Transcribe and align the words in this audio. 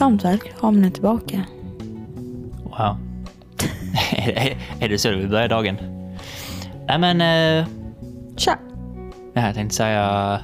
Varmt 0.00 0.24
välkomna 0.24 0.90
tillbaka. 0.90 1.44
Wow. 2.64 2.96
är 4.80 4.88
det 4.88 4.98
så 4.98 5.10
du 5.10 5.16
vill 5.16 5.28
börja 5.28 5.48
dagen? 5.48 5.76
Nej 6.86 6.98
men, 6.98 7.20
eh, 7.20 7.68
Tja! 8.36 8.58
ja, 9.32 9.46
jag 9.46 9.54
tänkte 9.54 9.76
säga 9.76 10.40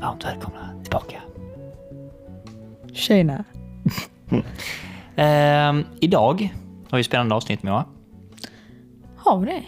varmt 0.00 0.24
välkomna 0.24 0.82
tillbaka. 0.82 1.16
Tjena. 2.92 3.44
Eh, 5.16 5.74
idag 6.00 6.54
har 6.90 6.98
vi 6.98 7.04
spännande 7.04 7.34
avsnitt 7.34 7.62
Moa. 7.62 7.84
Har 9.16 9.38
vi 9.38 9.46
det? 9.46 9.62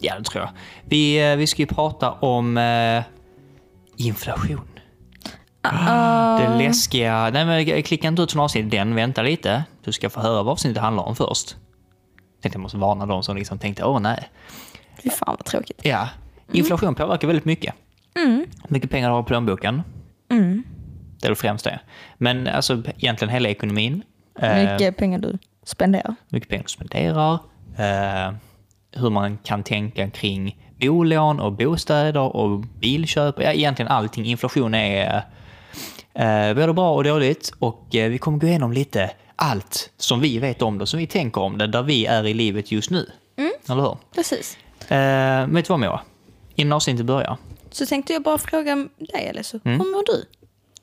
Ja, 0.00 0.18
det 0.18 0.24
tror 0.24 0.44
jag. 0.44 0.50
Vi, 0.84 1.30
eh, 1.30 1.36
vi 1.36 1.46
ska 1.46 1.62
ju 1.62 1.66
prata 1.66 2.12
om 2.12 2.56
eh, 2.56 3.02
inflation. 3.96 4.71
Det 6.38 6.58
läskiga... 6.58 7.30
Nej, 7.32 7.44
men 7.46 7.82
klicka 7.82 8.08
inte 8.08 8.22
ut 8.22 8.32
från 8.32 8.42
avsnittet 8.42 8.70
den, 8.70 8.94
vänta 8.94 9.22
lite. 9.22 9.64
Du 9.84 9.92
ska 9.92 10.10
få 10.10 10.20
höra 10.20 10.42
vad 10.42 10.52
avsnittet 10.52 10.82
handlar 10.82 11.02
om 11.04 11.16
först. 11.16 11.56
Tänkte 12.42 12.56
jag 12.56 12.62
måste 12.62 12.78
varna 12.78 13.06
de 13.06 13.22
som 13.22 13.36
liksom 13.36 13.58
tänkte, 13.58 13.84
åh 13.84 14.00
nej. 14.00 14.28
Fy 15.02 15.10
fan 15.10 15.34
vad 15.38 15.44
tråkigt. 15.44 15.80
Ja, 15.84 16.08
inflation 16.52 16.94
påverkar 16.94 17.26
väldigt 17.28 17.44
mycket. 17.44 17.74
Mycket 18.68 18.90
pengar 18.90 19.08
du 19.08 19.14
har 19.14 19.22
i 19.22 19.24
plånboken. 19.24 19.82
Det 21.20 21.26
är 21.26 21.30
det 21.30 21.34
främst 21.36 21.64
det. 21.64 21.80
Men 22.18 22.48
alltså 22.48 22.82
egentligen 22.96 23.34
hela 23.34 23.48
ekonomin. 23.48 24.02
Eh, 24.38 24.56
Mycket 24.72 24.96
pengar 24.96 25.18
du 25.18 25.38
spenderar. 25.64 26.14
mycket 26.28 26.48
pengar 26.48 26.62
du 26.62 26.68
spenderar. 26.68 27.32
Eh, 27.76 28.34
hur 28.92 29.10
man 29.10 29.38
kan 29.38 29.62
tänka 29.62 30.10
kring 30.10 30.56
bolån 30.80 31.40
och 31.40 31.52
bostäder 31.52 32.36
och 32.36 32.60
bilköp. 32.60 33.34
Ja, 33.38 33.52
egentligen 33.52 33.92
allting. 33.92 34.24
Inflation 34.24 34.74
är 34.74 35.22
eh, 36.14 36.54
både 36.54 36.72
bra 36.72 36.94
och 36.94 37.04
dåligt. 37.04 37.52
Och 37.58 37.94
eh, 37.94 38.10
vi 38.10 38.18
kommer 38.18 38.38
gå 38.38 38.46
igenom 38.46 38.72
lite 38.72 39.10
allt 39.36 39.90
som 39.96 40.20
vi 40.20 40.38
vet 40.38 40.62
om 40.62 40.78
det, 40.78 40.86
som 40.86 40.98
vi 40.98 41.06
tänker 41.06 41.40
om 41.40 41.58
det, 41.58 41.66
där 41.66 41.82
vi 41.82 42.06
är 42.06 42.26
i 42.26 42.34
livet 42.34 42.72
just 42.72 42.90
nu. 42.90 43.10
Eller 43.68 43.82
hur? 43.82 43.96
Precis. 44.14 44.58
Eh, 44.88 45.46
vet 45.46 45.64
du 45.64 45.68
vad 45.72 45.80
Moa? 45.80 46.00
Innan 46.54 46.72
avsnittet 46.72 47.06
börjar. 47.06 47.36
Så 47.70 47.86
tänkte 47.86 48.12
jag 48.12 48.22
bara 48.22 48.38
fråga 48.38 48.88
dig 48.98 49.28
Alice, 49.28 49.60
hur 49.64 49.76
mår 49.76 50.06
du? 50.06 50.24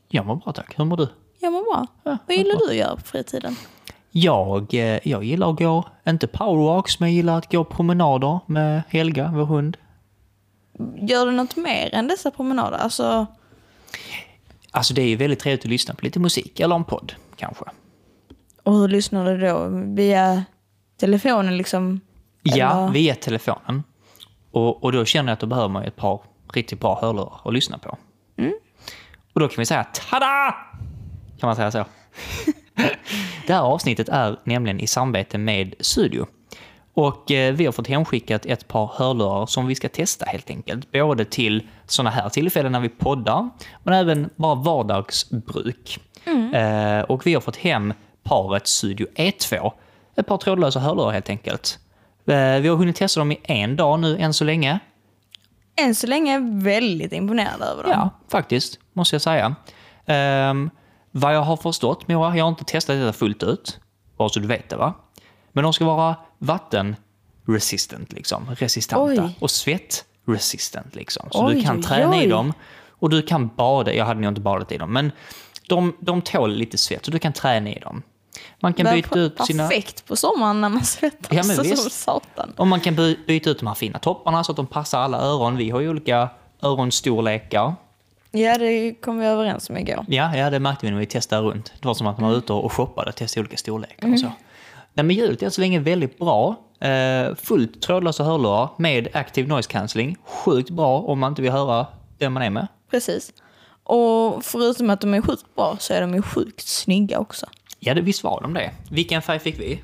Jag 0.07 0.25
mår 0.25 0.35
bra 0.35 0.53
tack. 0.53 0.79
Hur 0.79 0.85
mår 0.85 0.97
du? 0.97 1.07
Jag 1.39 1.53
mår 1.53 1.63
bra. 1.63 1.87
Ja, 2.03 2.17
vad 2.27 2.37
gillar 2.37 2.55
du 2.55 2.69
att 2.69 2.75
göra 2.75 2.95
på 2.95 3.01
fritiden? 3.01 3.55
Jag, 4.11 4.73
eh, 4.73 4.99
jag 5.03 5.23
gillar 5.23 5.49
att 5.49 5.59
gå, 5.59 5.83
inte 6.07 6.27
powerwalks, 6.27 6.99
men 6.99 7.09
jag 7.09 7.15
gillar 7.15 7.37
att 7.37 7.51
gå 7.51 7.63
promenader 7.63 8.39
med 8.45 8.81
Helga, 8.89 9.31
vår 9.35 9.45
hund. 9.45 9.77
Gör 10.95 11.25
du 11.25 11.31
något 11.31 11.55
mer 11.55 11.95
än 11.95 12.07
dessa 12.07 12.31
promenader? 12.31 12.77
Alltså, 12.77 13.25
Alltså 14.71 14.93
det 14.93 15.01
är 15.01 15.07
ju 15.07 15.15
väldigt 15.15 15.39
trevligt 15.39 15.65
att 15.65 15.69
lyssna 15.69 15.93
på 15.93 16.05
lite 16.05 16.19
musik, 16.19 16.59
eller 16.59 16.75
en 16.75 16.83
podd 16.83 17.13
kanske. 17.35 17.65
och 18.63 18.73
hur 18.73 18.87
lyssnar 18.87 19.25
du 19.25 19.47
då? 19.47 19.67
Via 19.95 20.43
telefonen 20.99 21.57
liksom? 21.57 21.99
Ja, 22.43 22.83
Eller- 22.83 22.93
via 22.93 23.15
telefonen. 23.15 23.83
Och, 24.51 24.83
och 24.83 24.91
då 24.91 25.05
känner 25.05 25.29
jag 25.29 25.33
att 25.33 25.39
då 25.39 25.47
behöver 25.47 25.69
man 25.69 25.83
ett 25.83 25.95
par 25.95 26.21
riktigt 26.53 26.79
bra 26.79 26.99
hörlurar 27.01 27.41
att 27.45 27.53
lyssna 27.53 27.77
på. 27.77 27.97
Och 29.33 29.39
då 29.39 29.47
kan 29.47 29.55
vi 29.57 29.65
säga 29.65 29.83
tada! 29.83 30.55
Kan 31.39 31.47
man 31.47 31.55
säga 31.55 31.71
så? 31.71 31.85
det 33.47 33.53
här 33.53 33.61
avsnittet 33.61 34.09
är 34.09 34.39
nämligen 34.43 34.79
i 34.79 34.87
samarbete 34.87 35.37
med 35.37 35.75
Studio. 35.79 36.27
Och 36.93 37.31
eh, 37.31 37.53
vi 37.53 37.65
har 37.65 37.71
fått 37.71 37.87
hemskickat 37.87 38.45
ett 38.45 38.67
par 38.67 38.91
hörlurar 38.93 39.45
som 39.45 39.67
vi 39.67 39.75
ska 39.75 39.89
testa 39.89 40.25
helt 40.25 40.49
enkelt. 40.49 40.91
Både 40.91 41.25
till 41.25 41.67
sådana 41.85 42.09
här 42.09 42.29
tillfällen 42.29 42.71
när 42.71 42.79
vi 42.79 42.89
poddar, 42.89 43.49
men 43.83 43.93
även 43.93 44.29
bara 44.35 44.55
vardagsbruk. 44.55 45.99
Eh, 46.53 47.01
och 47.01 47.27
vi 47.27 47.33
har 47.33 47.41
fått 47.41 47.57
hem 47.57 47.93
paret 48.23 48.67
Studio 48.67 49.07
E2. 49.15 49.71
Ett 50.15 50.27
par 50.27 50.37
trådlösa 50.37 50.79
hörlurar 50.79 51.11
helt 51.11 51.29
enkelt. 51.29 51.79
Eh, 52.25 52.35
vi 52.35 52.67
har 52.67 52.75
hunnit 52.75 52.95
testa 52.95 53.19
dem 53.19 53.31
i 53.31 53.39
en 53.43 53.75
dag 53.75 53.99
nu 53.99 54.17
än 54.17 54.33
så 54.33 54.43
länge. 54.43 54.79
Än 55.75 55.95
så 55.95 56.07
länge 56.07 56.31
är 56.31 56.33
jag 56.33 56.63
väldigt 56.63 57.13
imponerad 57.13 57.61
över 57.61 57.83
dem. 57.83 57.91
Ja, 57.91 58.09
faktiskt, 58.27 58.79
måste 58.93 59.15
jag 59.15 59.21
säga. 59.21 59.55
Um, 60.49 60.69
vad 61.11 61.35
jag 61.35 61.41
har 61.41 61.57
förstått, 61.57 62.07
Moa, 62.07 62.37
jag 62.37 62.43
har 62.43 62.49
inte 62.49 62.63
testat 62.63 62.95
detta 62.95 63.13
fullt 63.13 63.43
ut, 63.43 63.79
bara 64.17 64.29
så 64.29 64.39
du 64.39 64.47
vet 64.47 64.69
det 64.69 64.75
va. 64.75 64.93
Men 65.51 65.63
de 65.63 65.73
ska 65.73 65.85
vara 65.85 66.15
vattenresistent, 66.39 68.13
liksom, 68.13 68.49
resistenta. 68.59 69.03
Oj. 69.23 69.37
Och 69.39 69.51
svettresistent, 69.51 70.95
liksom. 70.95 71.27
Så 71.31 71.45
Oj, 71.47 71.55
du 71.55 71.61
kan 71.63 71.77
oj, 71.77 71.83
träna 71.83 72.15
i 72.17 72.25
oj. 72.25 72.27
dem 72.29 72.53
och 72.89 73.09
du 73.09 73.21
kan 73.21 73.47
bada. 73.55 73.93
Jag 73.93 74.05
hade 74.05 74.19
nog 74.21 74.31
inte 74.31 74.41
badat 74.41 74.71
i 74.71 74.77
dem, 74.77 74.93
men 74.93 75.11
de, 75.67 75.95
de 75.99 76.21
tål 76.21 76.55
lite 76.55 76.77
svett 76.77 77.05
och 77.07 77.11
du 77.13 77.19
kan 77.19 77.33
träna 77.33 77.69
i 77.69 77.79
dem. 77.79 78.01
Man 78.59 78.73
kan 78.73 78.93
byta 78.95 79.19
ut 79.19 79.45
sina... 79.45 79.67
Perfekt 79.67 80.05
på 80.05 80.15
sommaren 80.15 80.61
när 80.61 80.69
man 80.69 80.83
svettas 80.85 81.27
Ja, 81.31 81.43
men 81.47 81.55
så 81.55 81.61
visst. 81.63 81.81
som 81.81 81.91
satan. 81.91 82.53
Och 82.57 82.67
man 82.67 82.79
kan 82.79 82.95
by- 82.95 83.17
byta 83.27 83.49
ut 83.49 83.59
de 83.59 83.67
här 83.67 83.75
fina 83.75 83.99
topparna 83.99 84.43
så 84.43 84.51
att 84.51 84.55
de 84.55 84.67
passar 84.67 84.99
alla 84.99 85.17
öron. 85.17 85.57
Vi 85.57 85.69
har 85.69 85.79
ju 85.79 85.89
olika 85.89 86.29
öronstorlekar. 86.63 87.75
Ja, 88.31 88.57
det 88.57 88.93
kom 89.01 89.19
vi 89.19 89.25
överens 89.25 89.69
om 89.69 89.77
igår. 89.77 90.05
Ja, 90.07 90.35
ja, 90.35 90.49
det 90.49 90.59
märkte 90.59 90.85
vi 90.85 90.91
när 90.91 90.99
vi 90.99 91.05
testade 91.05 91.41
runt. 91.47 91.73
Det 91.81 91.87
var 91.87 91.93
som 91.93 92.07
att 92.07 92.19
man 92.19 92.29
var 92.29 92.37
ute 92.37 92.53
och 92.53 92.73
shoppade 92.73 93.09
och 93.09 93.15
testade 93.15 93.41
olika 93.41 93.57
storlekar 93.57 94.13
och 94.13 94.19
så. 94.19 94.31
Nej, 94.99 95.03
men 95.03 95.15
ljudet 95.15 95.41
är 95.41 95.45
än 95.45 95.51
så 95.51 95.61
länge 95.61 95.79
väldigt 95.79 96.19
bra. 96.19 96.55
Eh, 96.79 97.35
fullt 97.35 97.81
trådlösa 97.81 98.23
hörlurar 98.23 98.69
med 98.77 99.07
active 99.13 99.47
noise 99.47 99.69
cancelling. 99.69 100.17
Sjukt 100.25 100.69
bra 100.69 100.99
om 100.99 101.19
man 101.19 101.31
inte 101.31 101.41
vill 101.41 101.51
höra 101.51 101.87
den 102.17 102.33
man 102.33 102.43
är 102.43 102.49
med. 102.49 102.67
Precis. 102.91 103.33
Och 103.83 104.45
förutom 104.45 104.89
att 104.89 105.01
de 105.01 105.13
är 105.13 105.21
sjukt 105.21 105.55
bra 105.55 105.77
så 105.79 105.93
är 105.93 106.01
de 106.01 106.13
ju 106.13 106.21
sjukt 106.21 106.67
snygga 106.67 107.19
också. 107.19 107.45
Ja, 107.79 107.93
det, 107.93 108.01
visst 108.01 108.23
var 108.23 108.41
de 108.41 108.53
det. 108.53 108.71
Vilken 108.91 109.21
färg 109.21 109.39
fick 109.39 109.59
vi? 109.59 109.81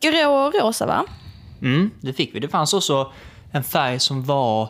Grå 0.00 0.32
och 0.32 0.54
rosa 0.54 0.86
va? 0.86 1.04
Mm, 1.60 1.90
det 2.00 2.12
fick 2.12 2.34
vi. 2.34 2.40
Det 2.40 2.48
fanns 2.48 2.74
också 2.74 3.12
en 3.52 3.64
färg 3.64 3.98
som 3.98 4.24
var 4.24 4.68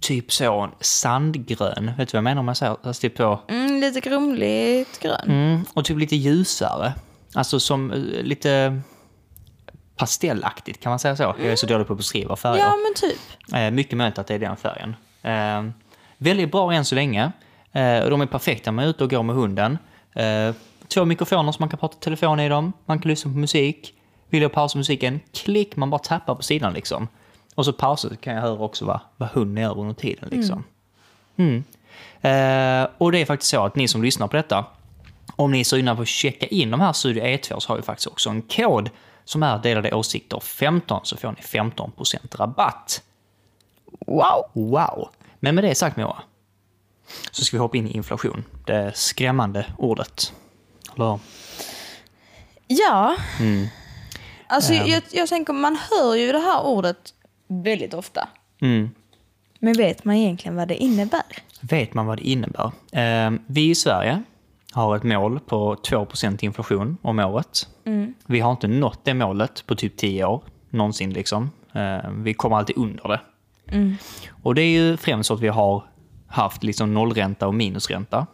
typ 0.00 0.32
så 0.32 0.70
sandgrön. 0.80 1.92
Vet 1.98 2.08
du 2.08 2.12
vad 2.12 2.18
jag 2.18 2.24
menar 2.24 2.40
om 2.40 2.48
jag 2.48 2.56
säger 2.56 2.76
alltså 2.82 3.00
typ 3.00 3.16
så? 3.16 3.40
Mm, 3.48 3.80
lite 3.80 4.00
grumligt 4.00 5.00
grön. 5.00 5.24
Mm, 5.26 5.64
och 5.74 5.84
typ 5.84 5.98
lite 5.98 6.16
ljusare. 6.16 6.92
Alltså 7.34 7.60
som 7.60 7.90
eh, 7.90 7.98
lite 8.22 8.80
pastellaktigt, 9.96 10.80
kan 10.80 10.90
man 10.90 10.98
säga 10.98 11.16
så? 11.16 11.22
Jag 11.22 11.46
är 11.46 11.56
så 11.56 11.66
dålig 11.66 11.86
på 11.86 11.92
att 11.92 11.96
beskriva 11.96 12.36
färger. 12.36 12.58
Ja 12.58 12.76
men 12.76 13.10
typ. 13.10 13.54
Eh, 13.54 13.70
mycket 13.70 13.98
möjligt 13.98 14.18
att 14.18 14.26
det 14.26 14.34
är 14.34 14.38
den 14.38 14.56
färgen. 14.56 14.96
Eh, 15.22 15.72
väldigt 16.18 16.52
bra 16.52 16.72
än 16.72 16.84
så 16.84 16.94
länge. 16.94 17.32
Eh, 17.72 17.98
och 17.98 18.10
de 18.10 18.20
är 18.20 18.26
perfekta 18.26 18.70
när 18.70 18.76
man 18.76 18.84
är 18.84 18.88
ute 18.88 19.04
och 19.04 19.10
går 19.10 19.22
med 19.22 19.36
hunden. 19.36 19.78
Två 20.88 21.04
mikrofoner 21.04 21.52
så 21.52 21.56
man 21.60 21.68
kan 21.68 21.78
prata 21.78 21.96
telefon 21.96 22.40
i 22.40 22.48
dem. 22.48 22.72
Man 22.86 22.98
kan 22.98 23.08
lyssna 23.08 23.32
på 23.32 23.38
musik. 23.38 23.94
Vill 24.28 24.42
jag 24.42 24.52
pausa 24.52 24.78
musiken? 24.78 25.20
Klick, 25.32 25.76
man 25.76 25.90
bara 25.90 25.98
tappar 25.98 26.34
på 26.34 26.42
sidan 26.42 26.72
liksom. 26.72 27.08
Och 27.54 27.64
så 27.64 27.72
pausar 27.72 28.08
så 28.08 28.16
kan 28.16 28.34
jag 28.34 28.42
höra 28.42 28.60
också 28.60 28.84
vad, 28.84 29.00
vad 29.16 29.28
hunden 29.28 29.64
gör 29.64 29.78
under 29.78 29.94
tiden 29.94 30.28
liksom. 30.32 30.64
Mm. 31.36 31.64
Eh, 32.20 32.88
och 32.98 33.12
det 33.12 33.18
är 33.18 33.24
faktiskt 33.24 33.50
så 33.50 33.64
att 33.64 33.76
ni 33.76 33.88
som 33.88 34.02
lyssnar 34.02 34.28
på 34.28 34.36
detta, 34.36 34.64
om 35.36 35.50
ni 35.52 35.60
är 35.60 35.64
sugna 35.64 35.96
på 35.96 36.02
att 36.02 36.08
checka 36.08 36.46
in 36.46 36.70
de 36.70 36.80
här 36.80 36.92
Studio 36.92 37.24
E2 37.24 37.58
så 37.58 37.68
har 37.68 37.76
vi 37.76 37.82
faktiskt 37.82 38.06
också 38.06 38.30
en 38.30 38.42
kod 38.42 38.90
som 39.24 39.42
är 39.42 39.58
delade 39.58 39.94
åsikter 39.94 40.40
15 40.40 41.00
så 41.04 41.16
får 41.16 41.28
ni 41.28 41.62
15% 41.64 42.36
rabatt. 42.36 43.02
Wow. 44.06 44.44
Wow! 44.52 45.08
Men 45.40 45.54
med 45.54 45.64
det 45.64 45.74
sagt 45.74 45.96
Moa, 45.96 46.22
så 47.30 47.44
ska 47.44 47.56
vi 47.56 47.60
hoppa 47.60 47.76
in 47.76 47.88
i 47.88 47.92
inflation. 47.96 48.44
Det 48.66 48.92
skrämmande 48.96 49.66
ordet. 49.78 50.32
Eller? 50.96 51.18
Ja. 52.66 53.16
Mm. 53.40 53.66
Alltså 54.46 54.72
Ehm. 54.72 54.86
jag, 54.86 55.02
jag 55.10 55.28
tänker, 55.28 55.52
man 55.52 55.78
hör 55.90 56.14
ju 56.14 56.32
det 56.32 56.38
här 56.38 56.62
ordet 56.66 57.14
väldigt 57.48 57.94
ofta. 57.94 58.28
Mm. 58.60 58.90
Men 59.58 59.72
vet 59.72 60.04
man 60.04 60.14
egentligen 60.16 60.56
vad 60.56 60.68
det 60.68 60.76
innebär? 60.76 61.22
Vet 61.60 61.94
man 61.94 62.06
vad 62.06 62.18
det 62.18 62.28
innebär? 62.28 62.70
Eh, 62.92 63.30
vi 63.46 63.70
i 63.70 63.74
Sverige 63.74 64.22
har 64.72 64.96
ett 64.96 65.02
mål 65.02 65.40
på 65.40 65.74
2% 65.74 66.44
inflation 66.44 66.96
om 67.02 67.18
året. 67.18 67.68
Vi 68.26 68.40
har 68.40 68.50
inte 68.50 68.68
nått 68.68 69.04
det 69.04 69.14
målet 69.14 69.66
på 69.66 69.74
typ 69.74 69.96
10 69.96 70.24
år, 70.24 70.42
någonsin 70.70 71.12
liksom. 71.12 71.50
Eh, 71.72 72.10
vi 72.10 72.34
kommer 72.34 72.56
alltid 72.56 72.76
under 72.76 73.08
det. 73.08 73.20
Och 74.42 74.54
det 74.54 74.62
är 74.62 74.70
ju 74.70 74.96
främst 74.96 75.28
så 75.28 75.34
att 75.34 75.40
vi 75.40 75.48
har 75.48 75.84
haft 76.26 76.62
liksom 76.64 76.94
nollränta 76.94 77.46
och 77.46 77.54
minusränta 77.54 78.26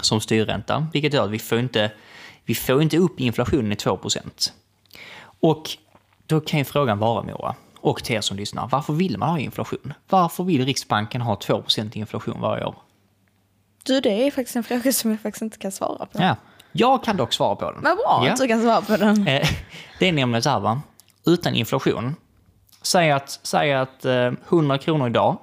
som 0.00 0.20
styrränta, 0.20 0.86
vilket 0.92 1.14
gör 1.14 1.24
att 1.24 1.30
vi 1.30 1.38
får 1.38 1.58
inte, 1.58 1.92
vi 2.44 2.54
får 2.54 2.82
inte 2.82 2.98
upp 2.98 3.20
inflationen 3.20 3.72
i 3.72 3.74
2%. 3.74 4.52
Och 5.40 5.70
då 6.26 6.40
kan 6.40 6.58
ju 6.58 6.64
frågan 6.64 6.98
vara, 6.98 7.22
Moa, 7.22 7.54
och 7.80 8.04
till 8.04 8.16
er 8.16 8.20
som 8.20 8.36
lyssnar, 8.36 8.68
varför 8.68 8.92
vill 8.92 9.18
man 9.18 9.28
ha 9.28 9.38
inflation? 9.38 9.92
Varför 10.08 10.44
vill 10.44 10.64
Riksbanken 10.64 11.20
ha 11.20 11.34
2% 11.34 11.96
inflation 11.96 12.40
varje 12.40 12.64
år? 12.64 12.74
Du, 13.88 14.00
det 14.00 14.26
är 14.26 14.30
faktiskt 14.30 14.56
en 14.56 14.64
fråga 14.64 14.92
som 14.92 15.10
jag 15.10 15.20
faktiskt 15.20 15.42
inte 15.42 15.58
kan 15.58 15.72
svara 15.72 16.06
på. 16.06 16.22
Ja. 16.22 16.36
Jag 16.72 17.04
kan 17.04 17.16
dock 17.16 17.32
svara 17.32 17.56
på 17.56 17.64
den. 17.72 17.82
Vad 17.82 17.96
bra 17.96 18.22
Ja. 18.26 18.32
att 18.32 18.40
du 18.40 18.48
kan 18.48 18.62
svara 18.62 18.80
på 18.82 18.96
den. 18.96 19.26
Eh, 19.28 19.48
Det 19.98 20.08
är 20.08 20.12
nämligen 20.12 20.42
så 20.42 20.50
här, 20.50 20.60
va? 20.60 20.80
utan 21.26 21.54
inflation, 21.54 22.14
säg 22.82 23.10
att, 23.12 23.40
säg 23.42 23.72
att 23.74 24.04
eh, 24.04 24.32
100 24.48 24.78
kronor 24.78 25.06
idag 25.08 25.38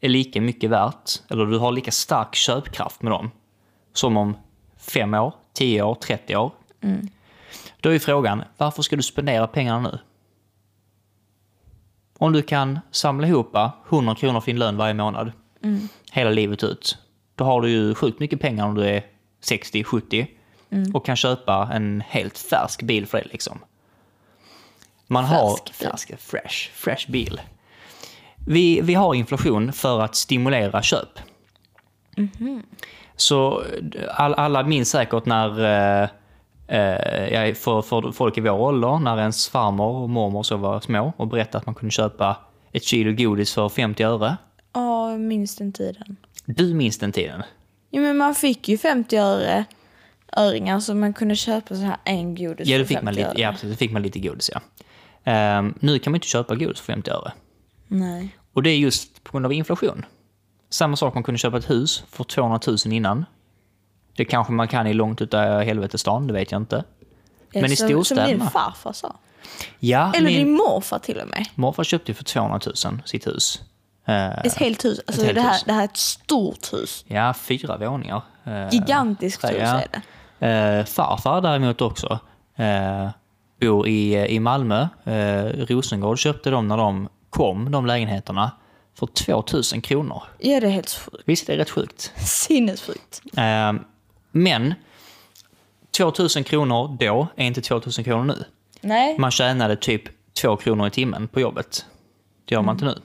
är 0.00 0.08
lika 0.08 0.40
mycket 0.40 0.70
värt, 0.70 1.10
eller 1.28 1.46
du 1.46 1.58
har 1.58 1.72
lika 1.72 1.90
stark 1.90 2.34
köpkraft 2.34 3.02
med 3.02 3.12
dem, 3.12 3.30
som 3.92 4.16
om 4.16 4.36
5 4.78 5.14
år, 5.14 5.34
10 5.52 5.82
år, 5.82 5.94
30 5.94 6.36
år. 6.36 6.52
Då 7.80 7.94
är 7.94 7.98
frågan, 7.98 8.42
varför 8.56 8.82
ska 8.82 8.96
du 8.96 9.02
spendera 9.02 9.46
pengarna 9.46 9.80
nu? 9.90 9.98
Om 12.18 12.32
du 12.32 12.42
kan 12.42 12.78
samla 12.90 13.26
ihop 13.26 13.56
100 13.90 14.14
kronor 14.14 14.40
för 14.40 14.46
din 14.46 14.58
lön 14.58 14.76
varje 14.76 14.94
månad, 14.94 15.32
hela 16.12 16.30
livet 16.30 16.64
ut, 16.64 16.98
då 17.38 17.44
har 17.44 17.60
du 17.60 17.70
ju 17.70 17.94
sjukt 17.94 18.20
mycket 18.20 18.40
pengar 18.40 18.66
om 18.66 18.74
du 18.74 18.84
är 18.84 19.02
60-70 19.42 20.26
och 20.94 21.06
kan 21.06 21.16
köpa 21.16 21.70
en 21.72 22.02
helt 22.08 22.38
färsk 22.38 22.82
bil 22.82 23.06
för 23.06 23.18
det. 23.18 23.28
Liksom. 23.32 23.58
Man 25.06 25.24
har 25.24 25.50
Färsk 25.50 25.64
bil. 25.78 25.88
färsk, 25.88 26.18
fresh, 26.18 26.70
fresh 26.72 27.10
bil. 27.10 27.40
Vi, 28.46 28.80
vi 28.80 28.94
har 28.94 29.14
inflation 29.14 29.72
för 29.72 30.00
att 30.00 30.14
stimulera 30.14 30.82
köp. 30.82 31.18
Så 33.16 33.62
all, 34.10 34.34
alla 34.34 34.62
minns 34.62 34.90
säkert 34.90 35.26
när, 35.26 35.64
eh, 35.64 36.08
eh, 37.46 37.54
för, 37.54 37.82
för 37.82 38.12
folk 38.12 38.38
i 38.38 38.40
vår 38.40 38.50
ålder, 38.50 38.98
när 38.98 39.18
ens 39.18 39.48
farmor 39.48 40.02
och 40.02 40.10
mormor 40.10 40.42
så 40.42 40.56
var 40.56 40.80
små 40.80 41.12
och 41.16 41.26
berättade 41.28 41.58
att 41.58 41.66
man 41.66 41.74
kunde 41.74 41.92
köpa 41.92 42.36
ett 42.72 42.84
kilo 42.84 43.12
godis 43.12 43.54
för 43.54 43.68
50 43.68 44.02
öre. 44.02 44.36
Ja, 44.72 45.16
minns 45.16 45.56
den 45.56 45.72
tiden. 45.72 46.16
Du 46.56 46.74
minns 46.74 46.98
den 46.98 47.12
tiden? 47.12 47.42
Jo, 47.90 48.02
men 48.02 48.16
man 48.16 48.34
fick 48.34 48.68
ju 48.68 48.78
50 48.78 49.16
öre 49.16 49.64
öringar 50.36 50.80
så 50.80 50.94
man 50.94 51.12
kunde 51.12 51.36
köpa 51.36 51.74
så 51.74 51.80
här 51.82 51.96
en 52.04 52.34
godis 52.34 52.68
Ja, 52.68 52.78
det 52.78 52.84
fick 52.84 52.96
50 52.96 53.04
man 53.04 53.14
lite, 53.14 53.28
öre. 53.28 53.40
ja, 53.40 53.52
precis, 53.52 53.70
det 53.70 53.76
fick 53.76 53.92
man 53.92 54.02
lite 54.02 54.18
godis, 54.18 54.50
ja. 54.54 54.60
Ehm, 55.24 55.74
nu 55.80 55.98
kan 55.98 56.10
man 56.10 56.16
inte 56.16 56.26
köpa 56.26 56.54
godis 56.54 56.80
för 56.80 56.92
50 56.92 57.10
öre. 57.10 57.32
Nej. 57.88 58.36
Och 58.52 58.62
det 58.62 58.70
är 58.70 58.76
just 58.76 59.24
på 59.24 59.32
grund 59.32 59.46
av 59.46 59.52
inflation. 59.52 60.04
Samma 60.70 60.96
sak 60.96 61.14
man 61.14 61.22
kunde 61.22 61.38
köpa 61.38 61.58
ett 61.58 61.70
hus 61.70 62.04
för 62.10 62.24
200 62.24 62.60
000 62.66 62.76
innan. 62.92 63.24
Det 64.16 64.24
kanske 64.24 64.52
man 64.52 64.68
kan 64.68 64.86
i 64.86 64.94
långt 64.94 65.20
utav 65.22 65.62
helvetestan, 65.62 66.26
det 66.26 66.32
vet 66.32 66.52
jag 66.52 66.60
inte. 66.62 66.84
Ja, 67.52 67.60
Men 67.60 67.72
i 67.72 67.76
som, 67.76 67.88
Som 67.88 68.04
storstäderna? 68.04 68.28
din 68.28 68.50
farfar 68.50 68.92
sa. 68.92 69.16
Ja, 69.78 70.12
Eller 70.14 70.26
min 70.26 70.38
din 70.38 70.50
morfar 70.52 70.98
till 70.98 71.20
och 71.20 71.28
med. 71.28 71.46
morfar 71.54 71.84
köpte 71.84 72.10
ju 72.10 72.14
för 72.14 72.24
200 72.24 72.60
000 72.84 73.02
sitt 73.04 73.26
hus. 73.26 73.60
Eh, 74.08 74.38
Ett 74.44 74.54
helt 74.54 74.84
hus. 74.84 75.00
Alltså 75.06 75.22
helt 75.24 75.34
det, 75.34 75.40
här, 75.40 75.52
hus. 75.52 75.62
det 75.66 75.72
här 75.72 75.80
är 75.80 75.84
ett 75.84 75.96
stort 75.96 76.72
hus. 76.72 77.04
ja, 77.08 77.34
fyra 77.34 77.76
våningar. 77.76 78.22
Eh, 78.44 78.68
Gigantiskt 78.72 79.44
hus 79.44 79.52
ja. 79.60 79.80
är 79.80 79.86
det. 79.90 80.46
Eh, 80.46 80.84
farfar 80.84 81.40
däremot 81.40 81.80
också 81.80 82.18
eh, 82.56 83.08
bor 83.60 83.88
i, 83.88 84.26
i 84.28 84.40
Malmö. 84.40 84.88
Eh, 85.04 85.44
Rosengård 85.44 86.18
köpte 86.18 86.50
de 86.50 86.68
när 86.68 86.76
de 86.76 87.08
kom, 87.30 87.70
de 87.70 87.86
lägenheterna, 87.86 88.50
för 88.98 89.06
2000 89.06 89.80
kronor. 89.80 90.22
Ja, 90.38 90.60
det 90.60 90.66
är 90.66 90.70
helt 90.70 90.90
sjukt. 90.90 91.22
Visst, 91.26 91.46
det 91.46 91.52
är 91.52 91.56
rätt 91.56 91.70
sjukt. 91.70 92.12
Sinnessjukt. 92.16 93.22
Eh, 93.36 93.72
men 94.30 94.74
2000 95.96 96.44
kronor 96.44 96.96
då 97.00 97.26
är 97.36 97.46
inte 97.46 97.60
2000 97.60 98.04
kronor 98.04 98.24
nu. 98.24 98.44
Nej. 98.80 99.18
Man 99.18 99.30
tjänade 99.30 99.76
typ 99.76 100.02
2 100.42 100.56
kronor 100.56 100.86
i 100.86 100.90
timmen 100.90 101.28
på 101.28 101.40
jobbet. 101.40 101.86
Det 102.44 102.54
gör 102.54 102.62
man 102.62 102.74
inte 102.74 102.84
nu. 102.84 102.98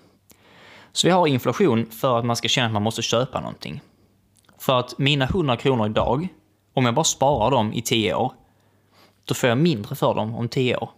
Så 0.94 1.08
vi 1.08 1.12
har 1.12 1.28
inflation 1.28 1.86
för 1.92 2.20
att 2.20 2.26
man 2.26 2.36
ska 2.36 2.48
känna 2.48 2.66
att 2.68 2.74
man 2.74 2.84
måste 2.84 3.02
köpa 3.02 3.40
någonting. 3.40 3.82
För 4.58 4.80
att 4.80 5.00
mina 5.00 5.26
100 5.26 5.58
kronor 5.58 5.86
idag, 5.86 6.28
om 6.74 6.86
jag 6.86 6.96
bara 6.96 7.04
sparar 7.04 7.52
dem 7.52 7.74
i 7.74 7.82
10 7.82 8.14
år, 8.14 8.34
då 9.26 9.34
får 9.34 9.50
jag 9.50 9.58
mindre 9.58 9.96
för 9.96 10.14
dem 10.16 10.36
om 10.36 10.50
10 10.50 10.78
år. 10.78 10.90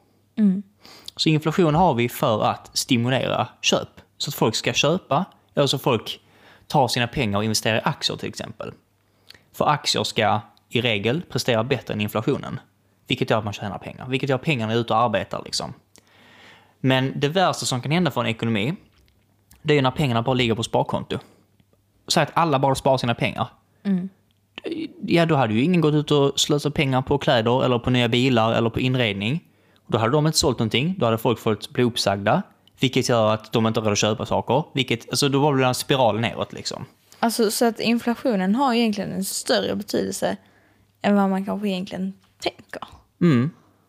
Så 1.15 1.29
inflation 1.29 1.75
har 1.75 1.93
vi 1.93 2.09
för 2.09 2.43
att 2.43 2.77
stimulera 2.77 3.47
köp. 3.61 3.89
Så 4.17 4.29
att 4.29 4.35
folk 4.35 4.55
ska 4.55 4.73
köpa, 4.73 5.25
eller 5.53 5.67
så 5.67 5.77
folk 5.77 6.19
tar 6.67 6.87
sina 6.87 7.07
pengar 7.07 7.37
och 7.37 7.43
investerar 7.43 7.77
i 7.77 7.81
aktier 7.83 8.17
till 8.17 8.29
exempel. 8.29 8.73
För 9.53 9.65
aktier 9.65 10.03
ska 10.03 10.41
i 10.69 10.81
regel 10.81 11.21
prestera 11.29 11.63
bättre 11.63 11.93
än 11.93 12.01
inflationen. 12.01 12.59
Vilket 13.07 13.29
gör 13.29 13.37
att 13.37 13.43
man 13.43 13.53
tjänar 13.53 13.77
pengar. 13.77 14.07
Vilket 14.07 14.29
gör 14.29 14.35
att 14.35 14.43
pengarna 14.43 14.73
är 14.73 14.77
ute 14.77 14.93
och 14.93 14.99
arbetar. 14.99 15.41
Liksom. 15.45 15.73
Men 16.79 17.19
det 17.19 17.27
värsta 17.27 17.65
som 17.65 17.81
kan 17.81 17.91
hända 17.91 18.11
för 18.11 18.21
en 18.21 18.27
ekonomi, 18.27 18.75
det 19.65 19.73
är 19.73 19.75
ju 19.75 19.81
när 19.81 19.91
pengarna 19.91 20.21
bara 20.21 20.33
ligger 20.33 20.55
på 20.55 20.63
sparkonto. 20.63 21.17
Så 22.07 22.19
att 22.19 22.31
alla 22.33 22.59
bara 22.59 22.75
sparar 22.75 22.97
sina 22.97 23.15
pengar. 23.15 23.47
Ja, 25.01 25.25
då 25.25 25.35
hade 25.35 25.53
ju 25.53 25.63
ingen 25.63 25.81
gått 25.81 25.93
ut 25.93 26.11
och 26.11 26.39
slösat 26.39 26.73
pengar 26.73 27.01
på 27.01 27.17
kläder 27.17 27.65
eller 27.65 27.79
på 27.79 27.89
nya 27.89 28.07
bilar 28.07 28.53
eller 28.53 28.69
på 28.69 28.79
inredning. 28.79 29.43
Då 29.87 29.97
hade 29.97 30.11
de 30.11 30.27
inte 30.27 30.39
sålt 30.39 30.59
någonting. 30.59 30.95
Då 30.97 31.05
hade 31.05 31.17
folk 31.17 31.39
fått 31.39 31.69
bli 31.69 31.83
uppsagda. 31.83 32.41
Vilket 32.79 33.09
gör 33.09 33.33
att 33.33 33.51
de 33.51 33.67
inte 33.67 33.79
har 33.79 33.85
råd 33.85 33.91
att 33.91 33.97
köpa 33.97 34.25
saker. 34.25 34.63
Vilket, 34.73 35.09
alltså 35.09 35.29
då 35.29 35.39
var 35.39 35.55
det 35.55 35.65
en 35.65 35.75
spiral 35.75 36.19
neråt 36.19 36.53
liksom. 36.53 36.85
Alltså, 37.19 37.51
så 37.51 37.65
att 37.65 37.79
inflationen 37.79 38.55
har 38.55 38.73
egentligen 38.73 39.11
en 39.11 39.25
större 39.25 39.75
betydelse 39.75 40.37
än 41.01 41.15
vad 41.15 41.29
man 41.29 41.45
kanske 41.45 41.67
egentligen 41.67 42.13
tänker. 42.39 42.81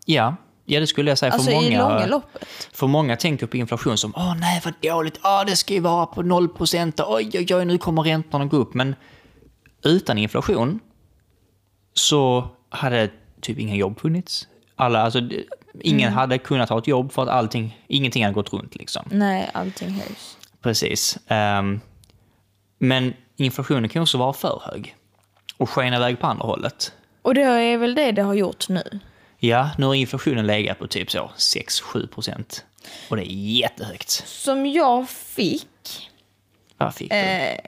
Ja, 0.04 0.36
ja 0.66 0.80
det 0.80 0.86
skulle 0.86 1.10
jag 1.10 1.18
säga. 1.18 1.32
Alltså 1.32 1.50
för 1.50 1.56
många, 1.56 1.66
i 1.66 1.76
långa 1.76 2.06
loppet. 2.06 2.48
För 2.72 2.86
många 2.86 3.16
tänker 3.16 3.46
på 3.46 3.56
inflation 3.56 3.98
som 3.98 4.12
åh 4.16 4.36
nej 4.40 4.62
vad 4.64 4.74
dåligt, 4.80 5.20
åh 5.24 5.44
det 5.46 5.56
ska 5.56 5.74
ju 5.74 5.80
vara 5.80 6.06
på 6.06 6.22
0 6.22 6.48
procent, 6.48 7.00
oj 7.00 7.30
oj 7.34 7.54
oj 7.54 7.64
nu 7.64 7.78
kommer 7.78 8.02
räntorna 8.02 8.44
gå 8.44 8.56
upp. 8.56 8.74
Men 8.74 8.94
utan 9.84 10.18
inflation 10.18 10.80
så 11.94 12.48
hade 12.68 13.10
typ 13.40 13.58
inga 13.58 13.74
jobb 13.74 14.00
funnits. 14.00 14.48
Alla, 14.76 15.02
alltså, 15.02 15.20
ingen 15.80 16.12
hade 16.12 16.38
kunnat 16.38 16.68
ha 16.68 16.78
ett 16.78 16.86
jobb 16.86 17.12
för 17.12 17.22
att 17.22 17.28
allting, 17.28 17.80
ingenting 17.88 18.24
hade 18.24 18.34
gått 18.34 18.52
runt 18.52 18.74
liksom. 18.74 19.02
Nej, 19.10 19.50
allting 19.54 19.90
höjs. 19.90 20.36
Precis. 20.62 21.18
Ehm, 21.26 21.80
men 22.78 23.14
inflationen 23.36 23.88
kan 23.88 24.02
också 24.02 24.18
vara 24.18 24.32
för 24.32 24.62
hög 24.64 24.96
och 25.56 25.70
skena 25.70 25.96
iväg 25.96 26.20
på 26.20 26.26
andra 26.26 26.46
hållet. 26.46 26.92
Och 27.22 27.34
det 27.34 27.42
är 27.42 27.78
väl 27.78 27.94
det 27.94 28.12
det 28.12 28.22
har 28.22 28.34
gjort 28.34 28.68
nu. 28.68 29.00
Ja, 29.46 29.70
nu 29.78 29.86
har 29.86 29.94
inflationen 29.94 30.46
legat 30.46 30.78
på 30.78 30.86
typ 30.86 31.10
så 31.10 31.30
6-7 31.36 32.06
procent. 32.06 32.64
Och 33.10 33.16
det 33.16 33.22
är 33.22 33.34
jättehögt. 33.34 34.10
Som 34.26 34.66
jag 34.66 35.08
fick, 35.10 36.10
Vad 36.76 36.94
fick 36.94 37.10
du? 37.10 37.16
eh, 37.16 37.58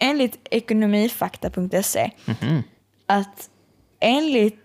enligt 0.00 0.38
ekonomifakta.se, 0.50 2.10
Mhm. 2.24 2.62
att 3.06 3.50
enligt 4.00 4.58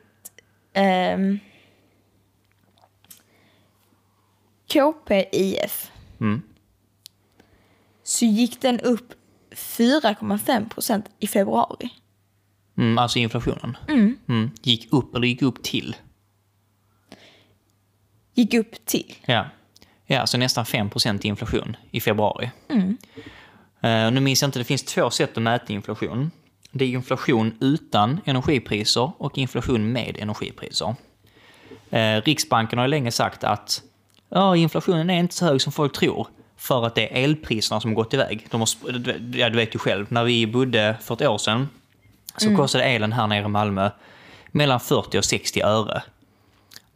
ehm, 0.74 1.40
KPIF 4.68 5.92
Mm. 6.20 6.42
så 8.04 8.26
gick 8.26 8.62
den 8.62 8.80
upp 8.80 9.14
4,5 9.52 10.70
procent 10.70 11.06
i 11.20 11.28
februari. 11.28 11.90
Mm, 12.78 12.98
alltså 12.98 13.20
inflationen. 13.20 13.78
Mm. 14.28 14.52
Gick 14.62 14.94
upp 14.94 15.16
eller 15.16 15.28
gick 15.28 15.42
upp 15.42 15.64
till? 15.64 15.96
Gick 18.36 18.54
upp 18.54 18.86
till. 18.86 19.16
Ja, 19.26 19.46
ja 20.06 20.28
så 20.28 20.38
nästan 20.38 20.66
5 20.66 20.90
procent 20.90 21.26
inflation 21.26 21.78
i 21.92 22.02
februari. 22.02 22.52
Eh, 23.82 24.12
nu 24.12 24.20
minns 24.20 24.42
jag 24.42 24.48
inte, 24.48 24.60
det 24.60 24.66
finns 24.66 24.84
två 24.84 25.10
sätt 25.10 25.38
att 25.38 25.44
mäta 25.44 25.74
inflation. 25.74 26.32
Det 26.72 26.86
är 26.86 26.90
inflation 26.90 27.58
utan 27.62 28.22
energipriser 28.26 29.12
och 29.18 29.38
inflation 29.38 29.92
med 29.92 30.18
energipriser. 30.20 30.96
Eh, 31.90 32.22
Riksbanken 32.22 32.80
har 32.80 32.86
ju 32.86 32.90
länge 32.90 33.12
sagt 33.12 33.44
att 33.44 33.82
ja, 34.30 34.56
inflationen 34.56 35.10
är 35.10 35.20
inte 35.20 35.36
så 35.36 35.46
hög 35.46 35.62
som 35.62 35.72
folk 35.72 35.94
tror. 35.94 36.28
För 36.58 36.86
att 36.86 36.96
det 36.96 37.20
är 37.20 37.24
elpriserna 37.24 37.82
som 37.82 37.92
har 37.92 37.96
gått 37.96 38.14
iväg. 38.14 38.48
De 38.52 38.62
har, 38.62 38.70
ja, 39.34 39.50
du 39.50 39.56
vet 39.56 39.76
ju 39.76 39.80
själv, 39.80 40.06
när 40.10 40.24
vi 40.24 40.48
bodde 40.48 40.96
för 41.02 41.16
ett 41.16 41.22
år 41.22 41.38
sedan 41.38 41.70
så 42.38 42.56
kostade 42.56 42.84
elen 42.84 43.14
här 43.14 43.28
nere 43.28 43.46
i 43.46 43.48
Malmö 43.48 43.90
mellan 44.52 44.80
40 44.80 45.18
och 45.18 45.26
60 45.26 45.62
öre. 45.62 46.04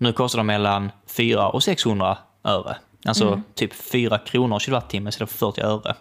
Nu 0.02 0.14
kostar 0.14 0.38
de 0.40 0.48
mellan 0.48 0.92
4 1.08 1.50
och 1.50 1.64
600 1.64 2.18
öre. 2.44 2.78
Alltså 3.06 3.42
typ 3.56 3.74
4 3.74 4.18
kronor 4.18 4.60
kilowattimme 4.60 5.10
istället 5.10 5.30
för 5.32 5.38
40 5.38 5.62
öre. 5.62 5.96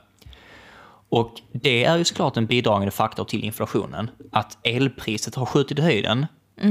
Och 1.09 1.31
det 1.52 1.85
är 1.85 1.97
ju 1.97 2.05
såklart 2.05 2.37
en 2.37 2.47
bidragande 2.47 2.90
faktor 2.90 3.25
till 3.25 3.45
inflationen. 3.45 4.11
Att 4.33 4.59
elpriset 4.62 5.35
har 5.35 5.47
skjutit 5.47 5.78
i 5.78 5.83
höjden. 5.83 6.26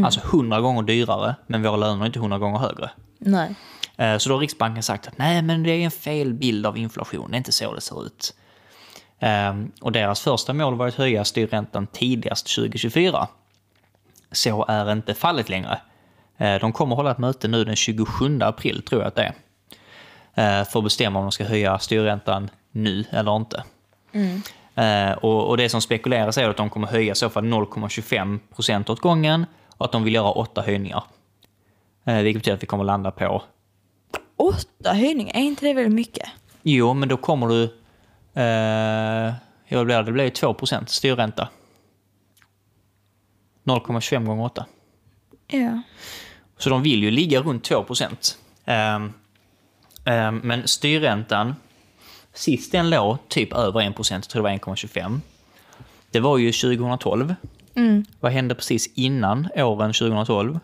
Alltså 0.05 0.19
100 0.19 0.61
gånger 0.61 0.81
dyrare, 0.83 1.35
men 1.47 1.63
våra 1.63 1.75
löner 1.75 2.01
är 2.01 2.05
inte 2.05 2.19
100 2.19 2.37
gånger 2.39 2.59
högre. 2.59 2.89
Nej. 3.19 3.55
Eh, 3.97 4.17
Så 4.17 4.29
då 4.29 4.35
har 4.35 4.39
Riksbanken 4.39 4.83
sagt 4.83 5.07
att 5.07 5.17
nej, 5.17 5.41
men 5.41 5.63
det 5.63 5.71
är 5.71 5.79
en 5.85 5.91
fel 5.91 6.33
bild 6.33 6.65
av 6.65 6.77
inflation. 6.77 7.31
Det 7.31 7.35
är 7.35 7.37
inte 7.37 7.51
så 7.51 7.73
det 7.73 7.81
ser 7.81 8.05
ut. 8.05 8.33
Ehm, 9.19 9.71
Och 9.81 9.91
deras 9.91 10.21
första 10.21 10.53
mål 10.53 10.75
var 10.75 10.87
att 10.87 10.95
höja 10.95 11.25
styrräntan 11.25 11.87
tidigast 11.87 12.55
2024. 12.55 13.27
Så 14.31 14.65
är 14.67 14.91
inte 14.91 15.13
fallet 15.13 15.49
längre. 15.49 15.79
Eh, 16.37 16.59
De 16.59 16.71
kommer 16.73 16.95
hålla 16.95 17.11
ett 17.11 17.17
möte 17.17 17.47
nu 17.47 17.63
den 17.63 17.75
27 17.75 18.39
april, 18.41 18.81
tror 18.83 19.01
jag 19.01 19.07
att 19.07 19.15
det 19.15 19.33
är. 20.35 20.59
eh, 20.59 20.65
För 20.65 20.79
att 20.79 20.83
bestämma 20.83 21.19
om 21.19 21.25
de 21.25 21.31
ska 21.31 21.43
höja 21.45 21.79
styrräntan 21.79 22.49
nu 22.71 23.05
eller 23.11 23.35
inte. 23.35 23.63
Eh, 24.75 25.11
Och, 25.11 25.49
och 25.49 25.57
det 25.57 25.69
som 25.69 25.81
spekuleras 25.81 26.37
är 26.37 26.49
att 26.49 26.57
de 26.57 26.69
kommer 26.69 26.87
höja 26.87 27.11
i 27.11 27.15
så 27.15 27.29
fall 27.29 27.43
0,25 27.43 28.39
procent 28.55 28.89
åt 28.89 28.99
gången 28.99 29.45
och 29.77 29.85
att 29.85 29.91
de 29.91 30.03
vill 30.03 30.13
göra 30.13 30.31
åtta 30.31 30.61
höjningar. 30.61 31.03
Vilket 32.03 32.39
betyder 32.41 32.55
att 32.55 32.63
vi 32.63 32.67
kommer 32.67 32.83
landa 32.83 33.11
på 33.11 33.43
Åtta 34.37 34.93
höjningar, 34.93 35.35
är 35.35 35.39
inte 35.41 35.65
det 35.65 35.73
väldigt 35.73 35.93
mycket? 35.93 36.29
Jo, 36.61 36.93
men 36.93 37.09
då 37.09 37.17
kommer 37.17 37.47
du... 37.47 37.63
Eh, 38.41 39.33
blir 39.85 40.03
det? 40.03 40.11
blir 40.11 40.23
ju 40.23 40.29
2 40.29 40.55
styrränta. 40.87 41.49
0,25 43.63 44.25
gånger 44.25 44.43
8. 44.45 44.65
Ja. 45.47 45.81
Så 46.57 46.69
de 46.69 46.83
vill 46.83 47.03
ju 47.03 47.11
ligga 47.11 47.41
runt 47.41 47.63
2 47.63 47.83
procent. 47.83 48.37
Ehm, 48.65 49.13
ehm, 50.05 50.41
men 50.43 50.67
styrräntan, 50.67 51.55
sist 52.33 52.71
den 52.71 52.89
låg 52.89 53.17
typ 53.27 53.53
över 53.53 53.81
1 53.81 53.95
procent, 53.95 54.25
jag 54.25 54.29
tror 54.29 54.43
det 54.43 54.49
var 54.49 54.75
1,25. 54.75 55.21
Det 56.11 56.19
var 56.19 56.37
ju 56.37 56.51
2012. 56.51 57.35
Vad 58.19 58.31
hände 58.31 58.55
precis 58.55 58.89
innan 58.95 59.47
åren 59.55 59.93
2012? 59.93 60.59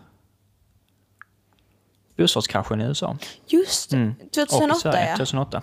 Bostadskraschen 2.16 2.80
i 2.80 2.84
USA. 2.84 3.16
Just 3.46 3.90
det. 3.90 3.96
I 3.96 4.28
2008 4.34 4.74
Sverige, 4.74 5.10
ja. 5.10 5.16
2008. 5.16 5.62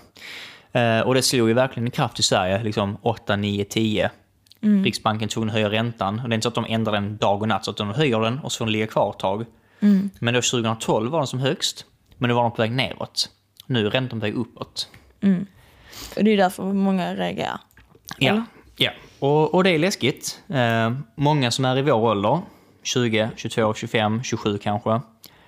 Eh, 0.72 1.00
och 1.00 1.14
det 1.14 1.22
slog 1.22 1.48
ju 1.48 1.54
verkligen 1.54 1.88
i 1.88 1.92
kraft 1.92 2.20
i 2.20 2.24
Sverige, 2.24 2.64
liksom 2.64 2.98
8, 3.02 3.36
9, 3.36 3.66
10. 3.66 4.12
Mm. 4.64 4.84
Riksbanken 4.84 5.30
tog 5.30 5.48
att 5.48 5.54
höja 5.54 5.70
räntan. 5.70 6.20
Och 6.20 6.30
det 6.30 6.34
är 6.34 6.36
inte 6.36 6.44
så 6.44 6.50
att 6.50 6.56
de 6.56 6.66
ändrar 6.70 6.94
den 6.94 7.18
dag 7.18 7.42
och 7.42 7.48
natt, 7.48 7.66
så 7.66 7.72
att 7.72 7.78
de 7.78 7.90
höjer 7.90 8.20
den 8.20 8.40
och 8.40 8.52
så 8.52 8.58
får 8.58 8.66
den 8.66 8.72
ligga 8.72 8.88
kvar 8.88 9.10
ett 9.10 9.20
tag. 9.20 9.46
Mm. 9.82 10.10
Men 10.20 10.34
då 10.34 10.42
2012 10.42 11.12
var 11.12 11.20
den 11.20 11.28
som 11.28 11.40
högst, 11.40 11.86
men 12.18 12.30
då 12.30 12.36
var 12.36 12.44
den 12.44 12.52
på 12.52 12.62
väg 12.62 12.72
neråt. 12.72 13.30
Nu 13.66 13.86
är 13.88 13.90
räntan 13.92 14.20
på 14.20 14.26
väg 14.26 14.36
uppåt. 14.36 14.90
Och 16.18 16.24
det 16.24 16.32
är 16.32 16.38
därför 16.38 16.64
många 16.64 17.16
reagerar. 17.16 17.60
Ja, 18.18 18.32
Eller? 18.32 18.44
ja. 18.78 18.92
Och, 19.20 19.54
och 19.54 19.64
det 19.64 19.70
är 19.70 19.80
läskigt. 19.80 20.42
Eh, 20.48 20.92
många 21.16 21.52
som 21.52 21.66
är 21.66 21.78
i 21.78 21.82
vår 21.82 21.94
ålder, 21.94 22.42
20, 22.84 23.30
22, 23.36 23.74
25, 23.74 24.24
27 24.24 24.58
kanske, 24.58 25.02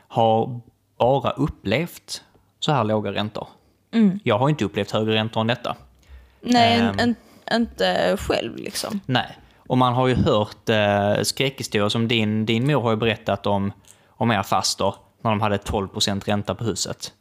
har 0.07 0.59
bara 0.99 1.31
upplevt 1.31 2.23
så 2.59 2.71
här 2.71 2.83
låga 2.83 3.11
räntor. 3.11 3.47
Mm. 3.93 4.19
Jag 4.23 4.39
har 4.39 4.49
inte 4.49 4.65
upplevt 4.65 4.91
högre 4.91 5.13
räntor 5.13 5.41
än 5.41 5.47
detta. 5.47 5.75
Nej, 6.41 6.79
Ehm. 6.79 6.99
en, 6.99 7.15
inte 7.53 8.17
själv 8.19 8.55
liksom. 8.57 8.99
Nej. 9.05 9.37
Och 9.57 9.77
man 9.77 9.93
har 9.93 10.07
ju 10.07 10.15
hört 10.15 10.69
eh, 10.69 11.21
skräckhistorier 11.23 11.89
som 11.89 12.07
din, 12.07 12.45
din 12.45 12.67
mor 12.67 12.81
har 12.81 12.95
berättat 12.95 13.47
om, 13.47 13.71
om 14.23 14.31
er 14.31 14.43
faster 14.43 14.95
när 15.21 15.31
de 15.31 15.41
hade 15.41 15.57
12% 15.57 16.25
ränta 16.25 16.55
på 16.55 16.63
huset. 16.63 17.13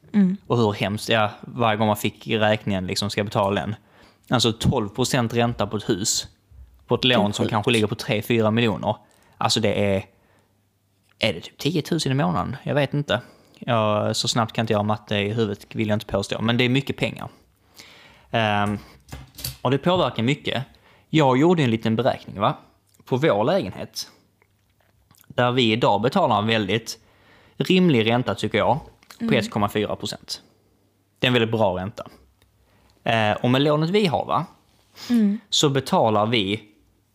Och 0.47 0.59
hur 0.59 0.73
hemskt 0.73 1.11
är 1.11 1.31
varje 1.41 1.77
gång 1.77 1.87
man 1.87 1.97
fick 1.97 2.29
räkningen, 2.29 2.87
liksom 2.87 3.11
ska 3.11 3.25
betala 3.25 3.61
den. 3.61 3.77
Alltså 4.31 4.51
12% 4.51 5.35
ränta 5.35 5.67
på 5.67 5.77
ett 5.77 5.89
hus, 5.89 6.27
på 6.87 6.95
ett 6.95 7.05
lån 7.05 7.33
som 7.33 7.49
kanske 7.49 7.71
ligger 7.71 7.87
på 7.87 7.95
3-4 7.95 8.51
miljoner. 8.51 8.97
Alltså 9.39 9.61
det 9.61 9.95
är, 9.95 10.05
är 11.19 11.33
det 11.33 11.41
typ 11.41 11.59
10 11.59 11.83
000 11.91 12.01
i 12.05 12.15
månaden? 12.15 12.57
Jag 12.63 12.75
vet 12.75 12.95
inte. 12.95 13.21
Jag, 13.59 14.17
så 14.17 14.29
snabbt 14.29 14.53
kan 14.53 14.63
inte 14.63 14.73
jag 14.73 14.79
göra 14.79 14.87
matte 14.87 15.17
i 15.17 15.33
huvudet, 15.33 15.67
vill 15.75 15.89
jag 15.89 15.97
inte 15.97 16.07
påstå. 16.07 16.41
Men 16.41 16.57
det 16.57 16.65
är 16.65 16.69
mycket 16.69 16.97
pengar. 16.97 17.29
Ehm, 18.31 18.79
och 19.63 19.71
det 19.71 19.79
påverkar 19.79 20.23
mycket. 20.23 20.65
Jag 21.09 21.39
gjorde 21.39 21.63
en 21.63 21.71
liten 21.71 21.97
beräkning 21.97 22.41
va? 22.41 22.57
på 23.05 23.17
vår 23.17 23.45
lägenhet. 23.45 24.11
Där 25.35 25.53
vi 25.53 25.73
idag 25.73 26.03
betalar 26.03 26.39
en 26.39 26.47
väldigt 26.47 26.99
rimlig 27.57 28.07
ränta 28.07 28.35
tycker 28.35 28.59
jag, 28.59 28.81
på 29.19 29.25
1,4 29.25 29.97
procent. 29.97 30.43
Det 31.19 31.27
är 31.27 31.29
en 31.29 31.35
väldigt 31.35 31.51
bra 31.51 31.79
ränta. 31.79 32.07
Eh, 33.05 33.33
och 33.33 33.51
med 33.51 33.63
lånet 33.63 33.91
vi 33.91 34.07
har 34.07 34.27
va, 34.27 34.47
så 35.51 35.69
betalar 35.69 36.27
vi 36.27 36.53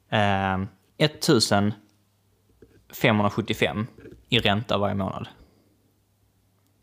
eh, 0.09 0.57
1575 0.97 3.87
i 4.29 4.39
ränta 4.39 4.77
varje 4.77 4.95
månad. 4.95 5.27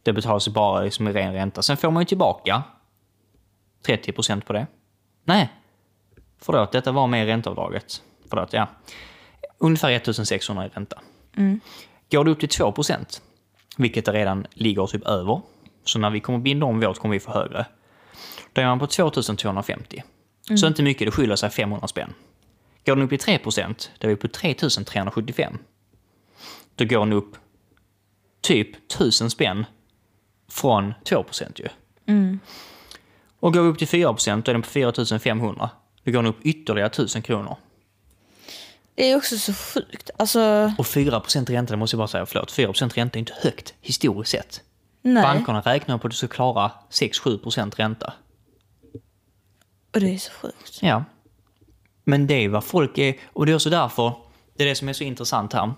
Det 0.03 0.13
betalas 0.13 0.49
bara 0.49 0.83
liksom 0.83 1.09
i 1.09 1.13
ren 1.13 1.33
ränta. 1.33 1.63
Sen 1.63 1.77
får 1.77 1.91
man 1.91 2.01
ju 2.01 2.07
tillbaka 2.07 2.63
30 3.87 4.13
procent 4.13 4.47
på 4.47 4.53
det. 4.53 4.67
Nej, 5.25 5.53
förlåt, 6.39 6.73
detta 6.73 6.93
var 6.93 7.07
med 7.07 7.27
ränteavdraget. 7.27 8.03
Förlåt, 8.31 8.53
ja. 8.53 8.69
Ungefär 9.59 9.91
1600 9.91 10.67
i 10.67 10.69
ränta. 10.69 11.01
Går 12.11 12.25
det 12.25 12.31
upp 12.31 12.41
till 12.41 12.49
2 12.49 12.73
procent, 12.73 13.23
vilket 13.77 14.05
det 14.05 14.13
redan 14.13 14.47
ligger 14.53 14.87
typ 14.87 15.07
över, 15.07 15.41
så 15.85 15.99
när 15.99 16.11
vi 16.11 16.21
kommer 16.21 16.39
binda 16.39 16.67
om 16.67 16.81
vårt 16.81 16.99
kommer 16.99 17.13
vi 17.13 17.21
få 17.21 17.33
högre, 17.33 17.67
då 18.53 18.63
är 18.63 18.67
man 18.67 18.79
på 18.79 18.87
2250. 18.87 20.03
Så 20.57 20.67
inte 20.67 20.83
mycket, 20.83 21.07
det 21.07 21.11
skiljer 21.11 21.37
sig 21.37 21.51
500 21.51 21.89
spänn. 21.89 22.15
Går 22.87 22.97
den 22.97 23.05
upp 23.05 23.11
till 23.11 23.19
3 23.19 23.39
procent, 23.39 23.91
då 23.99 24.07
är 24.07 24.11
vi 24.11 24.17
på 24.17 24.29
3375. 24.29 25.59
Då 26.75 26.85
går 26.85 26.99
den 26.99 27.13
upp 27.13 27.37
typ 28.41 28.93
1000 28.93 29.31
spänn 29.31 29.67
från 30.51 30.95
2 31.05 31.23
procent 31.23 31.59
ju. 31.61 31.69
Och 33.41 33.53
går 33.53 33.63
vi 33.63 33.69
upp 33.69 33.79
till 33.79 33.89
4 33.89 34.13
procent, 34.13 34.45
då 34.47 34.51
är 34.51 34.55
den 34.55 34.63
på 34.63 34.69
4500. 34.69 35.71
Då 36.05 36.13
går 36.13 36.23
den 36.23 36.27
upp 36.27 36.43
ytterligare 36.43 36.87
1000 36.87 37.23
kronor. 37.23 37.57
Det 38.95 39.11
är 39.11 39.17
också 39.17 39.39
så 39.39 39.53
sjukt. 39.53 40.11
Alltså, 40.17 40.73
Och 40.79 40.87
4 40.87 41.21
procent 41.21 41.51
ränta, 41.51 41.73
det 41.73 41.77
måste 41.77 41.95
jag 41.95 41.99
bara 41.99 42.09
säga, 42.09 42.27
förlåt, 42.27 42.53
4 42.53 42.67
procent 42.67 42.97
ränta 42.97 43.17
är 43.17 43.21
inte 43.21 43.35
högt 43.43 43.75
historiskt 43.81 44.31
sett. 44.31 44.61
nej. 45.03 45.23
Bankerna 45.23 45.61
räknar 45.61 45.99
på 45.99 46.07
att 46.07 46.11
du 46.11 46.17
ska 46.17 46.29
klara 46.29 46.73
6-7 46.91 47.39
procent 47.39 47.79
ränta. 47.79 48.13
Och 49.95 50.01
det 50.01 50.15
är 50.15 50.19
så 50.19 50.33
sjukt. 50.33 50.79
Ja. 50.83 51.05
Men 52.05 52.27
det 52.27 52.35
är 52.35 52.49
vad 52.49 52.65
folk 52.65 52.99
är, 52.99 53.15
och 53.33 53.47
det 53.47 53.53
är 53.53 53.57
också 53.57 53.71
därför, 53.71 54.13
det 54.57 54.65
är 54.65 54.69
det 54.69 54.75
som 54.75 54.89
är 54.89 54.93
så 54.93 55.05
intressant 55.05 55.53
här. 55.53 55.73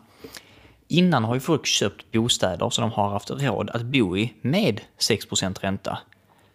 Innan 0.88 1.24
har 1.24 1.34
ju 1.34 1.40
folk 1.40 1.66
köpt 1.66 2.12
bostäder 2.12 2.70
som 2.70 2.82
de 2.82 2.92
har 2.92 3.08
haft 3.10 3.30
råd 3.30 3.70
att 3.70 3.82
bo 3.82 4.16
i 4.16 4.34
med 4.40 4.80
6 4.98 5.26
procent 5.26 5.64
ränta. 5.64 5.98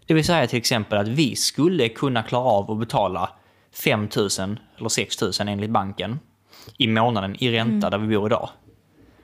Det 0.06 0.14
vill 0.14 0.26
säga 0.26 0.48
till 0.48 0.58
exempel 0.58 0.98
att 0.98 1.08
vi 1.08 1.36
skulle 1.36 1.90
kunna 1.90 2.24
klara 2.24 2.44
av 2.44 2.72
att 2.72 2.80
betala 2.80 3.30
5 3.74 4.10
000 4.16 4.30
eller 4.78 4.90
6 4.90 5.22
000 5.22 5.32
enligt 5.40 5.70
banken 5.70 6.20
i 6.78 6.88
månaden 6.88 7.36
i 7.44 7.52
ränta 7.52 7.90
där 7.90 7.98
vi 7.98 8.16
bor 8.16 8.26
idag. 8.26 8.50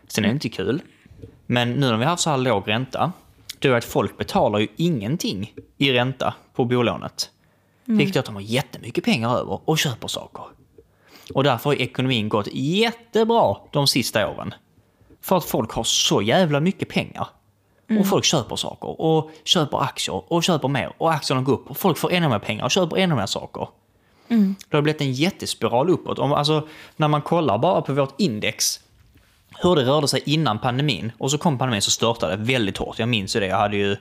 Sen 0.07 0.23
är 0.23 0.27
det 0.27 0.33
inte 0.33 0.49
kul. 0.49 0.81
Men 1.45 1.71
nu 1.71 1.79
när 1.79 1.97
vi 1.97 2.03
har 2.03 2.09
haft 2.09 2.23
så 2.23 2.29
här 2.29 2.37
låg 2.37 2.69
ränta, 2.69 3.11
då 3.59 3.67
är 3.67 3.71
det 3.71 3.77
att 3.77 3.85
folk 3.85 4.17
betalar 4.17 4.59
ju 4.59 4.67
ingenting 4.75 5.53
i 5.77 5.93
ränta 5.93 6.33
på 6.53 6.65
bolånet. 6.65 7.29
Vilket 7.85 8.15
gör 8.15 8.19
att 8.19 8.25
de 8.25 8.35
har 8.35 8.41
jättemycket 8.41 9.03
pengar 9.03 9.37
över 9.37 9.59
och 9.69 9.77
köper 9.77 10.07
saker. 10.07 10.43
Och 11.33 11.43
därför 11.43 11.69
har 11.69 11.81
ekonomin 11.81 12.29
gått 12.29 12.47
jättebra 12.51 13.57
de 13.71 13.87
sista 13.87 14.29
åren. 14.29 14.53
För 15.21 15.37
att 15.37 15.45
folk 15.45 15.71
har 15.71 15.83
så 15.83 16.21
jävla 16.21 16.59
mycket 16.59 16.89
pengar. 16.89 17.27
Och 17.99 18.07
folk 18.07 18.25
köper 18.25 18.55
saker 18.55 19.01
och 19.01 19.31
köper 19.43 19.83
aktier 19.83 20.33
och 20.33 20.43
köper 20.43 20.67
mer 20.67 20.93
och 20.97 21.13
aktierna 21.13 21.41
går 21.41 21.53
upp 21.53 21.69
och 21.69 21.77
folk 21.77 21.97
får 21.97 22.11
ännu 22.11 22.29
mer 22.29 22.39
pengar 22.39 22.63
och 22.63 22.71
köper 22.71 22.97
ännu 22.97 23.15
mer 23.15 23.25
saker. 23.25 23.67
Det 24.69 24.77
har 24.77 24.81
blivit 24.81 25.01
en 25.01 25.13
jättespiral 25.13 25.89
uppåt. 25.89 26.19
Om, 26.19 26.33
alltså, 26.33 26.67
när 26.95 27.07
man 27.07 27.21
kollar 27.21 27.57
bara 27.57 27.81
på 27.81 27.93
vårt 27.93 28.15
index, 28.17 28.79
hur 29.63 29.75
det 29.75 29.83
rörde 29.83 30.07
sig 30.07 30.21
innan 30.25 30.59
pandemin 30.59 31.11
och 31.17 31.31
så 31.31 31.37
kom 31.37 31.57
pandemin 31.57 31.81
så 31.81 31.91
störtade 31.91 32.35
det 32.35 32.43
väldigt 32.43 32.77
hårt. 32.77 32.99
Jag 32.99 33.09
minns 33.09 33.35
ju 33.35 33.39
det. 33.39 33.47
Jag, 33.47 33.57
hade 33.57 33.77
ju, 33.77 33.97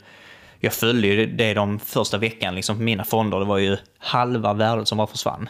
jag 0.61 0.73
följde 0.73 1.09
ju 1.09 1.27
det 1.27 1.55
de 1.55 1.79
första 1.79 2.19
veckan 2.19 2.55
liksom, 2.55 2.77
på 2.77 2.83
mina 2.83 3.05
fonder. 3.05 3.39
Det 3.39 3.45
var 3.45 3.59
ju 3.59 3.77
halva 3.99 4.53
värdet 4.53 4.89
som 4.89 4.99
bara 4.99 5.07
försvann. 5.07 5.49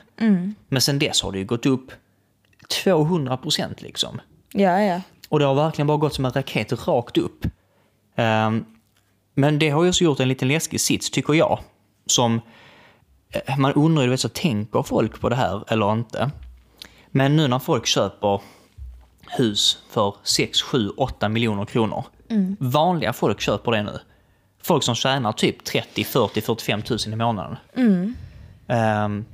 Men 0.69 0.81
sen 0.81 0.99
dess 0.99 1.23
har 1.23 1.33
det 1.33 1.39
ju 1.39 1.45
gått 1.45 1.67
upp 1.67 1.93
200 2.85 3.37
procent 3.37 3.83
liksom. 3.83 4.21
Ja, 4.53 4.81
ja. 4.83 5.01
Och 5.29 5.39
det 5.39 5.45
har 5.45 5.55
verkligen 5.55 5.87
bara 5.87 5.97
gått 5.97 6.15
som 6.15 6.25
en 6.25 6.33
raket 6.33 6.89
rakt 6.89 7.19
upp. 7.19 7.47
Ehm, 8.17 8.65
men 9.35 9.59
det 9.59 9.71
har 9.71 9.83
ju 9.83 9.89
också 9.89 10.05
gjort 10.05 10.21
en 10.21 10.29
liten 10.29 10.49
läskig 10.49 10.81
sits, 10.81 11.11
tycker 11.11 11.35
jag. 11.35 11.59
Som 12.07 12.41
man 13.59 13.73
undrar 13.73 14.05
ju, 14.05 14.17
så 14.17 14.29
tänker 14.29 14.83
folk 14.83 15.21
på 15.21 15.29
det 15.29 15.37
här 15.37 15.65
eller 15.69 15.93
inte? 15.93 16.31
Men 17.11 17.37
nu 17.37 17.49
när 17.49 17.59
folk 17.59 17.87
köper 17.87 18.41
hus 19.39 19.79
för 19.91 20.15
6, 20.23 20.63
7, 20.63 20.89
8 20.89 21.29
miljoner 21.29 21.65
kronor. 21.65 22.05
Vanliga 22.59 23.13
folk 23.13 23.41
köper 23.41 23.73
det 23.73 23.83
nu. 23.83 23.99
Folk 24.63 24.83
som 24.83 24.95
tjänar 24.95 25.33
typ 25.33 25.65
30, 25.65 26.05
40, 26.05 26.41
45 26.41 26.83
tusen 26.83 27.13
i 27.13 27.17
månaden. 27.17 27.57
Ehm, 28.69 29.25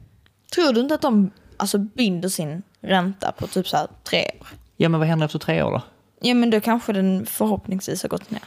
Tror 0.54 0.72
du 0.72 0.80
inte 0.80 0.94
att 0.94 1.02
de 1.02 1.30
alltså, 1.56 1.78
binder 1.78 2.28
sin 2.28 2.62
ränta 2.80 3.32
på 3.32 3.46
typ 3.46 3.68
så 3.68 3.76
här 3.76 3.86
tre 4.04 4.30
år? 4.40 4.46
ja, 4.76 4.88
men 4.88 5.00
vad 5.00 5.08
händer 5.08 5.26
efter 5.26 5.38
tre 5.38 5.62
år 5.62 5.70
då? 5.70 5.82
Ja, 6.20 6.34
men 6.34 6.50
då 6.50 6.60
kanske 6.60 6.92
den 6.92 7.26
förhoppningsvis 7.26 8.02
har 8.02 8.08
gått 8.08 8.30
ner. 8.30 8.42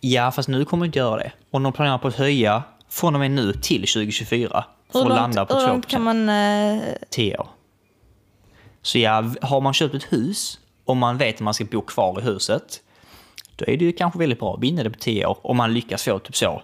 Ja, 0.00 0.30
fast 0.30 0.48
nu 0.48 0.64
kommer 0.64 0.86
inte 0.86 0.98
göra 0.98 1.16
det. 1.16 1.32
Och 1.50 1.60
de 1.60 1.72
planerar 1.72 1.98
på 1.98 2.08
att 2.08 2.14
höja 2.14 2.62
från 2.94 3.14
och 3.14 3.20
med 3.20 3.30
nu 3.30 3.52
till 3.52 3.80
2024. 3.80 4.64
För 4.92 5.00
att 5.00 5.08
landa 5.08 5.46
på 5.46 5.54
hur 5.54 5.60
2 5.60 5.66
långt 5.66 5.86
kan 5.86 6.02
man... 6.02 6.28
Eh, 6.28 6.82
10 7.10 7.38
år. 7.38 7.48
Så 8.82 8.98
ja, 8.98 9.24
har 9.42 9.60
man 9.60 9.74
köpt 9.74 9.94
ett 9.94 10.12
hus 10.12 10.60
och 10.84 10.96
man 10.96 11.18
vet 11.18 11.34
att 11.34 11.40
man 11.40 11.54
ska 11.54 11.64
bo 11.64 11.80
kvar 11.80 12.20
i 12.20 12.22
huset, 12.22 12.80
då 13.56 13.64
är 13.64 13.76
det 13.76 13.84
ju 13.84 13.92
kanske 13.92 14.18
väldigt 14.18 14.38
bra 14.38 14.54
att 14.54 14.60
binda 14.60 14.82
det 14.82 14.90
på 14.90 14.98
10 14.98 15.26
år 15.26 15.38
om 15.42 15.56
man 15.56 15.74
lyckas 15.74 16.02
få 16.02 16.18
typ 16.18 16.36
så 16.36 16.62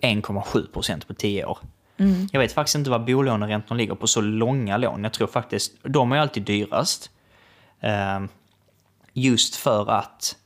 1,7 0.00 0.72
procent 0.72 1.06
på 1.06 1.14
10 1.14 1.44
år. 1.44 1.58
Jag 2.32 2.40
vet 2.40 2.52
faktiskt 2.52 2.74
inte 2.74 2.90
vad 2.90 3.04
bolåneräntan 3.04 3.76
ligger 3.76 3.94
på 3.94 4.06
så 4.06 4.20
långa 4.20 4.76
lån. 4.76 5.04
Jag 5.04 5.12
tror 5.12 5.26
faktiskt, 5.26 5.72
de 5.82 6.12
är 6.12 6.16
alltid 6.16 6.42
dyrast. 6.42 7.10
Ehm, 7.80 8.28
just 9.12 9.56
för 9.56 9.90
att 9.90 10.36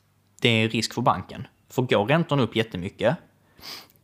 det 0.40 0.48
är 0.48 0.68
risk 0.68 0.94
för 0.94 1.02
banken. 1.02 1.46
För 1.70 1.82
går 1.82 2.06
räntorna 2.06 2.42
upp 2.42 2.56
jättemycket, 2.56 3.16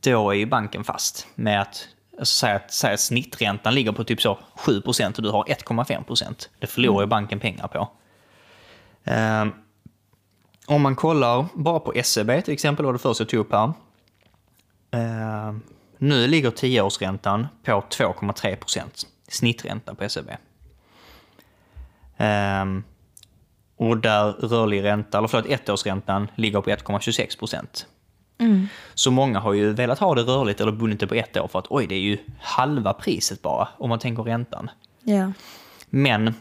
då 0.04 0.30
är 0.30 0.34
ju 0.34 0.46
banken 0.46 0.84
fast 0.84 1.26
med 1.34 1.60
att 1.60 1.88
alltså, 2.18 2.34
säga 2.34 2.56
att, 2.56 2.72
säga 2.72 2.94
att 2.94 3.00
snitträntan 3.00 3.74
ligger 3.74 3.92
på 3.92 4.04
typ 4.04 4.22
så 4.22 4.38
7% 4.56 5.16
och 5.16 5.22
du 5.22 5.30
har 5.30 5.44
1,5% 5.44 6.48
Det 6.58 6.66
förlorar 6.66 7.00
ju 7.00 7.06
banken 7.06 7.40
pengar 7.40 7.68
på. 7.68 7.88
Eh, 9.04 9.46
om 10.66 10.82
man 10.82 10.96
kollar 10.96 11.46
bara 11.54 11.80
på 11.80 11.92
SEB 12.04 12.44
till 12.44 12.54
exempel, 12.54 12.86
var 12.86 12.92
det 12.92 12.98
första 12.98 13.22
jag 13.22 13.28
tog 13.28 13.40
upp 13.40 13.52
här. 13.52 13.72
Eh, 14.90 15.54
nu 15.98 16.26
ligger 16.26 16.50
10-årsräntan 16.50 17.46
på 17.62 17.70
2,3 17.90 18.56
procent. 18.56 19.06
Snittränta 19.28 19.94
på 19.94 20.08
SEB. 20.08 20.30
Eh, 22.16 22.64
och 23.76 23.96
där 23.98 24.32
rörlig 24.32 24.82
ränta, 24.82 25.18
eller 25.18 25.28
förlåt, 25.28 25.46
ettårsräntan 25.46 26.30
ligger 26.34 26.60
på 26.60 26.70
1,26 26.70 27.86
procent. 28.38 28.70
Så 28.94 29.10
många 29.10 29.38
har 29.38 29.52
ju 29.52 29.72
velat 29.72 29.98
ha 29.98 30.14
det 30.14 30.22
rörligt 30.22 30.60
eller 30.60 30.72
bundit 30.72 31.00
det 31.00 31.06
på 31.06 31.14
ett 31.14 31.36
år 31.36 31.48
för 31.48 31.58
att 31.58 31.66
oj, 31.70 31.86
det 31.86 31.94
är 31.94 32.00
ju 32.00 32.18
halva 32.40 32.92
priset 32.92 33.42
bara 33.42 33.68
om 33.78 33.88
man 33.88 33.98
tänker 33.98 34.22
räntan. 34.22 34.70
Ja. 35.02 35.32
Men 35.90 36.34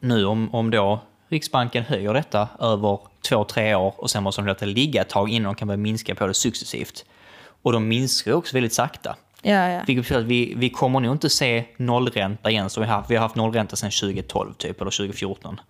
nu 0.00 0.24
om, 0.24 0.54
om 0.54 0.70
då 0.70 1.00
Riksbanken 1.28 1.84
höjer 1.84 2.14
detta 2.14 2.48
över 2.60 2.98
två, 3.28 3.44
tre 3.44 3.74
år 3.74 3.94
och 3.96 4.10
sen 4.10 4.22
måste 4.22 4.40
de 4.40 4.46
låta 4.46 4.66
det 4.66 4.72
ligga 4.72 5.00
ett 5.00 5.08
tag 5.08 5.28
innan 5.28 5.52
de 5.52 5.54
kan 5.54 5.68
börja 5.68 5.78
minska 5.78 6.14
på 6.14 6.26
det 6.26 6.34
successivt. 6.34 7.04
Och 7.62 7.72
de 7.72 7.88
minskar 7.88 8.32
också 8.32 8.56
väldigt 8.56 8.72
sakta. 8.72 9.16
Ja, 9.42 9.68
ja. 9.68 9.80
Vilket 9.86 10.04
betyder 10.04 10.20
att 10.20 10.26
vi, 10.26 10.54
vi 10.56 10.70
kommer 10.70 11.00
nog 11.00 11.14
inte 11.14 11.30
se 11.30 11.64
nollränta 11.76 12.50
igen 12.50 12.70
som 12.70 12.82
vi 12.82 12.88
har. 12.88 13.04
Vi 13.08 13.16
har 13.16 13.22
haft 13.22 13.36
nollränta 13.36 13.76
sedan 13.76 13.90
2012 13.90 14.54
typ, 14.54 14.80
eller 14.80 14.90
2014. 14.90 15.60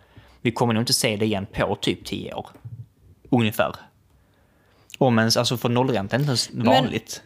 Vi 0.40 0.50
kommer 0.50 0.74
nog 0.74 0.82
inte 0.82 0.92
se 0.92 1.16
det 1.16 1.24
igen 1.24 1.46
på 1.52 1.76
typ 1.80 2.04
10 2.04 2.34
år. 2.34 2.46
Ungefär. 3.30 3.74
Om 5.06 5.18
ens, 5.18 5.36
alltså 5.36 5.56
för 5.56 5.68
nollränta 5.68 6.16
är 6.16 6.20
inte 6.20 6.28
ens 6.28 6.50
vanligt. 6.52 7.22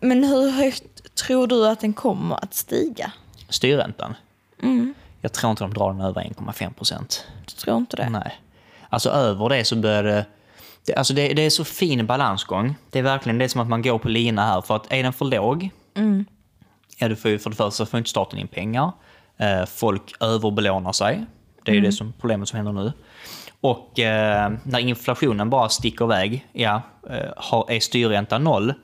Men 0.00 0.24
hur 0.24 0.50
högt 0.50 1.14
tror 1.14 1.46
du 1.46 1.68
att 1.68 1.80
den 1.80 1.92
kommer 1.92 2.44
att 2.44 2.54
stiga? 2.54 3.12
Styrräntan. 3.48 4.14
Jag 5.20 5.32
tror 5.32 5.50
inte 5.50 5.64
de 5.64 5.74
drar 5.74 5.92
den 5.92 6.00
över 6.00 6.20
1,5 6.20 6.72
procent. 6.72 7.26
Du 7.46 7.52
tror 7.52 7.76
inte 7.76 7.96
det? 7.96 8.08
Nej. 8.08 8.40
Alltså 8.88 9.10
över 9.10 9.48
det 9.48 9.64
så 9.64 9.76
börjar 9.76 10.02
det... 10.02 10.26
det 10.86 10.94
alltså 10.94 11.14
det, 11.14 11.28
det 11.34 11.42
är 11.42 11.50
så 11.50 11.64
fin 11.64 12.06
balansgång. 12.06 12.74
Det 12.90 12.98
är 12.98 13.02
verkligen 13.02 13.38
det 13.38 13.44
är 13.44 13.48
som 13.48 13.60
att 13.60 13.68
man 13.68 13.82
går 13.82 13.98
på 13.98 14.08
lina 14.08 14.46
här. 14.46 14.60
För 14.60 14.76
att 14.76 14.92
är 14.92 15.02
den 15.02 15.12
för 15.12 15.24
låg, 15.24 15.70
ja, 16.98 17.08
du 17.08 17.16
får 17.16 17.30
ju 17.30 17.38
för 17.38 17.50
det 17.50 17.56
första 17.56 17.86
får 17.86 17.98
inte 17.98 18.10
staten 18.10 18.38
in 18.38 18.48
pengar. 18.48 18.92
Eh, 19.36 19.66
folk 19.66 20.14
överbelånar 20.20 20.92
sig. 20.92 21.24
Det 21.62 21.70
är 21.70 21.74
ju 21.74 21.80
det 21.80 21.92
som 21.92 22.12
problemet 22.20 22.48
som 22.48 22.56
händer 22.56 22.72
nu. 22.72 22.92
Och 23.64 23.98
eh, 23.98 24.52
när 24.62 24.78
inflationen 24.78 25.50
bara 25.50 25.68
sticker 25.68 26.04
iväg, 26.04 26.46
ja, 26.52 26.82
eh, 27.10 27.30
har, 27.36 27.70
är 27.70 27.80
styrräntan 27.80 28.44
noll, 28.44 28.74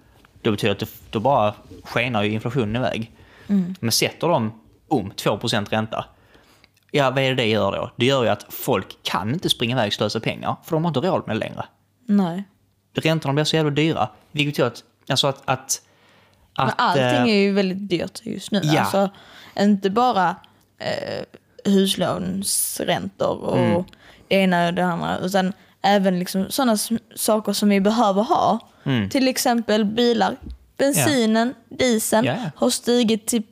då 0.42 0.50
betyder 0.50 0.74
det 0.74 0.82
att 0.82 1.12
då 1.12 1.20
bara 1.20 1.54
skenar 1.84 2.22
ju 2.22 2.32
inflationen 2.32 2.76
iväg. 2.76 3.12
Men 3.80 3.92
sätter 3.92 4.28
de 4.28 4.60
om 4.88 5.12
2% 5.12 5.70
ränta, 5.70 6.04
ja, 6.90 7.10
vad 7.10 7.18
är 7.18 7.28
det 7.28 7.34
det 7.34 7.46
gör 7.46 7.72
då? 7.72 7.90
Det 7.96 8.06
gör 8.06 8.22
ju 8.22 8.28
att 8.28 8.46
folk 8.48 8.96
kan 9.02 9.34
inte 9.34 9.48
springa 9.48 9.76
iväg 9.76 9.86
och 9.86 9.92
slösa 9.92 10.20
pengar, 10.20 10.56
för 10.64 10.76
de 10.76 10.84
har 10.84 10.88
inte 10.88 11.00
råd 11.00 11.26
med 11.26 11.36
det 11.36 11.40
längre. 11.40 11.64
Nej. 12.06 12.44
Räntorna 12.94 13.34
blir 13.34 13.44
så 13.44 13.56
jävla 13.56 13.70
dyra, 13.70 14.08
vilket 14.32 14.52
betyder 14.52 14.68
att, 14.68 14.84
alltså 15.10 15.26
att, 15.26 15.42
att, 15.44 15.82
Men 16.56 16.68
att 16.68 16.74
allting 16.76 17.04
eh, 17.04 17.36
är 17.36 17.40
ju 17.40 17.52
väldigt 17.52 17.88
dyrt 17.88 18.20
just 18.22 18.50
nu. 18.50 18.60
Ja. 18.64 18.80
Alltså, 18.80 19.10
inte 19.58 19.90
bara 19.90 20.36
eh, 20.78 21.24
huslånsräntor 21.64 23.44
och 23.44 23.58
Mm. 23.58 23.84
Det 24.30 24.36
ena 24.36 24.66
och 24.66 24.74
det 24.74 24.84
andra. 24.84 25.18
Utan 25.18 25.52
även 25.82 26.18
liksom 26.18 26.46
sådana 26.50 26.76
saker 27.14 27.52
som 27.52 27.68
vi 27.68 27.80
behöver 27.80 28.22
ha. 28.22 28.58
Till 29.10 29.28
exempel 29.28 29.84
bilar. 29.84 30.36
Bensinen, 30.76 31.54
dieseln 31.68 32.26
Mm. 32.28 32.36
Ja, 32.38 32.42
ja. 32.44 32.50
har 32.56 32.70
stigit 32.70 33.26
till 33.26 33.42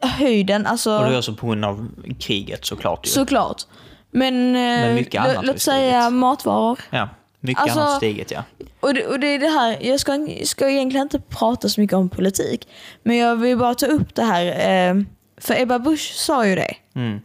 höjden. 0.00 0.66
Alltså, 0.66 0.98
Och 0.98 1.04
det 1.04 1.14
är 1.14 1.18
också 1.18 1.34
på 1.34 1.46
grund 1.46 1.64
av 1.64 1.88
kriget 2.20 2.64
såklart. 2.64 3.06
Ju. 3.06 3.10
såklart. 3.10 3.62
Men, 4.10 4.56
eh, 4.56 5.20
har 5.22 5.32
ju 5.34 5.42
låt 5.42 5.60
säga 5.60 6.10
matvaror. 6.10 6.78
Ja, 6.90 7.08
mycket 7.40 7.62
Alltså- 7.62 7.80
annat 7.80 7.96
stigit 7.96 8.30
ja. 8.30 8.44
Och 8.80 8.94
det, 8.94 9.06
och 9.06 9.20
det 9.20 9.26
är 9.26 9.38
det 9.38 9.48
här, 9.48 9.78
jag 9.80 10.00
ska, 10.00 10.26
ska 10.44 10.68
egentligen 10.70 11.06
inte 11.06 11.20
prata 11.20 11.68
så 11.68 11.80
mycket 11.80 11.96
om 11.96 12.08
politik. 12.08 12.68
Men 13.02 13.16
jag 13.16 13.36
vill 13.36 13.58
bara 13.58 13.74
ta 13.74 13.86
upp 13.86 14.14
det 14.14 14.24
här. 14.24 14.46
Eh, 14.46 14.94
för 15.38 15.60
Ebba 15.60 15.78
Busch 15.78 16.12
sa 16.14 16.46
ju 16.46 16.54
det. 16.54 16.74
Mm. 16.94 17.20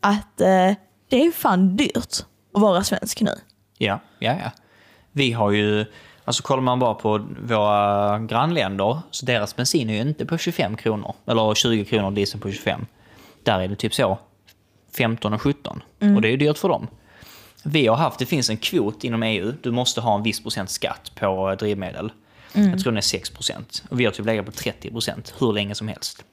Att 0.00 0.40
eh, 0.40 0.74
det 1.08 1.26
är 1.26 1.30
fan 1.32 1.76
dyrt 1.76 2.24
att 2.54 2.62
vara 2.62 2.84
svensk 2.84 3.20
nu. 3.20 3.34
Ja, 3.78 4.00
ja, 4.18 4.36
ja. 4.44 4.50
Vi 5.12 5.32
har 5.32 5.50
ju, 5.50 5.84
alltså 6.24 6.42
kollar 6.42 6.62
man 6.62 6.78
bara 6.78 6.94
på 6.94 7.26
våra 7.42 8.18
grannländer, 8.18 9.00
så 9.10 9.26
deras 9.26 9.56
bensin 9.56 9.90
är 9.90 9.94
ju 9.94 10.00
inte 10.00 10.26
på 10.26 10.38
25 10.38 10.76
kronor. 10.76 11.14
Eller 11.26 11.54
20 11.54 11.84
kronor 11.84 12.10
diesel 12.10 12.40
på 12.40 12.50
25. 12.50 12.86
Där 13.42 13.60
är 13.60 13.68
det 13.68 13.76
typ 13.76 13.94
så 13.94 14.18
15 14.96 15.32
och 15.32 15.42
17. 15.42 15.82
Och 15.98 16.20
det 16.22 16.28
är 16.28 16.30
ju 16.30 16.36
dyrt 16.36 16.58
för 16.58 16.68
dem. 16.68 16.88
Vi 17.64 17.86
har 17.86 17.96
haft, 17.96 18.18
det 18.18 18.26
finns 18.26 18.50
en 18.50 18.56
kvot 18.56 19.04
inom 19.04 19.22
EU, 19.22 19.52
du 19.62 19.70
måste 19.70 20.00
ha 20.00 20.16
en 20.16 20.22
viss 20.22 20.42
procent 20.42 20.70
skatt 20.70 21.12
på 21.14 21.50
eh, 21.50 21.56
drivmedel. 21.56 22.12
Jag 22.54 22.80
tror 22.80 22.92
den 22.92 22.96
är 22.96 23.00
6 23.00 23.30
procent. 23.30 23.84
Och 23.88 24.00
vi 24.00 24.04
har 24.04 24.12
typ 24.12 24.26
legat 24.26 24.46
på 24.46 24.52
30 24.52 24.90
procent 24.90 25.34
hur 25.38 25.52
länge 25.52 25.74
som 25.74 25.88
helst. 25.88 26.24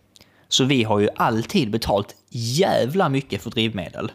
Så 0.47 0.63
vi 0.63 0.83
har 0.83 0.99
ju 0.99 1.09
alltid 1.15 1.71
betalt 1.71 2.15
jävla 2.29 3.09
mycket 3.09 3.41
för 3.41 3.49
drivmedel. 3.49 4.11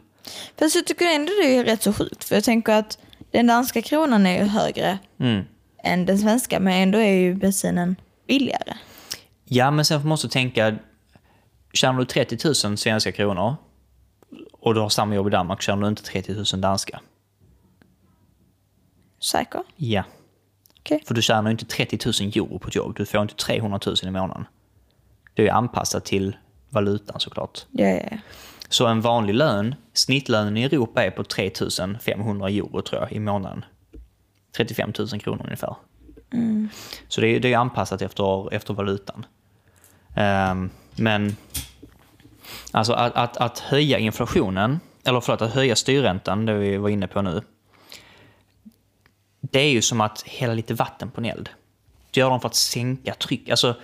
Fast 0.58 0.76
jag 0.76 0.86
tycker 0.86 1.06
ändå 1.14 1.32
det 1.42 1.56
är 1.56 1.64
rätt 1.64 1.82
så 1.82 1.92
sjukt. 1.92 2.24
För 2.24 2.34
jag 2.34 2.44
tänker 2.44 2.72
att 2.72 2.98
den 3.30 3.46
danska 3.46 3.82
kronan 3.82 4.26
är 4.26 4.38
ju 4.42 4.48
högre 4.48 4.98
Mm. 5.20 5.44
än 5.82 6.06
den 6.06 6.18
svenska. 6.18 6.60
Men 6.60 6.72
ändå 6.82 6.98
är 6.98 7.12
ju 7.14 7.34
bensinen 7.34 7.96
billigare. 8.26 8.74
Ja, 9.44 9.70
men 9.70 9.84
sen 9.84 10.08
måste 10.08 10.26
du 10.26 10.30
tänka, 10.30 10.76
tjänar 11.72 11.98
du 11.98 12.04
30 12.04 12.38
000 12.68 12.76
svenska 12.78 13.12
kronor 13.12 13.56
och 14.52 14.74
du 14.74 14.80
har 14.80 14.88
samma 14.88 15.14
jobb 15.14 15.26
i 15.26 15.30
Danmark, 15.30 15.62
tjänar 15.62 15.82
du 15.82 15.88
inte 15.88 16.02
30 16.02 16.32
000 16.34 16.44
danska. 16.60 17.00
Säker? 19.22 19.62
Ja, 19.76 20.04
Okej. 20.80 21.02
för 21.06 21.14
du 21.14 21.22
tjänar 21.22 21.44
ju 21.44 21.50
inte 21.50 21.64
30 21.64 21.98
000 22.22 22.32
euro 22.34 22.58
på 22.58 22.68
ett 22.68 22.74
jobb, 22.74 22.96
du 22.96 23.06
får 23.06 23.22
inte 23.22 23.34
300 23.34 23.80
000 23.86 23.96
i 24.02 24.10
månaden. 24.10 24.46
Det 25.34 25.42
är 25.42 25.46
ju 25.46 25.50
anpassat 25.52 26.04
till 26.04 26.36
valutan 26.70 27.20
såklart. 27.20 27.66
Ja, 27.70 27.86
ja, 27.88 28.00
ja. 28.10 28.16
Så 28.68 28.86
en 28.86 29.00
vanlig 29.00 29.34
lön, 29.34 29.74
snittlönen 29.92 30.56
i 30.56 30.62
Europa 30.64 31.04
är 31.04 31.10
på 31.10 31.24
3 31.24 31.50
500 32.00 32.48
euro 32.48 32.82
tror 32.82 33.00
jag 33.02 33.12
i 33.12 33.20
månaden. 33.20 33.64
35 34.56 34.92
000 34.98 35.20
kronor 35.20 35.42
ungefär. 35.44 35.76
Så 37.08 37.20
det 37.20 37.28
är, 37.28 37.40
det 37.40 37.52
är 37.52 37.58
anpassat 37.58 38.02
efter, 38.02 38.54
efter 38.54 38.74
valutan. 38.74 39.26
Ehm, 40.14 40.70
men 40.96 41.36
alltså 42.70 42.92
att, 42.92 43.14
att, 43.14 43.36
att 43.36 43.58
höja 43.58 43.98
inflationen, 43.98 44.80
eller 45.04 45.20
förlåt, 45.20 45.42
att 45.42 45.54
höja 45.54 45.76
styrräntan, 45.76 46.46
det 46.46 46.54
vi 46.54 46.76
var 46.76 46.88
inne 46.88 47.06
på 47.06 47.22
nu. 47.22 47.42
Det 49.40 49.60
är 49.60 49.70
ju 49.70 49.82
som 49.82 50.00
att 50.00 50.22
hälla 50.22 50.54
lite 50.54 50.74
vatten 50.74 51.10
på 51.10 51.20
en 51.20 51.24
eld. 51.24 51.48
Det 52.10 52.20
gör 52.20 52.30
de 52.30 52.40
för 52.40 52.48
att 52.48 52.54
sänka 52.54 53.14
tryck. 53.14 53.48
Alltså, 53.48 53.74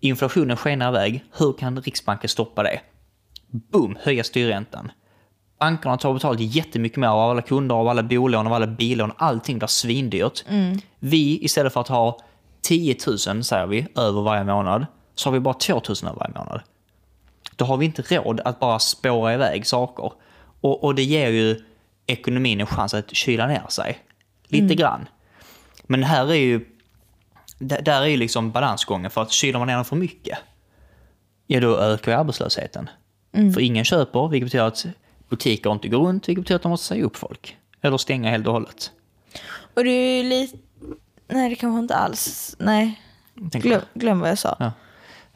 inflationen 0.00 0.56
skenar 0.56 0.88
iväg. 0.88 1.24
Hur 1.38 1.52
kan 1.52 1.82
Riksbanken 1.82 2.28
stoppa 2.28 2.62
det? 2.62 2.80
Boom, 3.50 3.98
höja 4.02 4.24
styrräntan. 4.24 4.92
Bankerna 5.58 5.96
tar 5.96 6.14
betalt 6.14 6.40
jättemycket 6.40 6.98
mer 6.98 7.08
av 7.08 7.30
alla 7.30 7.42
kunder, 7.42 7.74
av 7.74 7.88
alla 7.88 8.02
bolån, 8.02 8.46
av 8.46 8.52
alla 8.52 8.66
bilån. 8.66 9.12
Allting 9.16 9.58
blir 9.58 9.68
svindyrt. 9.68 10.44
Vi, 10.98 11.44
istället 11.44 11.72
för 11.72 11.80
att 11.80 11.88
ha 11.88 12.18
10 12.62 12.96
000, 13.06 13.44
säger 13.44 13.66
vi, 13.66 13.86
över 13.96 14.22
varje 14.22 14.44
månad, 14.44 14.86
så 15.14 15.28
har 15.28 15.32
vi 15.32 15.40
bara 15.40 15.54
2 15.54 15.74
000 15.74 15.82
över 16.02 16.14
varje 16.14 16.34
månad. 16.34 16.60
Då 17.56 17.64
har 17.64 17.76
vi 17.76 17.86
inte 17.86 18.02
råd 18.02 18.40
att 18.40 18.60
bara 18.60 18.78
spåra 18.78 19.34
iväg 19.34 19.66
saker. 19.66 20.12
Och, 20.60 20.84
och 20.84 20.94
det 20.94 21.02
ger 21.02 21.30
ju 21.30 21.64
ekonomin 22.06 22.60
en 22.60 22.66
chans 22.66 22.94
att 22.94 23.14
kyla 23.14 23.46
ner 23.46 23.66
sig. 23.68 23.98
Lite 24.46 24.74
grann. 24.74 25.08
Men 25.82 26.02
här 26.02 26.30
är 26.30 26.34
ju, 26.34 26.66
där 27.58 28.02
är 28.02 28.06
ju 28.06 28.16
liksom 28.16 28.50
balansgången, 28.50 29.10
för 29.10 29.22
att 29.22 29.32
kyler 29.32 29.58
man 29.58 29.68
ner 29.68 29.74
den 29.74 29.84
för 29.84 29.96
mycket, 29.96 30.38
ja 31.46 31.60
då 31.60 31.78
ökar 31.78 32.12
ju 32.12 32.18
arbetslösheten. 33.32 33.52
För 33.52 33.60
ingen 33.60 33.84
köper, 33.84 34.28
vilket 34.28 34.46
betyder 34.46 34.64
att 34.64 34.86
butiker 35.28 35.72
inte 35.72 35.88
går 35.88 36.06
runt, 36.06 36.28
vilket 36.28 36.44
betyder 36.44 36.56
att 36.56 36.62
de 36.62 36.68
måste 36.70 36.86
säga 36.86 37.04
upp 37.04 37.16
folk. 37.16 37.56
Eller 37.80 37.96
stänga 37.96 38.30
helt 38.30 38.46
och 38.46 38.52
hållet. 38.52 38.90
Och 39.74 39.84
det 39.84 39.90
är 39.90 40.22
ju 40.22 40.28
lite... 40.28 40.56
Nej, 41.28 41.50
det 41.50 41.56
kanske 41.56 41.78
inte 41.78 41.94
alls... 41.94 42.56
Nej. 42.58 43.00
Glöm, 43.34 43.82
glöm 43.94 44.20
vad 44.20 44.30
jag 44.30 44.38
sa. 44.38 44.56
Ja. 44.58 44.72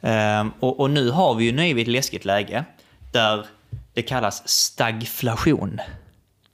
Ehm, 0.09 0.53
och, 0.61 0.81
och 0.81 0.91
nu 0.91 1.11
har 1.11 1.35
vi 1.35 1.45
ju 1.45 1.53
nu 1.53 1.81
ett 1.81 1.89
läskigt 1.89 2.25
läge 2.25 2.65
där 3.13 3.47
det 3.95 4.03
kallas 4.03 4.49
stagflation. 4.49 5.81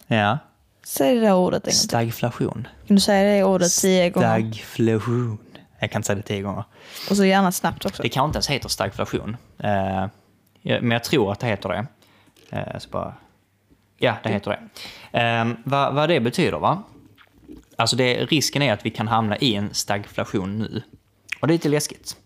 Ja, 0.07 0.38
Säg 0.85 1.14
det 1.14 1.20
där 1.20 1.35
ordet 1.35 1.66
en 1.66 1.72
stagflation. 1.72 2.68
Kan 2.87 2.96
du 2.96 3.00
säga 3.00 3.37
det 3.37 3.44
ordet 3.44 3.72
tio 3.72 4.11
gånger? 4.11 4.40
Stagflation. 4.40 5.38
Jag 5.81 5.90
kan 5.90 5.98
inte 5.98 6.07
säga 6.07 6.16
det 6.16 6.22
tio 6.22 6.42
gånger. 6.42 6.64
Och 7.11 7.16
så 7.16 7.24
gärna 7.24 7.53
snabbt 7.53 7.87
också. 7.87 8.03
Det 8.03 8.09
kanske 8.09 8.26
inte 8.26 8.37
ens 8.37 8.48
heter 8.50 8.68
stagflation. 8.68 9.37
Ja, 9.57 10.11
men 10.62 10.90
jag 10.90 11.05
tror 11.05 11.33
att 11.33 11.40
det 11.40 11.46
heter 11.46 11.68
det. 11.68 11.87
Eh, 12.57 12.79
så 12.79 12.88
bara... 12.90 13.14
Ja, 13.99 14.14
det 14.23 14.29
heter 14.29 14.51
det. 15.12 15.18
Eh, 15.20 15.49
vad, 15.64 15.94
vad 15.94 16.09
det 16.09 16.20
betyder 16.20 16.59
va? 16.59 16.83
Alltså 17.77 17.96
det, 17.96 18.25
risken 18.25 18.62
är 18.62 18.73
att 18.73 18.87
vi 18.87 18.90
kan 18.90 19.09
hamna 19.09 19.37
i 19.37 19.55
en 19.55 19.75
stagflation 19.75 20.59
nu. 20.59 20.83
Och 21.40 21.46
det 21.49 21.53
är 21.53 21.55
lite 21.55 21.68
läskigt. 21.68 22.16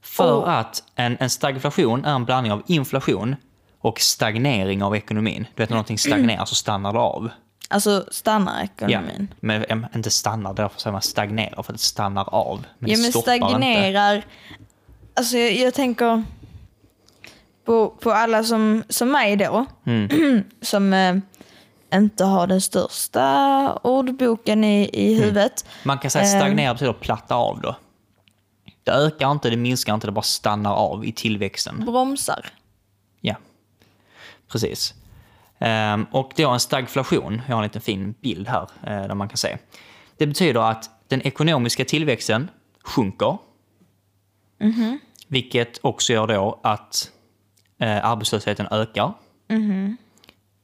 För 0.00 0.32
Och- 0.34 0.58
att 0.58 0.82
en, 0.94 1.16
en 1.20 1.30
stagflation 1.30 2.04
är 2.04 2.14
en 2.14 2.24
blandning 2.24 2.52
av 2.52 2.62
inflation 2.66 3.36
och 3.78 4.00
stagnering 4.00 4.82
av 4.82 4.96
ekonomin. 4.96 5.46
Du 5.54 5.62
vet 5.62 5.70
när 5.70 5.74
någonting 5.76 5.98
stagnerar 5.98 6.44
så 6.44 6.54
stannar 6.54 6.92
det 6.92 6.98
av. 6.98 7.30
Alltså 7.70 8.04
stannar 8.10 8.68
Ja, 8.78 8.86
ekonomin. 8.88 9.28
men 9.40 9.64
em, 9.68 9.86
inte 9.94 10.10
stannar, 10.10 10.54
därför 10.54 10.80
säger 10.80 10.92
man 10.92 11.02
stagnerar, 11.02 11.62
för 11.62 11.72
det 11.72 11.78
stannar 11.78 12.34
av. 12.34 12.66
Men 12.78 12.90
ja 12.90 12.96
men 12.98 13.10
stoppar 13.10 13.32
inte. 13.34 13.48
stagnerar. 13.48 14.22
Alltså 15.14 15.36
jag, 15.36 15.52
jag 15.52 15.74
tänker 15.74 16.24
på, 17.68 17.88
på 17.88 18.10
alla 18.10 18.44
som, 18.44 18.82
som 18.88 19.10
mig 19.12 19.36
då. 19.36 19.66
Mm. 19.86 20.44
som 20.60 20.92
eh, 20.92 21.16
inte 21.94 22.24
har 22.24 22.46
den 22.46 22.60
största 22.60 23.72
ordboken 23.82 24.64
i, 24.64 24.90
i 24.92 25.12
Mm. 25.12 25.22
huvudet. 25.24 25.66
Man 25.84 25.98
kan 25.98 26.10
säga 26.10 26.24
Ehm. 26.24 26.40
stagnera 26.40 26.72
betyder 26.74 26.90
att 26.90 27.00
platta 27.00 27.34
av 27.34 27.60
då. 27.60 27.76
Det 28.84 28.90
ökar 28.90 29.30
inte, 29.32 29.50
det 29.50 29.56
minskar 29.56 29.94
inte, 29.94 30.06
det 30.06 30.12
bara 30.12 30.22
stannar 30.22 30.74
av 30.74 31.04
i 31.04 31.12
tillväxten. 31.12 31.84
Bromsar. 31.86 32.46
Ja, 33.20 33.34
precis. 34.52 34.94
Ehm, 35.58 36.06
och 36.12 36.32
då 36.36 36.48
en 36.50 36.60
stagflation, 36.60 37.42
jag 37.48 37.54
har 37.54 37.62
en 37.62 37.66
liten 37.68 37.82
fin 37.82 38.14
bild 38.20 38.48
här 38.48 38.62
eh, 38.86 38.88
där 39.08 39.14
man 39.14 39.28
kan 39.28 39.36
se. 39.36 39.56
Det 40.16 40.26
betyder 40.26 40.60
att 40.70 40.90
den 41.08 41.22
ekonomiska 41.22 41.84
tillväxten 41.84 42.50
sjunker. 42.84 43.38
Vilket 45.28 45.78
också 45.82 46.12
gör 46.12 46.26
då 46.26 46.60
att 46.62 47.10
eh, 47.78 48.04
arbetslösheten 48.04 48.66
ökar. 48.70 49.12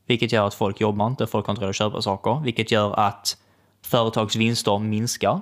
Vilket 0.07 0.33
gör 0.33 0.46
att 0.46 0.55
folk 0.55 0.81
jobbar 0.81 1.07
inte, 1.07 1.27
folk 1.27 1.46
har 1.46 1.53
inte 1.53 1.62
råd 1.62 1.70
att 1.70 1.77
köpa 1.77 2.03
saker. 2.03 2.40
Vilket 2.44 2.70
gör 2.70 3.00
att 3.00 3.37
företags 3.83 4.37
vinster 4.37 4.79
minskar. 4.79 5.40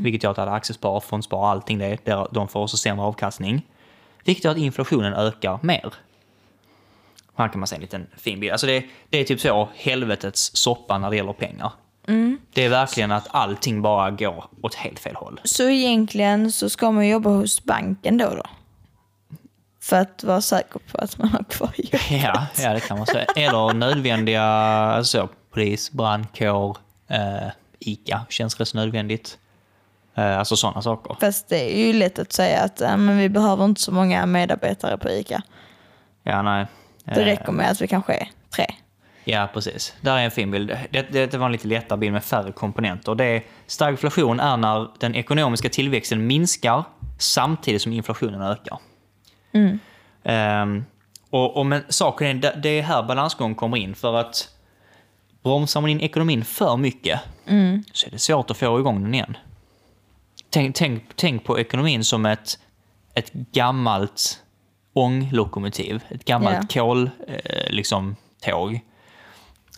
Vilket 0.00 0.22
gör 0.22 0.30
att 0.30 0.38
alla 0.38 0.52
aktiesparare, 0.52 1.00
fondsparare, 1.00 1.50
allting 1.50 1.78
det, 1.78 1.98
de 2.30 2.48
får 2.48 2.60
också 2.62 2.76
sämre 2.76 3.04
avkastning. 3.04 3.66
Vilket 4.24 4.44
gör 4.44 4.52
att 4.52 4.58
inflationen 4.58 5.14
ökar 5.14 5.58
mer. 5.62 5.94
Här 7.34 7.48
kan 7.48 7.60
man 7.60 7.66
se 7.66 7.74
en 7.74 7.80
liten 7.80 8.06
fin 8.16 8.40
bild. 8.40 8.52
Alltså 8.52 8.66
det, 8.66 8.84
det 9.10 9.18
är 9.18 9.24
typ 9.24 9.40
så 9.40 9.68
helvetets 9.74 10.50
soppa 10.56 10.98
när 10.98 11.10
det 11.10 11.16
gäller 11.16 11.32
pengar. 11.32 11.72
Det 12.52 12.64
är 12.64 12.68
verkligen 12.68 13.12
att 13.12 13.26
allting 13.30 13.82
bara 13.82 14.10
går 14.10 14.44
åt 14.62 14.74
helt 14.74 14.98
fel 14.98 15.14
håll. 15.16 15.40
Så 15.44 15.68
egentligen 15.68 16.52
så 16.52 16.70
ska 16.70 16.90
man 16.90 17.08
jobba 17.08 17.30
hos 17.30 17.64
banken 17.64 18.18
då 18.18 18.30
då? 18.34 18.42
För 19.80 19.96
att 19.96 20.24
vara 20.24 20.40
säker 20.40 20.80
på 20.92 20.98
att 20.98 21.18
man 21.18 21.28
har 21.28 21.44
kvar 21.44 21.70
jobbet. 21.76 22.10
Ja, 22.10 22.46
ja, 22.58 22.72
det 22.72 22.80
kan 22.80 22.98
man 22.98 23.06
säga. 23.06 23.24
Eller 23.36 23.74
nödvändiga, 23.74 24.42
alltså 24.42 25.28
polis, 25.52 25.92
brandkår, 25.92 26.76
eh, 27.08 27.48
ICA 27.78 28.26
känns 28.28 28.60
rätt 28.60 28.74
nödvändigt. 28.74 29.38
Eh, 30.14 30.38
alltså 30.38 30.56
sådana 30.56 30.82
saker. 30.82 31.16
Fast 31.20 31.48
det 31.48 31.78
är 31.78 31.86
ju 31.86 31.92
lätt 31.92 32.18
att 32.18 32.32
säga 32.32 32.62
att 32.62 32.80
äh, 32.80 32.96
men 32.96 33.18
vi 33.18 33.28
behöver 33.28 33.64
inte 33.64 33.80
så 33.80 33.92
många 33.92 34.26
medarbetare 34.26 34.98
på 34.98 35.10
ICA. 35.10 35.42
Ja, 36.22 36.42
nej. 36.42 36.66
Det 37.04 37.20
Eh, 37.20 37.24
räcker 37.24 37.52
med 37.52 37.70
att 37.70 37.80
vi 37.80 37.86
kanske 37.88 38.12
är 38.14 38.28
tre. 38.56 38.66
Ja, 39.24 39.48
precis. 39.54 39.94
Där 40.00 40.16
är 40.18 40.24
en 40.24 40.30
fin 40.30 40.50
bild. 40.50 40.68
Det, 40.90 41.02
det, 41.12 41.26
det 41.26 41.38
var 41.38 41.46
en 41.46 41.52
lite 41.52 41.68
lättare 41.68 41.98
bild 41.98 42.12
med 42.12 42.24
färre 42.24 42.52
komponenter. 42.52 43.14
Det 43.14 43.24
är, 43.24 43.42
stagflation 43.66 44.40
är 44.40 44.56
när 44.56 44.88
den 45.00 45.14
ekonomiska 45.14 45.68
tillväxten 45.68 46.26
minskar 46.26 46.84
samtidigt 47.18 47.82
som 47.82 47.92
inflationen 47.92 48.42
ökar. 48.42 48.78
Ehm, 50.24 50.84
och, 51.30 51.56
och 51.56 51.66
men 51.66 51.82
saken 51.88 52.26
är, 52.26 52.52
det- 52.56 52.68
är 52.68 52.82
här 52.82 53.02
balansgången 53.02 53.54
kommer 53.54 53.76
in. 53.76 53.94
För 53.94 54.14
att 54.14 54.48
bromsar 55.42 55.80
man 55.80 55.90
in 55.90 56.00
ekonomin 56.00 56.44
för 56.44 56.76
mycket 56.76 57.20
så 57.92 58.06
är 58.06 58.10
det 58.10 58.18
svårt 58.18 58.50
att 58.50 58.56
få 58.56 58.80
igång 58.80 59.02
den 59.02 59.14
igen. 59.14 59.36
Tänk, 60.50 60.76
tänk, 60.76 61.02
tänk 61.16 61.44
på 61.44 61.58
ekonomin 61.58 62.04
som 62.04 62.26
ett, 62.26 62.58
ett 63.14 63.32
gammalt 63.32 64.42
ånglokomotiv. 64.92 66.02
Ett 66.08 66.24
gammalt 66.24 66.72
kol, 66.74 67.10
eh, 67.28 67.70
liksom, 67.70 68.16
tåg. 68.44 68.80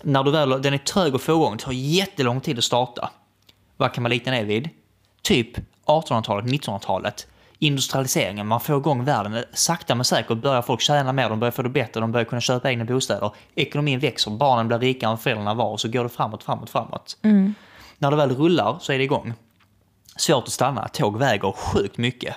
När 0.03 0.23
du 0.25 0.31
väl, 0.31 0.63
den 0.63 0.75
är 0.75 0.79
trög 0.79 1.15
att 1.15 1.23
få 1.23 1.33
igång, 1.33 1.57
det 1.57 1.63
tar 1.65 1.73
jättelång 1.73 2.41
tid 2.41 2.59
att 2.59 2.65
starta. 2.65 3.11
Vad 3.77 3.93
kan 3.95 4.03
man 4.03 4.11
likna 4.11 4.33
det 4.33 4.43
vid? 4.45 4.69
Typ 5.23 5.49
1800-talet, 5.87 6.45
1900-talet. 6.47 7.27
Industrialiseringen, 7.63 8.47
man 8.47 8.61
får 8.61 8.77
igång 8.79 9.05
världen. 9.05 9.45
Sakta 9.53 9.95
men 9.95 10.05
säkert 10.05 10.39
börjar 10.39 10.63
folk 10.63 10.81
tjäna 10.81 11.13
mer, 11.13 11.29
de 11.29 11.41
börjar 11.41 11.53
få 11.53 11.63
det 11.63 11.69
bättre, 11.69 12.01
de 12.01 12.13
börjar 12.13 12.25
kunna 12.25 12.41
köpa 12.41 12.71
egna 12.71 12.85
bostäder. 12.85 13.31
Ekonomin 13.55 13.99
växer, 13.99 14.31
barnen 14.31 14.69
blir 14.69 14.79
rikare 14.79 15.11
än 15.11 15.19
föräldrarna 15.19 15.55
var 15.55 15.71
och 15.71 15.81
så 15.81 15.89
går 15.89 16.03
det 16.03 16.09
framåt, 16.09 16.43
framåt, 16.43 16.71
framåt. 16.71 17.17
När 17.99 18.11
det 18.11 18.17
väl 18.17 18.37
rullar 18.37 18.77
så 18.81 18.93
är 18.93 18.99
det 18.99 19.05
igång. 19.05 19.35
Svårt 20.17 20.45
att 20.45 20.51
stanna, 20.53 20.89
tåg 20.89 21.19
väger 21.19 21.53
sjukt 21.53 21.99
mycket. 21.99 22.37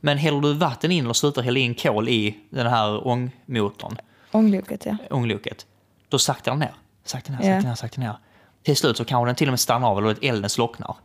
Men 0.00 0.18
häller 0.18 0.40
du 0.40 0.54
vatten 0.54 0.90
in 0.92 1.06
och 1.06 1.16
slutar 1.16 1.42
hälla 1.42 1.58
in 1.58 1.74
kol 1.74 2.08
i 2.08 2.38
den 2.50 2.66
här 2.66 3.06
ångmotorn, 3.06 3.96
Ångloket 4.32 4.86
ja. 4.86 4.96
ångloket, 5.10 5.66
då 6.08 6.18
saktar 6.18 6.52
den 6.52 6.58
ner. 6.58 6.74
Sakta 7.04 7.32
ner, 7.32 7.38
Ja. 7.42 7.54
sakta 7.54 7.68
ner, 7.68 7.74
sakta 7.74 8.00
ner. 8.00 8.16
Till 8.62 8.76
slut 8.76 8.96
så 8.96 9.04
kanske 9.04 9.26
den 9.28 9.34
till 9.34 9.48
och 9.48 9.52
med 9.52 9.60
stannar 9.60 9.88
av 9.88 9.98
eller 9.98 10.16
elden 10.24 10.50
slocknar. 10.50 10.96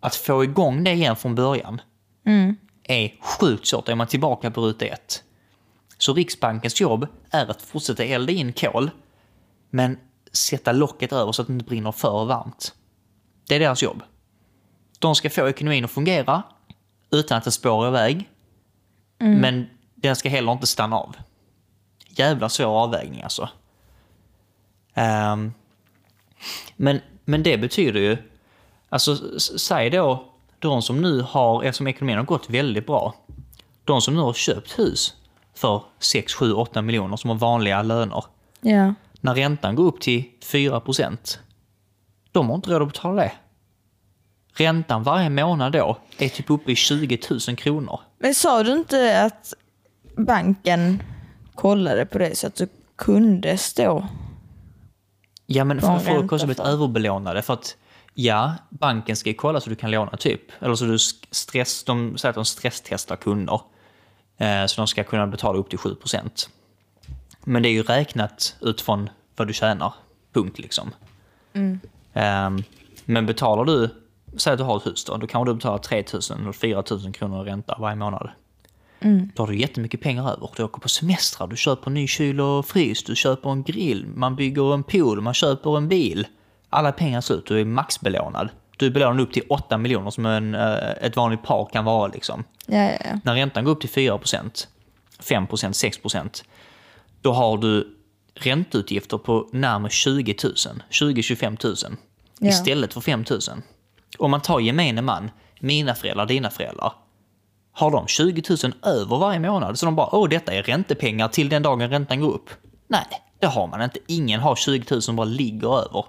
Att 0.00 0.14
få 0.14 0.44
igång 0.44 0.84
det 0.84 0.90
igen 0.92 1.16
från 1.16 1.34
början 1.34 1.80
är 2.82 3.20
sjukt 3.20 3.66
svårt. 3.66 3.88
Är 3.88 3.94
man 3.94 4.06
tillbaka 4.06 4.50
på 4.50 4.60
ruta 4.60 4.84
ett. 4.84 5.22
Så 5.98 6.14
Riksbankens 6.14 6.80
jobb 6.80 7.06
är 7.30 7.50
att 7.50 7.62
fortsätta 7.62 8.04
elda 8.04 8.32
in 8.32 8.52
kol, 8.52 8.90
men 9.70 9.98
sätta 10.32 10.72
locket 10.72 11.12
över 11.12 11.32
så 11.32 11.42
att 11.42 11.48
det 11.48 11.54
inte 11.54 11.64
brinner 11.64 11.92
för 11.92 12.24
varmt. 12.24 12.74
Det 13.48 13.54
är 13.54 13.60
deras 13.60 13.82
jobb. 13.82 14.02
De 14.98 15.14
ska 15.14 15.30
få 15.30 15.48
ekonomin 15.48 15.84
att 15.84 15.90
fungera 15.90 16.42
utan 17.10 17.38
att 17.38 17.44
den 17.44 17.52
spårar 17.52 17.88
iväg, 17.88 18.30
men 19.18 19.66
den 19.94 20.16
ska 20.16 20.28
heller 20.28 20.52
inte 20.52 20.66
stanna 20.66 20.96
av. 20.96 21.16
Jävla 22.08 22.48
svår 22.48 22.82
avvägning 22.82 23.22
alltså. 23.22 23.48
Ehm, 24.94 25.52
men, 26.76 27.00
men 27.24 27.42
det 27.42 27.58
betyder 27.58 28.00
ju, 28.00 28.16
alltså 28.88 29.40
säg 29.40 29.90
då 29.90 30.33
de 30.58 30.82
som 30.82 31.02
nu 31.02 31.20
har, 31.20 31.62
eftersom 31.62 31.86
ekonomin 31.86 32.16
har 32.16 32.24
gått 32.24 32.50
väldigt 32.50 32.86
bra, 32.86 33.14
de 33.84 34.00
som 34.00 34.14
nu 34.14 34.20
har 34.20 34.32
köpt 34.32 34.78
hus 34.78 35.14
för 35.54 35.82
6, 35.98 36.34
7, 36.34 36.52
8 36.52 36.82
miljoner 36.82 37.16
som 37.16 37.30
har 37.30 37.36
vanliga 37.36 37.82
löner. 37.82 38.24
Ja. 38.60 38.94
När 39.20 39.34
räntan 39.34 39.74
går 39.74 39.84
upp 39.84 40.00
till 40.00 40.24
4 40.42 40.80
procent, 40.80 41.38
de 42.32 42.48
har 42.48 42.54
inte 42.54 42.70
råd 42.70 42.82
att 42.82 42.88
betala 42.88 43.22
det. 43.22 43.32
Räntan 44.56 45.02
varje 45.02 45.30
månad 45.30 45.72
då 45.72 45.96
är 46.18 46.28
typ 46.28 46.50
uppe 46.50 46.72
i 46.72 46.76
20 46.76 47.18
000 47.48 47.56
kronor. 47.56 48.00
Men 48.18 48.34
sa 48.34 48.62
du 48.62 48.72
inte 48.72 49.22
att 49.22 49.54
banken 50.16 51.02
kollade 51.54 52.06
på 52.06 52.18
det 52.18 52.38
så 52.38 52.46
att 52.46 52.54
du 52.54 52.68
kunde 52.96 53.58
stå? 53.58 54.08
Ja, 55.46 55.64
men 55.64 55.78
har 55.78 55.98
folk 55.98 56.30
har 56.30 56.38
blivit 56.38 56.56
för? 56.56 56.66
överbelånade. 56.66 57.42
För 57.42 57.54
att 57.54 57.76
ja, 58.14 58.54
banken 58.68 59.16
ska 59.16 59.28
ju 59.28 59.34
kolla 59.34 59.60
så 59.60 59.70
du 59.70 59.76
kan 59.76 59.90
låna 59.90 60.16
typ. 60.16 60.40
Eller 60.60 60.74
så 60.74 60.84
du 60.84 60.98
stress, 61.30 61.84
de 61.84 62.18
säger 62.18 62.30
att 62.30 62.34
de 62.34 62.44
stresstestar 62.44 63.16
kunder. 63.16 63.60
Eh, 64.38 64.66
så 64.66 64.80
de 64.80 64.86
ska 64.86 65.04
kunna 65.04 65.26
betala 65.26 65.58
upp 65.58 65.70
till 65.70 65.78
7% 65.78 66.48
Men 67.44 67.62
det 67.62 67.68
är 67.68 67.72
ju 67.72 67.82
räknat 67.82 68.56
utifrån 68.60 69.10
vad 69.36 69.46
du 69.46 69.52
tjänar. 69.52 69.94
Punkt 70.32 70.58
liksom. 70.58 70.90
Ehm, 72.12 72.62
men 73.04 73.26
betalar 73.26 73.64
du, 73.64 73.88
säg 74.36 74.52
att 74.52 74.58
du 74.58 74.64
har 74.64 74.76
ett 74.76 74.86
hus 74.86 75.04
då, 75.04 75.16
då 75.16 75.26
kan 75.26 75.46
du 75.46 75.54
betala 75.54 75.78
3 75.78 76.04
000 76.12 76.40
eller 76.40 76.52
4 76.52 76.84
000 76.90 77.12
kronor 77.12 77.46
i 77.46 77.50
ränta 77.50 77.76
varje 77.78 77.96
månad. 77.96 78.30
Då 79.34 79.42
har 79.42 79.46
du 79.48 79.58
jättemycket 79.58 80.00
pengar 80.00 80.30
över. 80.32 80.50
Du 80.56 80.62
åker 80.62 80.80
på 80.80 80.88
semestrar, 80.88 81.46
du 81.46 81.56
köper 81.56 81.86
en 81.86 81.94
ny 81.94 82.06
kyl 82.08 82.40
och 82.40 82.66
frys, 82.66 83.04
du 83.04 83.16
köper 83.16 83.50
en 83.50 83.62
grill, 83.62 84.06
man 84.06 84.36
bygger 84.36 84.74
en 84.74 84.82
pool, 84.82 85.20
man 85.20 85.34
köper 85.34 85.76
en 85.76 85.88
bil. 85.88 86.26
Alla 86.74 86.92
pengar 86.92 87.20
slut, 87.20 87.46
du 87.46 87.60
är 87.60 87.64
maxbelånad. 87.64 88.48
Du 88.76 88.86
är 88.86 88.90
belånad 88.90 89.20
upp 89.20 89.32
till 89.32 89.42
8 89.48 89.78
miljoner 89.78 90.10
som 90.10 90.26
en, 90.26 90.54
eh, 90.54 90.90
ett 91.00 91.16
vanligt 91.16 91.42
par 91.42 91.68
kan 91.72 91.84
vara. 91.84 92.06
Liksom. 92.06 92.44
Ja, 92.66 92.78
ja, 92.78 92.98
ja. 93.04 93.18
När 93.24 93.34
räntan 93.34 93.64
går 93.64 93.72
upp 93.72 93.80
till 93.80 93.90
4% 93.90 94.68
5% 95.20 95.72
6% 95.72 96.44
då 97.22 97.32
har 97.32 97.58
du 97.58 97.96
ränteutgifter 98.34 99.18
på 99.18 99.48
närmare 99.52 99.90
20 99.90 100.36
000, 100.44 100.54
20-25 100.90 101.64
000 101.64 101.96
Ja. 102.38 102.48
istället 102.48 102.94
för 102.94 103.00
5 103.00 103.24
000. 103.30 103.40
Om 104.18 104.30
man 104.30 104.40
tar 104.40 104.60
gemene 104.60 105.02
man, 105.02 105.30
mina 105.60 105.94
föräldrar, 105.94 106.26
dina 106.26 106.50
föräldrar, 106.50 106.92
har 107.72 107.90
de 107.90 108.06
20 108.06 108.42
000 108.64 108.72
över 108.82 109.16
varje 109.16 109.40
månad 109.40 109.78
så 109.78 109.86
de 109.86 109.96
bara 109.96 110.14
åh 110.14 110.28
detta 110.28 110.52
är 110.52 110.62
räntepengar 110.62 111.28
till 111.28 111.48
den 111.48 111.62
dagen 111.62 111.90
räntan 111.90 112.20
går 112.20 112.32
upp? 112.32 112.50
Nej, 112.88 113.06
det 113.38 113.46
har 113.46 113.66
man 113.66 113.82
inte. 113.82 113.98
Ingen 114.06 114.40
har 114.40 114.56
20 114.56 114.84
000 114.90 115.02
som 115.02 115.16
bara 115.16 115.24
ligger 115.24 115.78
över. 115.78 116.04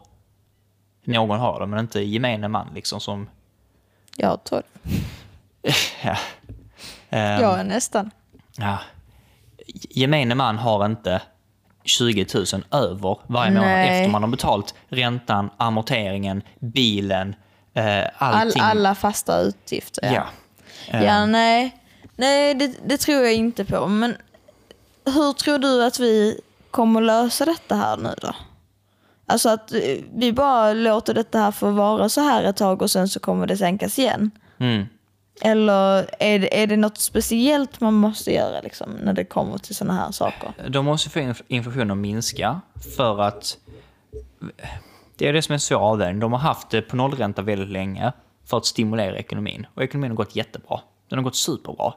Någon 1.05 1.39
har 1.39 1.59
det, 1.59 1.65
men 1.65 1.79
inte 1.79 1.99
gemene 2.01 2.47
man 2.47 2.67
liksom 2.75 2.99
som... 2.99 3.29
Jag 4.17 4.27
har 4.29 4.37
tolv. 4.37 4.63
Ja. 6.03 6.17
Ehm, 7.09 7.41
Jag 7.41 7.59
är 7.59 7.63
nästan. 7.63 8.11
Ja. 8.57 8.77
Gemene 9.89 10.35
man 10.35 10.57
har 10.57 10.85
inte 10.85 11.21
20 11.83 12.25
000 12.33 12.45
över 12.71 13.17
varje 13.27 13.51
månad 13.51 13.67
Nej. 13.69 13.99
efter 13.99 14.11
man 14.11 14.23
har 14.23 14.29
betalt 14.29 14.75
räntan, 14.89 15.49
amorteringen, 15.57 16.41
bilen, 16.59 17.35
eh, 17.73 18.03
All, 18.17 18.33
allting. 18.35 18.61
alla 18.61 18.95
fasta 18.95 19.39
utgifter. 19.39 20.13
Ja. 20.13 20.25
Ja, 20.91 21.03
ja 21.03 21.25
nej. 21.25 21.77
Nej, 22.15 22.53
det, 22.53 22.75
det 22.85 22.97
tror 22.97 23.23
jag 23.23 23.33
inte 23.33 23.65
på. 23.65 23.87
Men 23.87 24.17
hur 25.05 25.33
tror 25.33 25.57
du 25.59 25.83
att 25.85 25.99
vi 25.99 26.41
kommer 26.71 27.01
lösa 27.01 27.45
detta 27.45 27.75
här 27.75 27.97
nu 27.97 28.13
då? 28.21 28.35
Alltså 29.25 29.49
att 29.49 29.71
eh, 29.71 29.79
vi 30.15 30.33
bara 30.33 30.73
låter 30.73 31.13
detta 31.13 31.39
här 31.39 31.51
få 31.51 31.71
vara 31.71 32.09
så 32.09 32.21
här 32.21 32.43
ett 32.43 32.57
tag 32.57 32.81
och 32.81 32.91
sen 32.91 33.07
så 33.07 33.19
kommer 33.19 33.47
det 33.47 33.57
sänkas 33.57 33.99
igen. 33.99 34.31
Mm. 34.57 34.85
Eller 35.41 36.09
är 36.19 36.39
det, 36.39 36.61
är 36.61 36.67
det 36.67 36.77
något 36.77 36.97
speciellt 36.97 37.81
man 37.81 37.93
måste 37.93 38.33
göra 38.33 38.61
liksom, 38.61 38.91
när 38.91 39.13
det 39.13 39.25
kommer 39.25 39.57
till 39.57 39.75
sådana 39.75 39.93
här 39.93 40.11
saker? 40.11 40.53
De 40.69 40.85
måste 40.85 41.09
få 41.09 41.19
inf- 41.19 41.43
inflationen 41.47 41.91
att 41.91 41.97
minska 41.97 42.61
för 42.95 43.21
att 43.21 43.57
det 45.17 45.27
är 45.27 45.33
det 45.33 45.41
som 45.41 45.53
är 45.53 45.57
så 45.57 45.77
avvägning. 45.77 46.19
De 46.19 46.33
har 46.33 46.39
haft 46.39 46.69
det 46.69 46.81
på 46.81 46.95
nollränta 46.95 47.41
väldigt 47.41 47.69
länge 47.69 48.11
för 48.45 48.57
att 48.57 48.65
stimulera 48.65 49.17
ekonomin. 49.17 49.67
Och 49.73 49.83
ekonomin 49.83 50.11
har 50.11 50.15
gått 50.15 50.35
jättebra. 50.35 50.79
Den 51.09 51.19
har 51.19 51.23
gått 51.23 51.35
superbra. 51.35 51.93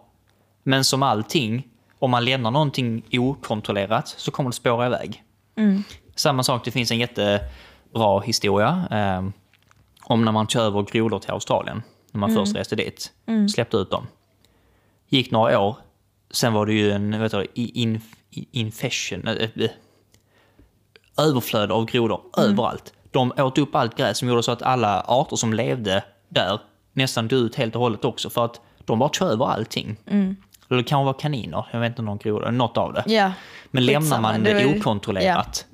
Men 0.63 0.85
som 0.85 1.03
allting, 1.03 1.69
om 1.99 2.11
man 2.11 2.25
lämnar 2.25 2.51
någonting 2.51 3.03
okontrollerat 3.13 4.09
så 4.09 4.31
kommer 4.31 4.51
det 4.51 4.57
spåra 4.57 4.87
iväg. 4.87 5.23
Samma 6.19 6.43
sak, 6.43 6.65
det 6.65 6.71
finns 6.71 6.91
en 6.91 6.99
jättebra 6.99 8.21
historia 8.21 8.89
eh, 8.91 9.29
om 10.03 10.25
när 10.25 10.33
man 10.33 10.47
kör 10.47 10.67
över 10.67 10.83
grodor 10.83 11.19
till 11.19 11.31
Australien. 11.31 11.83
När 12.13 12.21
man 12.21 12.35
först 12.35 12.57
reste 12.57 12.77
dit. 12.77 13.13
Släppte 13.55 13.77
ut 13.77 13.91
dem. 13.91 14.07
Gick 15.09 15.31
några 15.31 15.61
år. 15.61 15.77
Sen 16.31 16.53
var 16.53 16.67
det 16.67 16.73
ju 16.73 16.91
en 16.91 17.21
vet 17.21 17.33
du, 17.33 17.47
in, 17.55 18.01
in, 18.31 18.47
infection, 18.53 19.29
äh, 19.29 19.35
äh, 19.35 19.71
överflöd 21.19 21.73
av 21.73 21.85
grodor 21.85 22.21
överallt. 22.37 22.93
De 23.11 23.33
åt 23.37 23.59
upp 23.59 23.75
allt 23.75 23.97
gräs 23.97 24.19
som 24.19 24.29
gjorde 24.29 24.43
så 24.43 24.53
att 24.53 24.63
alla 24.63 25.01
arter 25.01 25.37
som 25.37 25.53
levde 25.55 26.05
där 26.29 26.61
nästan 26.93 27.29
dog 27.29 27.41
ut 27.41 27.55
helt 27.55 27.75
och 27.75 27.81
hållet 27.81 28.05
också 28.05 28.31
för 28.31 28.45
att 28.45 28.61
de 28.85 28.99
bara 28.99 29.09
tog 29.09 29.29
över 29.29 29.47
allting. 29.47 29.97
Eller 30.69 30.83
det 30.83 30.89
kanske 30.89 31.05
var 31.05 31.21
kaniner, 31.21 31.67
jag 31.73 31.81
vet 31.81 31.89
inte 31.89 32.03
någon 32.03 32.19
groda, 32.19 32.51
något 32.51 32.77
av 32.77 32.93
det. 32.93 33.05
Ja. 33.07 33.33
Men 33.71 33.87
lämnar 33.87 34.21
man 34.21 34.43
det 34.43 34.55
det, 34.55 34.79
okontrollerat 34.79 35.67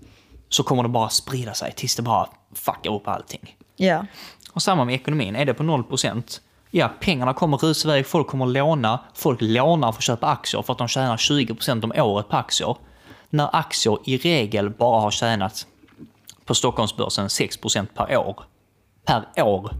så 0.48 0.62
kommer 0.62 0.83
det 0.83 0.88
bara 0.88 1.09
sprida 1.09 1.54
sig 1.54 1.72
tills 1.72 1.96
det 1.96 2.02
bara 2.02 2.28
fuckar 2.52 2.94
upp 2.94 3.09
allting. 3.09 3.57
Ja. 3.76 4.07
Och 4.52 4.62
samma 4.62 4.85
med 4.85 4.94
ekonomin, 4.94 5.37
är 5.37 5.44
det 5.44 5.54
på 5.54 5.62
0%, 5.62 6.40
ja 6.70 6.90
pengarna 7.00 7.35
kommer 7.35 7.57
rusa 7.57 7.88
iväg, 7.88 8.07
folk 8.07 8.26
kommer 8.26 8.46
låna, 8.46 9.00
folk 9.14 9.38
lånar 9.40 9.92
för 9.92 9.98
att 9.98 10.04
köpa 10.04 10.26
aktier 10.26 10.62
för 10.62 10.72
att 10.72 10.78
de 10.78 10.88
tjänar 10.88 11.16
20% 11.16 11.85
om 11.85 11.92
året 11.96 12.28
på 12.28 12.37
aktier. 12.37 12.76
När 13.30 13.57
aktier 13.57 13.98
i 14.04 14.18
regel 14.18 14.70
bara 14.70 15.00
har 15.00 15.11
tjänat 15.11 15.66
på 16.44 16.54
Stockholmsbörsen 16.54 17.28
6% 17.28 17.87
per 17.94 18.16
år. 18.16 18.44
Per 19.04 19.42
år. 19.42 19.70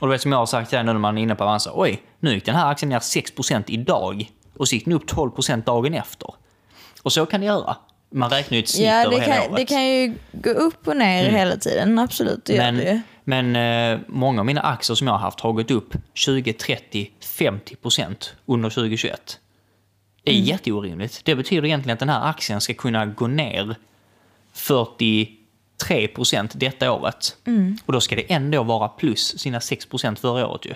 Och 0.00 0.06
du 0.06 0.12
vet 0.12 0.22
som 0.22 0.32
jag 0.32 0.38
har 0.38 0.46
sagt 0.46 0.72
här 0.72 0.82
nu 0.82 0.92
när 0.92 1.00
man 1.00 1.18
är 1.18 1.22
inne 1.22 1.34
på 1.34 1.44
Avanza, 1.44 1.70
oj, 1.74 2.02
nu 2.20 2.34
gick 2.34 2.44
den 2.44 2.54
här 2.54 2.70
aktien 2.70 2.88
ner 2.88 2.98
6% 2.98 3.64
idag 3.66 4.30
och 4.58 4.68
så 4.68 4.74
gick 4.74 4.84
den 4.84 4.94
upp 4.94 5.10
12% 5.10 5.64
dagen 5.64 5.94
efter. 5.94 6.34
Och 7.02 7.12
så 7.12 7.26
kan 7.26 7.40
det 7.40 7.46
göra. 7.46 7.76
Man 8.12 8.30
räknar 8.30 8.56
ju 8.56 8.62
ett 8.62 8.68
snitt 8.68 8.86
Ja, 8.86 8.92
över 9.02 9.10
det 9.10 9.22
hela 9.22 9.34
kan, 9.36 9.44
året. 9.52 9.56
det 9.56 9.64
kan 9.64 9.86
ju 9.86 10.14
gå 10.32 10.50
upp 10.50 10.88
och 10.88 10.96
ner 10.96 11.24
hela 11.30 11.56
tiden. 11.56 11.98
Absolut, 11.98 12.44
det 12.44 12.54
gör 12.54 12.72
det 12.72 12.82
ju. 12.92 13.00
Men, 13.24 13.52
men 13.52 13.92
eh, 13.94 14.00
många 14.08 14.40
av 14.40 14.46
mina 14.46 14.60
aktier 14.60 14.94
som 14.94 15.06
jag 15.06 15.14
har 15.14 15.18
haft 15.20 15.40
har 15.40 15.52
gått 15.52 15.70
upp 15.70 15.94
20, 16.14 16.52
30, 16.52 17.10
50 17.20 17.76
procent 17.76 18.34
under 18.46 18.70
2021. 18.70 19.40
Det 20.24 20.30
är 20.30 20.34
Mm. 20.34 20.46
jätteorimligt. 20.46 21.24
Det 21.24 21.34
betyder 21.34 21.64
egentligen 21.64 21.94
att 21.94 21.98
den 22.00 22.08
här 22.08 22.28
aktien 22.28 22.60
ska 22.60 22.74
kunna 22.74 23.06
gå 23.06 23.26
ner 23.26 23.76
43 24.52 26.08
procent 26.08 26.52
detta 26.54 26.92
året. 26.92 27.36
Mm. 27.46 27.78
Och 27.86 27.92
då 27.92 28.00
ska 28.00 28.16
det 28.16 28.32
ändå 28.32 28.62
vara 28.62 28.88
plus 28.88 29.38
sina 29.38 29.60
6 29.60 29.86
procent 29.86 30.18
förra 30.18 30.46
året 30.46 30.66
ju. 30.66 30.74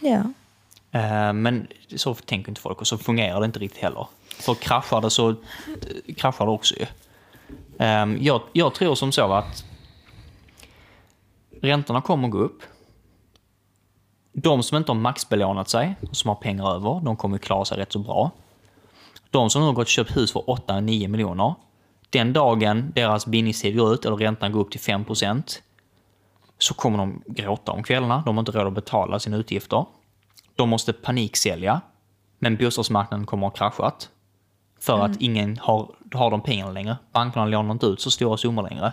Ja. 0.00 0.22
Eh, 1.00 1.32
Men 1.32 1.66
så 1.96 2.14
tänker 2.14 2.48
inte 2.48 2.60
folk 2.60 2.80
och 2.80 2.86
så 2.86 2.98
fungerar 2.98 3.40
det 3.40 3.46
inte 3.46 3.58
riktigt 3.58 3.82
heller. 3.82 4.06
För 4.38 4.54
kraschar 4.54 5.00
det 5.00 5.10
så 5.10 5.34
kraschar 6.16 6.46
det 6.46 6.52
också 6.52 6.74
ju. 6.74 6.86
Ehm, 7.78 8.18
jag, 8.22 8.42
jag 8.52 8.74
tror 8.74 8.94
som 8.94 9.12
så 9.12 9.32
att 9.32 9.64
räntorna 11.62 12.00
kommer 12.00 12.28
gå 12.28 12.38
upp. 12.38 12.62
De 14.32 14.62
som 14.62 14.76
inte 14.78 14.92
har 14.92 14.96
maxbelånat 14.96 15.68
sig, 15.68 15.94
som 16.12 16.28
har 16.28 16.34
pengar 16.34 16.74
över, 16.74 17.00
de 17.04 17.16
kommer 17.16 17.38
klara 17.38 17.64
sig 17.64 17.78
rätt 17.78 17.92
så 17.92 17.98
bra. 17.98 18.30
De 19.30 19.50
som 19.50 19.62
nu 19.62 19.66
har 19.66 19.72
gått 19.72 19.82
och 19.82 19.88
köpt 19.88 20.16
hus 20.16 20.32
för 20.32 20.40
8-9 20.40 21.08
miljoner, 21.08 21.54
den 22.10 22.32
dagen 22.32 22.92
deras 22.94 23.26
bindningstid 23.26 23.76
går 23.76 23.94
ut, 23.94 24.04
eller 24.04 24.16
räntan 24.16 24.52
går 24.52 24.60
upp 24.60 24.70
till 24.70 24.80
5% 24.80 25.58
så 26.58 26.74
kommer 26.74 26.98
de 26.98 27.22
gråta 27.26 27.72
om 27.72 27.82
kvällarna. 27.82 28.22
De 28.26 28.36
har 28.36 28.42
inte 28.42 28.52
råd 28.52 28.66
att 28.66 28.72
betala 28.72 29.18
sina 29.18 29.36
utgifter. 29.36 29.86
De 30.56 30.68
måste 30.68 30.92
paniksälja, 30.92 31.80
men 32.38 32.56
bostadsmarknaden 32.56 33.26
kommer 33.26 33.46
att 33.46 33.58
ha 33.58 33.70
kraschat. 33.70 34.10
För 34.80 34.98
att 34.98 35.20
ingen 35.20 35.58
har, 35.58 35.94
har 36.12 36.30
de 36.30 36.42
pengarna 36.42 36.72
längre. 36.72 36.96
Bankerna 37.12 37.46
lånar 37.46 37.72
inte 37.72 37.86
ut 37.86 38.00
så 38.00 38.10
stora 38.10 38.36
summor 38.36 38.62
längre. 38.62 38.92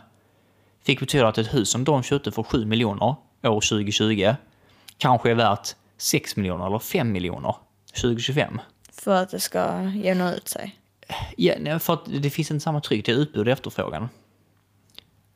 Fick 0.84 1.00
betyda 1.00 1.28
att 1.28 1.38
ett 1.38 1.54
hus 1.54 1.70
som 1.70 1.84
de 1.84 2.04
köpte 2.04 2.32
för 2.32 2.44
7 2.44 2.66
miljoner 2.66 3.16
år 3.44 3.62
2020 3.62 4.34
kanske 4.98 5.32
är 5.32 5.36
värt 5.36 5.76
6 5.98 6.36
miljoner 6.36 6.68
eller 6.68 6.80
5 6.80 7.12
miljoner 7.12 7.56
2025. 8.02 8.62
För 8.92 9.16
att 9.16 9.30
det 9.30 9.40
ska 9.40 9.92
jämna 9.96 10.36
ut 10.36 10.48
sig. 10.48 10.76
Ja, 11.38 11.80
för 11.80 11.94
att 11.94 12.06
det 12.06 12.30
finns 12.30 12.52
inte 12.52 12.64
samma 12.64 12.82
tryck, 12.82 13.06
det 13.06 13.12
är 13.12 13.16
utbud 13.16 13.48
och 13.48 13.54
efterfrågan. 13.54 14.10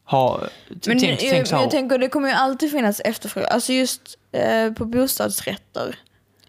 Ha, 0.05 0.39
Men 0.69 0.79
tänk, 0.99 1.03
jag, 1.03 1.19
tänk 1.19 1.47
så 1.47 1.55
här, 1.55 1.63
jag 1.63 1.71
tänker 1.71 1.97
det 1.97 2.09
kommer 2.09 2.27
ju 2.27 2.33
alltid 2.33 2.71
finnas 2.71 2.99
efterfrågan. 2.99 3.49
Alltså 3.51 3.73
just 3.73 4.17
eh, 4.31 4.73
på 4.73 4.85
bostadsrätter. 4.85 5.95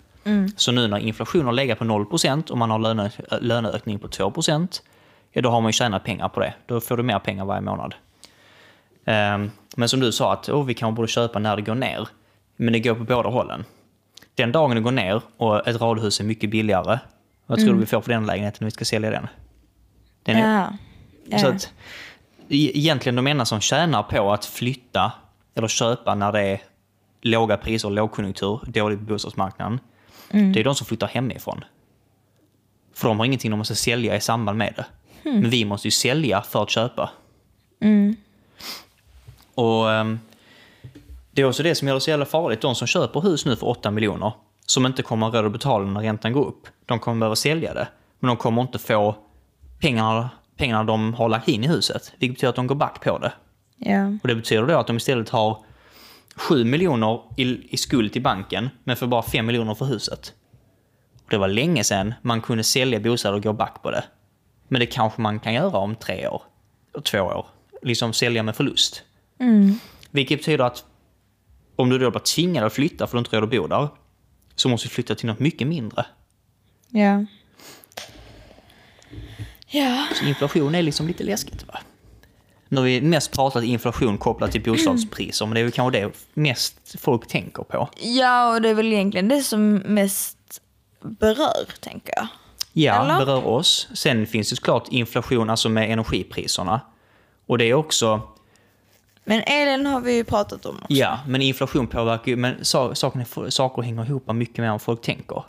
Så 0.57 0.73
nu 0.73 0.89
när 0.89 0.99
inflationen 0.99 1.55
lägger 1.55 1.75
på 1.75 1.85
0% 1.85 2.51
och 2.51 2.59
man 2.59 2.71
har 2.71 2.79
löne, 2.79 3.11
löneökning 3.41 3.99
på 3.99 4.09
2%, 4.09 4.81
ja 5.33 5.43
då 5.43 5.51
har 5.51 5.61
man 5.61 5.69
ju 5.69 5.73
tjänat 5.73 6.05
pengar 6.05 6.29
på 6.29 6.41
det. 6.41 6.55
Då 6.67 6.81
får 6.81 6.97
du 6.97 7.03
mer 7.03 7.19
pengar 7.19 7.45
varje 7.45 7.61
månad. 7.61 7.95
Ehm, 9.05 9.51
Men 9.77 9.89
som 9.89 10.01
du 10.01 10.13
sa, 10.13 10.33
att 10.33 10.49
oh, 10.49 10.65
vi 10.65 10.75
kanske 10.75 10.97
borde 10.97 11.09
köpa 11.09 11.39
när 11.39 11.57
det 11.57 11.63
går 11.63 11.75
ner. 11.75 12.09
Men 12.57 12.73
det 12.73 12.81
går 12.81 12.95
på 12.95 13.05
båda 13.05 13.29
hållen. 13.29 13.65
Den 14.35 14.53
dagen 14.53 14.75
det 14.77 14.81
går 14.83 14.91
ner 14.93 15.23
och 15.37 15.69
ett 15.69 15.81
radhus 15.81 16.21
är 16.21 16.25
mycket 16.25 16.51
billigare, 16.51 16.99
vad 17.47 17.59
tror 17.59 17.75
du 17.75 17.81
vi 17.81 17.87
får 17.87 18.01
för 18.01 18.13
den 18.13 18.27
lägenheten 18.27 18.59
när 18.61 18.67
vi 18.67 18.71
ska 18.71 18.85
sälja 18.85 19.11
den? 19.11 19.27
den 20.23 20.37
är, 20.37 20.61
Ja. 20.61 20.69
ja. 21.29 21.39
så 21.39 21.47
att, 21.49 21.73
e- 22.49 22.79
egentligen 22.79 23.17
de 23.17 23.27
enda 23.27 23.45
som 23.45 23.61
tjänar 23.61 24.03
på 24.03 24.33
att 24.33 24.45
flytta 24.45 25.13
eller 25.55 25.69
köpa 25.69 26.15
när 26.15 26.33
det 26.33 26.41
är 26.41 26.61
låga 27.21 27.57
priser, 27.57 27.91
lågkonjunktur, 27.91 28.61
dålig 28.67 28.99
på 28.99 29.05
bostadsmarknaden, 29.05 29.81
det 30.55 30.61
är 30.61 30.65
de 30.65 30.75
som 30.75 30.87
flyttar 30.87 31.07
hemifrån. 31.07 31.65
För 32.95 33.09
de 33.09 33.19
har 33.19 33.27
ingenting 33.27 33.51
de 33.51 33.57
måste 33.57 33.75
sälja 33.77 34.17
i 34.17 34.21
samband 34.21 34.59
med 34.59 34.75
det. 34.77 34.87
Men 35.41 35.51
vi 35.51 35.65
måste 35.65 35.87
ju 35.87 35.93
sälja 35.93 36.43
för 36.43 36.63
att 36.63 36.71
köpa. 36.71 37.11
Och 39.55 39.93
ehm, 39.93 40.19
det 41.31 41.43
är 41.43 41.47
också 41.49 41.63
det 41.63 41.75
som 41.75 41.89
gör 41.89 41.95
det 41.95 42.01
så 42.01 42.11
jävla 42.11 42.27
farligt. 42.27 42.61
De 42.61 42.75
som 42.75 42.87
köper 42.87 43.21
hus 43.21 43.47
nu 43.47 43.57
för 43.57 43.67
8 43.67 43.91
miljoner, 43.91 44.33
som 44.67 44.87
inte 44.87 45.03
kommer 45.03 45.27
ha 45.27 45.39
råd 45.39 45.47
att 45.47 45.53
betala 45.53 45.85
när 45.85 46.01
räntan 46.01 46.33
går 46.33 46.45
upp, 46.45 46.67
de 46.87 46.99
kommer 46.99 47.21
behöva 47.21 47.37
sälja 47.37 47.75
det. 47.75 47.89
Men 48.19 48.29
de 48.29 48.37
kommer 48.37 48.63
inte 48.63 48.79
få 48.79 49.15
pengarna, 49.81 50.31
pengarna 50.57 50.85
de 50.85 51.15
har 51.15 51.29
lagt 51.29 51.49
in 51.49 51.65
i 51.65 51.69
huset, 51.69 52.13
vilket 52.19 52.37
betyder 52.37 52.51
att 52.51 52.57
de 52.57 52.67
går 52.67 52.75
back 52.75 53.05
på 53.05 53.19
det. 53.19 53.33
Ja. 53.77 54.07
Och 54.23 54.29
det 54.29 54.35
betyder 54.35 54.67
då 54.67 54.79
att 54.79 54.87
de 54.87 54.97
istället 54.97 55.29
har 55.29 55.65
7 56.37 56.65
miljoner 56.65 57.21
i, 57.37 57.75
i 57.75 57.77
skuld 57.77 58.13
till 58.13 58.23
banken, 58.23 58.71
men 58.85 58.97
för 58.97 59.07
bara 59.07 59.23
5 59.23 59.47
miljoner 59.47 59.75
för 59.75 59.85
huset. 59.85 60.33
Och 61.25 61.31
det 61.31 61.39
var 61.39 61.49
länge 61.49 61.85
sedan 61.85 62.15
man 62.23 62.41
kunde 62.41 62.65
sälja 62.65 63.01
bostäder 63.01 63.35
och 63.37 63.43
gå 63.43 63.53
back 63.53 63.83
på 63.83 63.91
det. 63.91 64.05
Men 64.69 64.81
det 64.81 64.87
kanske 64.87 65.23
man 65.23 65.41
kan 65.41 65.55
göra 65.55 65.79
om 65.79 65.97
tre 65.97 66.29
år, 66.29 66.43
och 66.95 67.05
två 67.05 67.19
år. 67.21 67.47
Liksom 67.83 68.13
sälja 68.13 68.43
med 68.43 68.57
förlust. 68.57 69.03
Vilket 70.11 70.39
betyder 70.39 70.65
att 70.65 70.85
om 71.77 71.91
du 71.91 71.99
då 71.99 72.11
blir 72.11 72.21
tvingad 72.21 72.65
att 72.65 72.73
flytta 72.73 73.07
för 73.07 73.17
du 73.17 73.19
inte 73.19 73.37
råd 73.37 73.45
att 73.45 73.51
bo 73.51 73.67
där, 73.67 73.89
så 74.55 74.69
måste 74.69 74.89
du 74.89 74.91
flytta 74.91 75.15
till 75.15 75.27
något 75.27 75.39
mycket 75.39 75.67
mindre. 75.67 76.07
Ja. 76.89 77.25
Ja. 79.67 80.07
Så 80.15 80.25
inflation 80.25 80.75
är 80.75 80.83
liksom 80.83 81.07
lite 81.07 81.25
läskigt 81.25 81.67
va? 81.69 81.81
Nu 82.69 82.77
har 82.77 82.85
vi 82.85 83.01
mest 83.01 83.33
pratat 83.33 83.65
inflation 83.65 84.19
kopplat 84.19 84.53
till 84.53 84.63
bostadspriser, 84.63 85.47
men 85.47 85.55
det 85.55 85.61
är 85.61 85.65
väl 85.65 85.73
kanske 85.73 86.01
det 86.01 86.13
mest 86.35 87.01
folk 87.01 87.27
tänker 87.29 87.63
på. 87.63 87.89
Ja, 88.01 88.55
och 88.55 88.63
det 88.63 88.69
är 88.69 88.75
väl 88.75 88.93
egentligen 88.93 89.29
det 89.29 89.43
som 89.43 89.75
mest 89.75 90.37
berör, 91.03 91.67
tänker 91.81 92.13
jag. 92.17 92.27
Ja, 92.73 93.05
Eller? 93.05 93.19
berör 93.27 93.47
oss. 93.47 93.89
Sen 93.95 94.27
finns 94.27 94.51
det 94.51 94.57
såklart 94.57 94.89
inflation 94.91 95.51
alltså 95.51 95.69
med 95.69 95.91
energipriserna. 95.93 96.81
Och 97.47 97.59
det 97.59 97.65
är 97.65 97.75
också, 97.75 98.21
Men 99.25 99.43
elen 99.47 99.87
har 99.87 100.01
vi 100.01 100.15
ju 100.15 100.25
pratat 100.25 100.67
om 100.67 100.75
också. 100.77 100.87
ja, 100.89 101.19
men 101.27 101.43
inflation 101.43 101.87
påverkar 101.87 102.29
ju, 102.31 102.37
men 102.37 102.65
sa- 102.65 102.95
saker, 102.95 103.51
saker 103.51 103.83
hänger 103.83 104.05
ihop 104.07 104.33
mycket 104.35 104.59
mer 104.59 104.69
än 104.69 104.79
folk 104.81 105.03
tänker. 105.03 105.45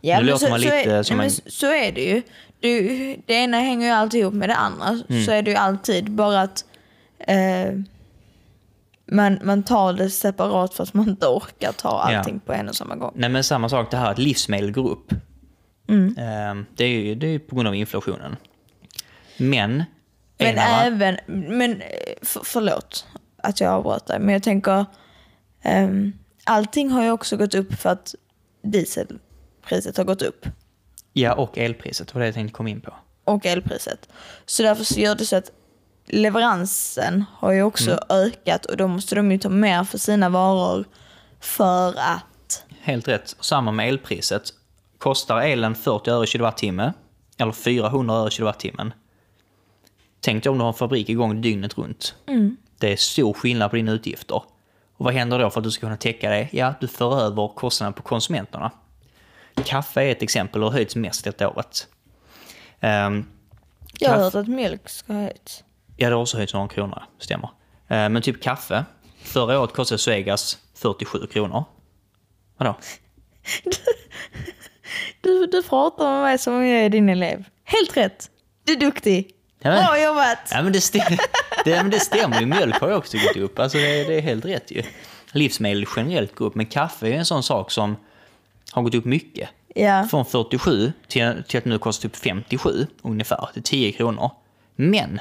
Ja, 0.00 0.16
Nu 0.16 0.22
men 0.24 0.26
låter 0.26 0.50
man 0.50 0.60
lite 0.60 0.74
är, 0.92 1.02
som 1.02 1.16
nej, 1.16 1.26
en- 1.26 1.50
så 1.52 1.66
är 1.74 1.92
det 1.92 2.00
ju. 2.04 2.22
Det, 2.60 3.16
det 3.26 3.34
ena 3.34 3.56
hänger 3.60 3.86
ju 3.86 3.92
alltid 3.92 4.20
ihop 4.20 4.34
med 4.34 4.48
det 4.48 4.54
andra. 4.54 4.88
Mm. 5.08 5.24
Så 5.24 5.30
är 5.32 5.42
det 5.42 5.50
ju 5.50 5.56
alltid. 5.56 6.10
Bara 6.10 6.40
att 6.40 6.64
eh, 7.18 7.72
man, 9.12 9.38
man 9.42 9.62
tar 9.62 9.92
det 9.92 10.10
separat 10.10 10.74
för 10.74 10.82
att 10.82 10.94
man 10.94 11.08
inte 11.08 11.26
orkar 11.26 11.72
ta 11.72 11.88
Ja. 12.12 12.18
allting 12.18 12.40
på 12.40 12.52
en 12.52 12.68
och 12.68 12.76
samma 12.76 12.96
gång. 12.96 13.12
Nej 13.14 13.30
men 13.30 13.44
samma 13.44 13.68
sak 13.68 13.90
det 13.90 13.96
här 13.96 14.10
att 14.10 14.18
livsmedel 14.18 14.72
går 14.72 14.90
upp. 14.90 15.12
Mm. 15.88 16.14
Ehm, 16.18 16.66
Det 16.76 16.84
är 16.84 16.88
ju 16.88 17.14
det 17.14 17.26
är 17.26 17.38
på 17.38 17.54
grund 17.54 17.68
av 17.68 17.74
inflationen. 17.74 18.36
Men, 19.36 19.84
Men 20.38 20.48
en 20.48 20.58
av- 20.58 20.86
även, 20.86 21.16
men 21.26 21.72
eh, 21.80 21.86
för, 22.22 22.40
förlåt 22.44 23.06
att 23.42 23.60
jag 23.60 23.72
avbröt 23.72 24.06
dig, 24.06 24.18
men 24.20 24.32
jag 24.32 24.42
tänker 24.42 24.86
ehm, 25.62 26.12
allting 26.44 26.90
har 26.90 27.02
ju 27.04 27.10
också 27.10 27.36
gått 27.36 27.54
upp 27.54 27.74
för 27.74 27.90
att 27.90 28.14
dieselpriset 28.62 29.96
har 29.96 30.04
gått 30.04 30.22
upp. 30.22 30.46
Ja, 31.12 31.34
och 31.34 31.58
elpriset 31.58 32.08
det 32.08 32.14
var 32.14 32.20
det 32.20 32.26
jag 32.26 32.34
tänkte 32.34 32.56
komma 32.56 32.68
in 32.70 32.80
på. 32.80 32.94
och 33.24 33.46
elpriset. 33.46 34.08
Så 34.46 34.62
därför 34.62 34.84
så 34.84 35.00
gör 35.00 35.14
det 35.14 35.26
så 35.26 35.36
att 35.36 35.50
leveransen 36.06 37.24
har 37.32 37.52
ju 37.52 37.62
också 37.62 37.90
Mm. 37.90 38.02
ökat 38.08 38.64
och 38.66 38.76
då 38.76 38.88
måste 38.88 39.14
de 39.14 39.32
ju 39.32 39.38
ta 39.38 39.48
mer 39.48 39.84
för 39.84 39.98
sina 39.98 40.28
varor 40.28 40.84
för 41.40 41.88
att... 41.98 42.64
Helt 42.80 43.08
rätt. 43.08 43.36
Samma 43.40 43.72
med 43.72 43.88
elpriset. 43.88 44.42
Kostar 44.98 45.40
elen 45.40 45.74
40 45.74 46.10
öre 46.10 46.26
kilowattimme, 46.26 46.92
eller 47.38 47.52
400 47.52 48.14
öre 48.14 48.30
kilowattimmen. 48.30 48.92
Tänk 50.20 50.44
dig 50.44 50.50
om 50.50 50.58
du 50.58 50.62
har 50.64 50.68
en 50.68 50.74
fabrik 50.74 51.08
igång 51.08 51.40
dygnet 51.42 51.78
runt. 51.78 52.14
Det 52.78 52.92
är 52.92 52.96
stor 52.96 53.32
skillnad 53.32 53.70
på 53.70 53.76
dina 53.76 53.92
utgifter. 53.92 54.36
Och 54.96 55.04
vad 55.04 55.14
händer 55.14 55.38
då 55.38 55.50
för 55.50 55.60
att 55.60 55.64
du 55.64 55.70
ska 55.70 55.80
kunna 55.80 55.96
täcka 55.96 56.30
det? 56.30 56.48
Ja, 56.52 56.74
du 56.80 56.88
för 56.88 57.20
över 57.20 57.48
kostnaden 57.54 57.92
på 57.92 58.02
konsumenterna. 58.02 58.70
Kaffe 59.62 60.02
är 60.02 60.12
ett 60.12 60.22
exempel 60.22 60.62
och 60.62 60.68
har 60.68 60.72
höjts 60.72 60.96
mest 60.96 61.24
detta 61.24 61.48
året. 61.48 61.86
Ehm, 62.80 63.26
Jag 63.98 64.10
har 64.10 64.16
hört 64.18 64.34
att 64.34 64.48
mjölk 64.48 64.88
ska 64.88 65.12
höjts. 65.12 65.64
Ja, 65.96 66.08
det 66.08 66.14
har 66.14 66.22
också 66.22 66.36
höjts 66.36 66.54
några 66.54 66.68
kronor, 66.68 67.02
stämmer. 67.18 67.50
Eh, 67.88 68.08
Men 68.08 68.22
typ 68.22 68.42
kaffe. 68.42 68.84
Förra 69.22 69.60
året 69.60 69.72
kostade 69.72 69.98
Svegas 69.98 70.58
47 70.74 71.26
kronor. 71.26 71.64
Vadå? 72.56 72.76
Du, 75.20 75.46
du 75.46 75.62
pratar 75.62 76.04
med 76.12 76.22
mig 76.22 76.38
som 76.38 76.54
om 76.54 76.66
jag 76.66 76.84
är 76.84 76.88
din 76.88 77.08
elev. 77.08 77.44
Helt 77.64 77.96
rätt. 77.96 78.30
Du 78.64 78.72
är 78.72 78.76
duktig. 78.76 79.30
Ja, 79.62 79.70
men- 79.70 79.84
Bra 79.84 80.02
jobbat. 80.02 80.38
Ja, 80.50 80.62
men 80.62 80.72
det, 80.72 80.80
stämmer, 80.80 81.18
det, 81.64 81.76
men 81.82 81.90
det 81.90 82.00
stämmer 82.00 82.40
ju. 82.40 82.46
Mjölk 82.46 82.80
har 82.80 82.88
ju 82.88 82.94
också 82.94 83.18
gått 83.18 83.36
upp. 83.36 83.58
Alltså 83.58 83.78
det, 83.78 84.04
det 84.04 84.14
är 84.14 84.20
helt 84.20 84.44
rätt 84.44 84.70
ju. 84.70 84.82
Livsmedel 85.32 85.86
generellt 85.96 86.34
går 86.34 86.46
upp, 86.46 86.54
men 86.54 86.66
kaffe 86.66 87.06
är 87.06 87.10
ju 87.10 87.16
en 87.16 87.24
sån 87.24 87.42
sak 87.42 87.70
som 87.70 87.96
har 88.72 88.82
gått 88.82 88.94
upp 88.94 89.04
mycket. 89.04 89.48
Ja. 89.74 90.04
Från 90.10 90.24
47 90.24 90.92
till, 91.08 91.42
till 91.48 91.58
att 91.58 91.64
nu 91.64 91.78
kostar 91.78 92.08
typ 92.08 92.16
57 92.16 92.86
ungefär. 93.02 93.48
Det 93.54 93.60
är 93.60 93.62
10 93.62 93.92
kronor. 93.92 94.30
Men 94.76 95.20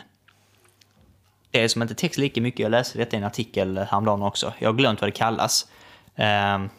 det 1.51 1.69
som 1.69 1.81
inte 1.81 1.93
täcks 1.93 2.17
lika 2.17 2.41
mycket, 2.41 2.59
jag 2.59 2.71
läste 2.71 2.97
detta 2.97 3.15
i 3.15 3.19
en 3.19 3.25
artikel 3.25 3.77
häromdagen 3.77 4.21
också. 4.21 4.53
Jag 4.59 4.69
har 4.69 4.73
glömt 4.73 5.01
vad 5.01 5.07
det 5.07 5.11
kallas. 5.11 5.67
Um, 6.15 6.69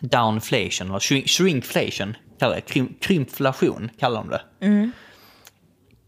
downflation, 0.00 0.88
eller 0.88 0.98
shrink, 0.98 1.28
shrinkflation, 1.28 2.16
kallar 2.38 2.54
det. 2.54 2.60
Krym, 2.60 2.94
krympflation 3.00 3.90
kallar 3.98 4.20
de 4.20 4.30
det. 4.30 4.42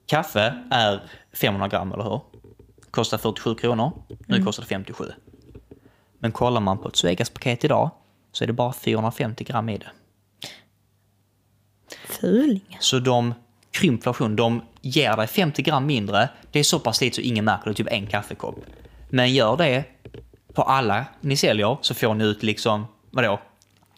Kaffe 0.06 0.54
är 0.70 1.02
500 1.32 1.68
gram, 1.68 1.92
eller 1.92 2.04
hur? 2.04 2.20
Kostar 2.90 3.18
47 3.18 3.54
kronor. 3.54 3.92
Nu 4.26 4.44
kostar 4.44 4.62
det 4.62 4.68
57. 4.68 5.04
Men 6.18 6.32
kollar 6.32 6.60
man 6.60 6.78
på 6.78 6.88
ett 6.88 6.96
Svegas-paket 6.96 7.64
idag 7.64 7.90
så 8.38 8.44
är 8.44 8.46
det 8.46 8.52
bara 8.52 8.72
450 8.72 9.44
gram 9.44 9.68
i 9.68 9.78
det. 9.78 9.90
Fulingen. 12.04 12.78
Så 12.80 12.98
de 12.98 13.34
krympflation, 13.70 14.36
de 14.36 14.62
ger 14.80 15.16
dig 15.16 15.26
50 15.26 15.62
gram 15.62 15.86
mindre. 15.86 16.28
Det 16.52 16.58
är 16.58 16.64
så 16.64 16.78
pass 16.78 17.00
lite 17.00 17.16
så 17.16 17.22
ingen 17.22 17.44
märker 17.44 17.70
det, 17.70 17.74
typ 17.74 17.86
en 17.90 18.06
kaffekopp. 18.06 18.56
Men 19.08 19.34
gör 19.34 19.56
det 19.56 19.84
på 20.52 20.62
alla 20.62 21.04
ni 21.20 21.36
säljer 21.36 21.78
så 21.80 21.94
får 21.94 22.14
ni 22.14 22.24
ut 22.24 22.42
liksom, 22.42 22.86
vadå? 23.10 23.40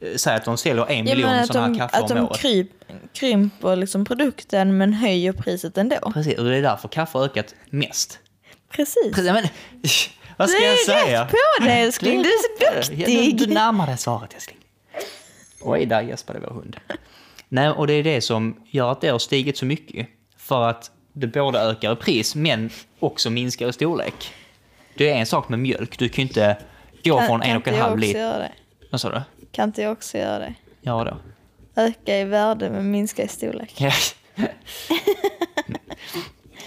Eh, 0.01 0.17
Säg 0.17 0.37
att 0.37 0.45
de 0.45 0.57
säljer 0.57 0.87
en 0.91 1.07
Ja, 1.07 1.15
miljon 1.15 1.31
att 1.31 1.47
sådana 1.47 1.67
här 1.67 1.73
de, 1.73 1.79
kaffe 1.79 1.97
att 1.97 2.11
om 2.11 2.17
de 2.17 2.25
året. 2.25 2.39
kryp, 2.41 2.71
krymper 3.15 3.77
liksom 3.77 4.05
produkten 4.05 4.77
men 4.79 4.93
höjer 4.93 5.33
priset 5.33 5.79
ändå. 5.79 6.11
Precis, 6.15 6.39
och 6.39 6.45
det 6.45 6.57
är 6.57 6.63
därför 6.63 6.89
kaffe 6.89 7.19
har 7.19 7.25
ökat 7.25 7.55
mest. 7.71 8.19
Precis. 8.71 9.15
Precis, 9.15 9.33
men, 9.33 9.49
vad 10.41 10.51
ska 10.51 10.59
Du 10.59 10.65
jag 10.65 10.73
är 10.73 10.77
säga? 11.05 11.25
rätt 11.25 11.31
på 11.31 11.65
det 11.65 11.73
älskling, 11.73 12.23
du 12.23 12.29
är 12.29 12.83
så 12.83 12.93
Ja, 12.95 13.07
du, 13.07 13.15
duktig. 13.17 13.39
du 13.49 13.55
närmar 13.55 13.87
dig 13.87 13.99
svaret 13.99 14.35
älskling. 14.35 14.59
Oj, 15.61 15.87
där 15.87 16.03
gäspade 16.03 16.41
vår 16.41 16.51
hund. 16.55 16.77
Nej, 17.49 17.69
och 17.71 17.87
det 17.87 17.93
är 17.93 18.03
det 18.05 18.21
som 18.21 18.63
gör 18.71 18.93
att 18.93 19.01
det 19.01 19.09
har 19.09 19.19
stigit 19.19 19.57
så 19.59 19.65
mycket. 19.67 20.07
För 20.37 20.63
att 20.69 20.91
det 21.13 21.27
både 21.27 21.59
ökar 21.61 21.93
i 21.93 21.97
pris 21.97 22.35
men 22.35 22.71
också 22.99 23.31
minskar 23.31 23.69
i 23.69 23.73
storlek. 23.73 24.33
Det 24.95 25.11
är 25.11 25.15
en 25.15 25.27
sak 25.27 25.49
med 25.49 25.59
mjölk, 25.59 25.99
du 25.99 26.09
kan 26.09 26.23
ju 26.23 26.29
inte 26.29 26.57
gå 27.05 27.21
från 27.23 27.43
en 27.43 27.51
och 27.51 27.57
inte 27.57 27.71
en 27.71 27.77
jag 27.77 27.85
halv 27.85 27.99
liter. 27.99 28.19
göra 28.21 28.39
det? 28.39 28.53
Vad 28.91 29.01
sa 29.01 29.11
du? 29.11 29.21
Kan 29.53 29.69
inte 29.69 29.83
jag 29.83 29.93
också 29.93 30.19
göra 30.19 30.39
det? 30.39 30.55
Ja 30.81 31.05
då. 31.05 31.17
Öka 31.83 32.19
i 32.19 32.25
värde 32.25 32.71
men 32.71 32.91
minska 32.91 33.23
i 33.23 33.29
storlek. 33.29 33.75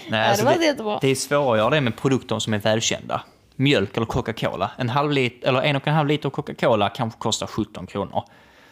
Nej, 0.08 0.20
det 0.20 0.24
alltså 0.24 0.44
det, 0.44 0.64
jättebra. 0.64 0.98
det 1.00 1.08
är 1.08 1.14
svårare 1.14 1.74
det 1.74 1.80
med 1.80 1.96
produkter 1.96 2.38
som 2.38 2.54
är 2.54 2.58
välkända. 2.58 3.22
Mjölk 3.56 3.96
eller 3.96 4.06
Coca-Cola. 4.06 4.70
En, 4.78 4.88
halv 4.88 5.10
lit, 5.12 5.44
eller 5.44 5.62
en 5.62 5.76
och 5.76 5.88
en 5.88 5.94
halv 5.94 6.08
liter 6.08 6.30
Coca-Cola 6.30 6.88
kanske 6.88 7.18
kostar 7.20 7.46
17 7.46 7.86
kronor. 7.86 8.24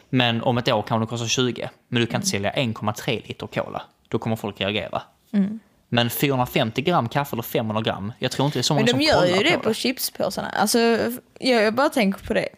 Men 0.09 0.43
om 0.43 0.59
ett 0.59 0.69
år 0.69 0.83
kan 0.83 1.01
det 1.01 1.07
kosta 1.07 1.27
20. 1.27 1.71
Men 1.89 2.01
du 2.01 2.07
kan 2.07 2.19
inte 2.19 2.29
sälja 2.29 2.53
1,3 2.53 3.29
liter 3.29 3.47
cola. 3.47 3.83
Då 4.09 4.19
kommer 4.19 4.37
folk 4.37 4.61
reagera. 4.61 5.03
Mm. 5.33 5.61
Men 5.89 6.11
450 6.11 6.83
gram 6.83 7.09
kaffe 7.09 7.35
eller 7.35 7.43
500 7.43 7.83
gram, 7.83 8.13
jag 8.19 8.31
tror 8.31 8.47
inte 8.47 8.59
det 8.59 8.61
är 8.61 8.63
så 8.63 8.75
många 8.75 8.85
Men 8.85 8.91
som 8.91 8.99
de 8.99 9.05
gör 9.05 9.15
kollar 9.21 9.37
ju 9.37 9.43
det 9.45 9.57
på 9.57 9.63
på 9.63 9.75
chipspåsarna. 9.75 10.49
Alltså, 10.49 10.79
jag, 11.39 11.63
jag 11.63 11.75
bara 11.75 11.89
tänker 11.89 12.27
på 12.27 12.35
det. 12.35 12.49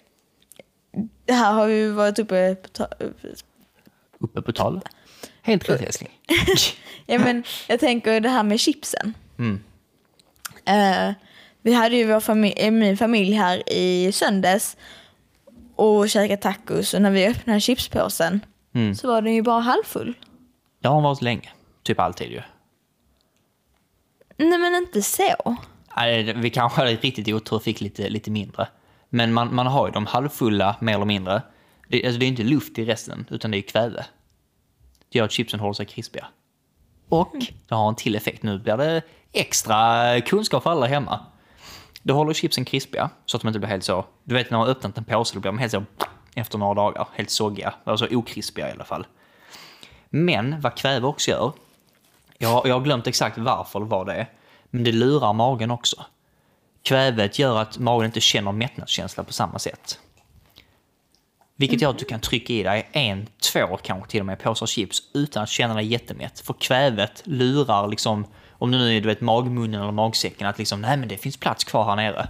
Det 1.25 1.33
här 1.33 1.53
har 1.53 1.67
ju 1.67 1.91
varit 1.91 2.19
uppe 2.19 2.55
på 2.63 2.69
ta- 2.69 2.89
Uppe 4.19 4.43
på 4.43 4.53
tal. 4.53 4.81
Helt 5.43 5.69
rätt 5.71 5.83
älskling. 5.83 6.11
Ja, 7.07 7.19
men 7.19 7.45
jag 7.69 7.81
tänker 7.81 8.21
det 8.21 8.29
här 8.29 8.43
med 8.43 8.61
chipsen. 8.61 9.15
Mm. 9.39 9.61
Eh, 10.65 11.15
vi 11.65 11.73
hade 11.75 11.97
ju 11.97 12.07
vår 12.07 12.21
familj, 12.21 12.55
eh, 12.57 12.71
min 12.71 12.97
familj 12.97 13.33
här 13.33 13.73
i 13.73 14.13
söndags 14.13 14.77
och 15.77 16.09
käkade 16.11 16.43
tacos 16.43 16.95
och 16.95 17.03
när 17.03 17.11
vi 17.11 17.27
öppnade 17.27 17.61
chipspåsen 17.61 18.41
Mm. 18.75 18.95
så 18.95 19.09
var 19.09 19.23
den 19.23 19.35
ju 19.35 19.43
bara 19.43 19.61
halvfull. 19.61 20.15
Det 20.83 20.89
har 20.89 21.01
varit 21.01 21.23
länge. 21.23 21.49
Typ 21.83 22.01
alltid 22.01 22.31
ju. 22.31 22.43
Nej 24.37 24.59
men 24.59 24.75
inte 24.75 25.03
så. 25.03 25.57
Nej, 25.97 26.33
Vi 26.37 26.51
kanske 26.51 26.81
hade 26.81 26.91
riktigt 26.97 27.29
otur 27.35 27.57
och 27.57 27.63
fick 27.63 27.81
lite, 27.81 28.09
lite 28.09 28.31
mindre. 28.31 28.69
Men 29.09 29.33
man, 29.33 29.55
man 29.55 29.67
har 29.67 29.87
ju 29.87 29.93
de 29.93 30.07
halvfulla 30.07 30.77
mer 30.81 30.95
eller 30.95 31.05
mindre. 31.05 31.43
Det, 31.89 32.07
alltså 32.07 32.19
det 32.19 32.27
är 32.27 32.29
inte 32.29 32.43
luft 32.43 32.79
i 32.79 32.85
resten, 32.85 33.27
utan 33.31 33.51
det 33.51 33.59
är 33.59 33.63
kväve. 33.63 34.07
Det 35.13 35.19
gör 35.19 35.25
att 35.25 35.33
chipsen 35.33 35.61
håller 35.61 35.73
sig 35.75 35.87
krispiga. 35.87 36.27
Och 37.09 37.37
det 37.69 37.75
har 37.75 37.89
en 37.89 37.95
till 37.95 38.15
effekt. 38.17 38.43
Nu 38.43 38.59
blir 38.59 38.77
det 38.77 39.03
extra 39.33 40.21
kunskap 40.21 40.63
för 40.63 40.71
alla 40.71 40.87
hemma. 40.87 41.21
Det 42.05 42.13
håller 42.13 42.33
chipsen 42.33 42.65
krispiga 42.65 43.11
så 43.27 43.37
att 43.37 43.43
de 43.43 43.49
inte 43.49 43.59
blir 43.59 43.69
helt 43.69 43.85
så... 43.85 44.05
Du 44.25 44.35
vet 44.35 44.51
när 44.51 44.59
man 44.59 44.67
har 44.67 44.75
öppnat 44.75 44.99
en 44.99 45.05
påse 45.05 45.35
då 45.35 45.41
blir 45.41 45.53
de 45.53 45.59
helt 45.59 45.73
så 45.73 45.85
efter 46.35 46.59
några 46.59 46.75
dagar. 46.75 47.09
Helt 47.15 47.31
soggiga. 47.31 47.75
Alltså 47.85 48.09
okrispiga 48.11 48.69
i 48.69 48.73
alla 48.73 48.85
fall. 48.85 49.07
Men 50.11 50.61
vad 50.61 50.77
kväve 50.77 51.07
också 51.07 51.31
gör. 51.31 51.53
Jag, 52.39 52.67
jag 52.67 52.75
har 52.75 52.81
glömt 52.81 53.07
exakt 53.07 53.39
varför 53.39 53.79
eller 53.79 53.89
vad 53.89 54.07
det 54.07 54.15
är. 54.15 54.31
Men 54.71 54.85
det 54.85 54.93
lurar 54.93 55.33
magen 55.33 55.71
också. 55.71 56.05
Kvävet 56.83 57.39
gör 57.39 57.59
att 57.59 57.79
magen 57.79 58.07
inte 58.07 58.21
känner 58.21 58.53
mättnadskänsla 58.53 59.25
på 59.25 59.33
samma 59.33 59.59
sätt. 59.59 59.99
Vilket 61.57 61.81
gör 61.81 61.91
att 61.91 61.99
du 61.99 62.05
kan 62.05 62.21
trycka 62.21 62.53
i 62.53 62.63
dig 62.63 62.89
en, 62.93 63.27
två 63.53 63.77
kanske 63.83 64.11
till 64.11 64.21
och 64.21 64.27
med 64.27 64.39
påsar 64.39 64.67
chips 64.67 65.03
utan 65.15 65.43
att 65.43 65.49
känna 65.49 65.75
dig 65.75 65.87
jättemätt. 65.87 66.41
För 66.41 66.55
kvävet 66.55 67.23
lurar 67.25 67.89
liksom, 67.89 68.27
om 68.59 68.71
det 68.71 68.79
nu 68.79 68.97
är 68.97 69.01
du 69.01 69.09
vet, 69.09 69.21
magmunnen 69.21 69.81
eller 69.83 69.93
magsäcken, 69.93 70.47
att 70.47 70.59
liksom, 70.59 70.81
nej 70.81 70.97
men 70.97 71.09
det 71.09 71.17
finns 71.17 71.37
plats 71.37 71.65
kvar 71.65 71.85
här 71.85 71.97
nere. 71.97 72.29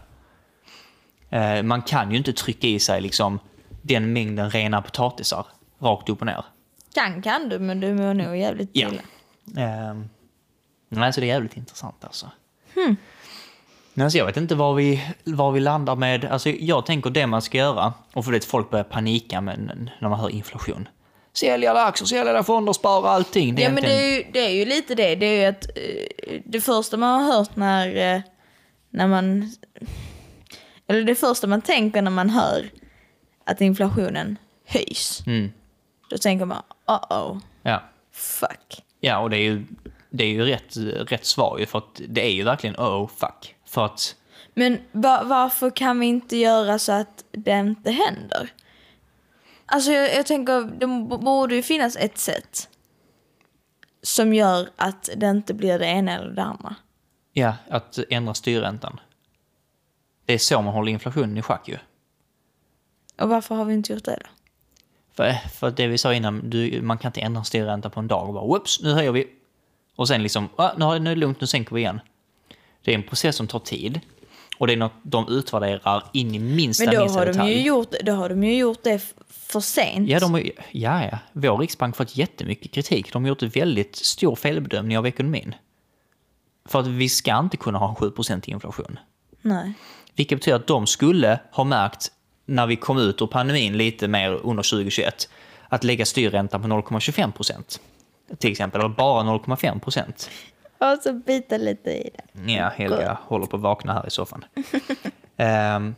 Eh, 1.31 1.63
man 1.63 1.83
kan 1.83 2.11
ju 2.11 2.17
inte 2.19 2.33
trycka 2.33 2.67
i 2.67 2.79
sig 2.79 3.01
liksom 3.01 3.39
den 3.83 4.13
mängden 4.13 4.51
rena 4.51 4.83
potatisar 4.83 5.47
rakt 5.79 6.09
upp 6.09 6.21
och 6.21 6.27
ner. 6.27 6.45
Kan 6.95 7.23
kan 7.23 7.49
du, 7.49 7.59
men 7.59 7.81
du 7.81 7.95
mår 7.95 8.15
nog 8.15 8.37
jävligt 8.37 8.71
Ja. 8.73 8.89
illa. 8.89 9.03
Eh, 9.65 9.95
nej, 10.89 11.13
så 11.13 11.21
det 11.21 11.27
är 11.27 11.29
jävligt 11.29 11.57
intressant 11.57 12.05
alltså. 12.05 12.31
Men 13.95 14.05
alltså 14.05 14.19
jag 14.19 14.27
vet 14.27 14.37
inte 14.37 14.55
var 14.55 14.75
vi, 14.75 15.15
var 15.25 15.53
vi 15.53 15.61
landar 15.61 15.97
med, 15.97 16.25
alltså 16.25 16.49
jag 16.51 16.87
tänker 16.87 17.11
det 17.11 17.27
man 17.27 17.43
ska 17.43 17.59
göra, 17.59 17.93
och 18.13 18.25
för 18.25 18.33
det 18.33 18.45
folk 18.45 18.71
börjar 18.71 18.85
panika 18.85 19.41
med, 19.41 19.91
när 20.01 20.09
man 20.09 20.21
hör 20.21 20.31
inflation. 20.31 20.89
Sälja 21.35 21.71
alla 21.71 21.85
aktier, 21.85 22.07
sälja 22.07 22.31
alla 22.31 22.45
fonder, 22.45 22.73
spara 22.73 23.11
allting. 23.11 23.55
Det 23.55 23.63
Ja, 23.63 23.71
men 23.71 23.83
det 23.83 23.93
är, 23.93 24.17
ju, 24.17 24.25
det 24.33 24.39
är 24.39 24.51
ju 24.51 24.65
lite 24.65 24.95
det. 24.95 25.15
Det 25.15 25.27
är 25.27 25.41
ju 25.41 25.45
att 25.45 25.65
eh, 25.79 26.41
det 26.45 26.61
första 26.61 26.97
man 26.97 27.23
har 27.23 27.33
hört 27.33 27.57
när, 27.57 28.15
eh, 28.17 28.21
när 28.91 29.07
man... 29.07 29.53
Eller 30.87 31.03
det 31.03 31.15
första 31.15 31.47
man 31.47 31.63
tänker 31.63 32.03
när 32.03 32.11
man 32.11 32.31
hör 32.31 32.71
att 33.45 33.61
inflationen 33.61 34.37
höjs. 34.67 35.23
Mm. 35.27 35.53
Då 36.11 36.19
tänker 36.19 36.45
man, 36.45 36.63
uh-oh, 36.87 37.41
ja. 37.63 37.83
fuck. 38.13 38.83
ja, 39.01 39.19
och 39.19 39.31
det 39.31 39.37
är 39.37 39.43
ju, 39.43 39.65
det 40.11 40.25
är 40.25 40.29
ju 40.29 40.45
rätt, 40.45 40.77
rätt 41.11 41.25
svar 41.25 41.59
ju, 41.59 41.67
för 41.67 41.79
att 41.79 42.01
det 42.09 42.27
är 42.27 42.31
ju 42.33 42.43
verkligen 42.43 42.77
oh 42.77 43.09
fuck. 43.17 43.55
För 43.67 43.85
att, 43.85 44.17
Men 44.55 44.79
va- 44.93 45.23
varför 45.25 45.71
kan 45.71 46.01
vi 46.01 46.07
inte 46.07 46.37
göra 46.37 46.79
så 46.79 46.93
att 46.93 47.25
det 47.33 47.59
inte 47.59 47.91
händer? 47.91 48.53
Alltså 49.67 49.91
jag, 49.93 50.15
jag 50.15 50.27
tänker, 50.27 50.63
det 50.63 50.87
borde 51.17 51.55
ju 51.55 51.63
finnas 51.63 51.97
ett 51.97 52.19
sätt 52.19 52.69
som 54.03 54.35
gör 54.35 54.69
att 54.77 55.09
det 55.17 55.31
inte 55.31 55.55
blir 55.55 55.79
det 55.79 55.87
ena 55.87 56.13
eller 56.19 56.31
det 56.31 56.43
andra. 56.43 56.75
ja, 57.33 57.55
att 57.71 57.99
ändra 58.11 58.35
styrräntan. 58.35 59.01
Det 60.27 60.35
är 60.35 60.39
så 60.39 60.63
man 60.63 60.75
håller 60.75 60.93
inflationen 60.93 61.37
i 61.39 61.43
schack 61.43 61.69
ju. 61.69 61.79
Och 63.21 63.29
varför 63.29 63.55
har 63.55 63.65
vi 63.65 63.75
inte 63.75 63.93
gjort 63.93 64.05
det 64.05 64.19
då? 64.21 64.27
För, 65.15 65.33
för 65.33 65.71
det 65.71 65.87
vi 65.87 65.99
sa 65.99 66.15
innan, 66.15 66.51
du, 66.51 66.83
man 66.83 66.99
kan 66.99 67.09
inte 67.09 67.21
ändra 67.21 67.45
styrräntan 67.45 67.91
på 67.91 68.01
en 68.01 68.09
dag 68.09 68.29
och 68.29 68.35
bara 68.35 68.47
whoops, 68.47 68.83
nu 68.83 68.93
höjer 68.93 69.13
vi. 69.13 69.27
Och 69.97 70.09
sen 70.09 70.23
liksom, 70.23 70.49
ah, 70.57 70.73
nu, 70.77 70.85
är 70.85 70.99
det 70.99 71.15
lugnt, 71.15 71.41
nu 71.41 71.47
sänker 71.47 71.75
vi 71.75 71.81
igen. 71.81 72.01
Det 72.83 72.91
är 72.91 72.95
en 72.95 73.03
process 73.03 73.37
som 73.37 73.47
tar 73.47 73.59
tid. 73.59 74.01
Och 74.59 74.67
det 74.67 74.73
är 74.73 74.77
något 74.77 74.93
de 75.03 75.29
utvärderar 75.29 76.05
in 76.13 76.35
i 76.35 76.39
minsta, 76.39 76.85
Men 76.85 76.95
då 76.95 77.01
minsta 77.01 77.19
har, 77.19 77.27
de 77.27 77.33
detalj. 77.33 77.53
ju 77.53 77.63
gjort, 77.63 77.95
då 78.03 78.13
har 78.13 78.29
de 78.29 78.45
ju 78.45 78.57
gjort 78.57 78.83
det 78.83 78.99
för 79.47 79.61
sent. 79.61 80.09
Ja, 80.09 80.21
de 80.21 80.51
ja, 80.71 81.05
ja. 81.05 81.19
Vår 81.33 81.59
riksbank 81.59 81.97
har 81.99 82.05
fått 82.05 82.17
jättemycket 82.17 82.73
kritik. 82.73 83.13
De 83.13 83.23
har 83.23 83.29
gjort 83.29 83.43
en 83.43 83.49
väldigt 83.49 83.97
stor 83.97 84.37
felbedömning 84.37 84.99
av 84.99 85.07
ekonomin. 85.07 85.55
För 86.69 86.81
att 86.81 86.87
vi 86.87 87.09
ska 87.09 87.39
inte 87.39 87.57
kunna 87.57 87.79
ha 87.79 87.89
en 87.89 87.95
7% 87.95 88.51
inflation. 88.51 88.99
Nej. 89.43 89.73
Vilket 90.15 90.39
betyder 90.39 90.57
att 90.57 90.67
de 90.67 90.87
skulle 90.87 91.41
ha 91.53 91.65
märkt 91.65 92.13
när 92.47 92.67
vi 92.67 92.77
kom 92.77 92.99
ut 92.99 93.23
ur 93.23 93.27
pandemin 93.27 93.77
lite 93.77 94.09
mer 94.09 94.31
under 94.31 94.63
2021 94.63 95.29
att 95.69 95.85
lägga 95.85 96.07
styrräntan 96.07 96.63
på 96.63 96.69
0,25 96.69 97.33
procent. 97.33 97.81
Till 98.39 98.51
exempel, 98.51 98.81
eller 98.81 98.89
bara 98.89 99.23
0,5 99.23 99.81
procent. 99.81 100.31
Och 100.79 101.03
så 101.03 101.13
bita 101.13 101.57
lite 101.57 101.91
i 101.91 102.11
det. 102.15 102.53
Ja, 102.53 102.69
Helga 102.69 103.19
håller 103.23 103.47
på 103.47 103.57
att 103.57 103.63
vakna 103.63 103.93
här 103.93 104.07
i 104.07 104.11
soffan. 104.11 104.45
Ehm, 105.37 105.95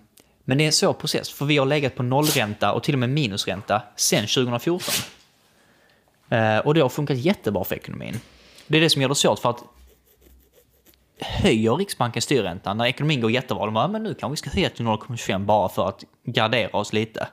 men 0.48 0.58
det 0.58 0.64
är 0.64 0.66
en 0.66 0.72
svår 0.72 0.92
process, 0.92 1.30
för 1.30 1.44
vi 1.44 1.58
har 1.58 1.66
legat 1.66 1.94
på 1.94 2.02
nollränta 2.02 2.72
och 2.72 2.82
till 2.82 2.94
och 2.94 2.98
med 2.98 3.10
minusränta 3.10 3.82
sedan 3.96 4.26
2014. 4.26 4.94
Eh, 6.28 6.58
och 6.58 6.74
det 6.74 6.80
har 6.80 6.88
funkat 6.88 7.16
jättebra 7.16 7.64
för 7.64 7.74
ekonomin. 7.74 8.20
Det 8.66 8.76
är 8.76 8.80
det 8.80 8.90
som 8.90 9.02
gör 9.02 9.08
det 9.08 9.14
svårt, 9.14 9.38
för 9.38 9.50
att 9.50 9.64
höjer 11.20 11.76
Riksbanken 11.76 12.22
styrräntan 12.22 12.78
när 12.78 12.86
ekonomin 12.86 13.20
går 13.20 13.30
jättebra, 13.30 13.64
de 13.64 13.74
bara, 13.74 13.88
men 13.88 14.02
nu 14.02 14.14
kan 14.14 14.30
vi 14.30 14.36
ska 14.36 14.50
höja 14.50 14.70
till 14.70 14.84
0,25 14.84 15.44
bara 15.44 15.68
för 15.68 15.88
att 15.88 16.04
gardera 16.24 16.78
oss 16.78 16.92
lite. 16.92 17.28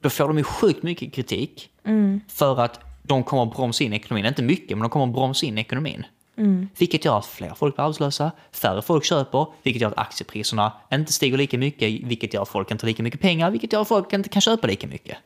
Då 0.00 0.10
får 0.10 0.28
de 0.28 0.38
ju 0.38 0.44
sjukt 0.44 0.82
mycket 0.82 1.14
kritik 1.14 1.70
för 2.28 2.60
att 2.60 2.80
de 3.02 3.24
kommer 3.24 3.42
att 3.42 3.56
bromsa 3.56 3.84
in 3.84 3.92
ekonomin. 3.92 4.26
Inte 4.26 4.42
mycket, 4.42 4.70
men 4.70 4.80
de 4.80 4.90
kommer 4.90 5.06
att 5.06 5.12
bromsa 5.12 5.46
in 5.46 5.58
ekonomin. 5.58 6.06
Vilket 6.78 7.04
gör 7.04 7.18
att 7.18 7.26
fler 7.26 7.54
folk 7.56 7.74
blir 7.74 7.84
arbetslösa, 7.84 8.32
färre 8.52 8.82
folk 8.82 9.04
köper, 9.04 9.46
vilket 9.62 9.82
gör 9.82 9.88
att 9.88 9.98
aktiepriserna 9.98 10.72
inte 10.92 11.12
stiger 11.12 11.38
lika 11.38 11.58
mycket, 11.58 12.02
vilket 12.02 12.34
gör 12.34 12.42
att 12.42 12.48
folk 12.48 12.70
inte 12.70 12.84
har 12.84 12.88
lika 12.88 13.02
mycket 13.02 13.20
pengar, 13.20 13.50
vilket 13.50 13.72
gör 13.72 13.80
att 13.80 13.88
folk 13.88 14.12
inte 14.12 14.28
kan 14.28 14.42
köpa 14.42 14.66
lika 14.66 14.86
mycket. 14.86 15.16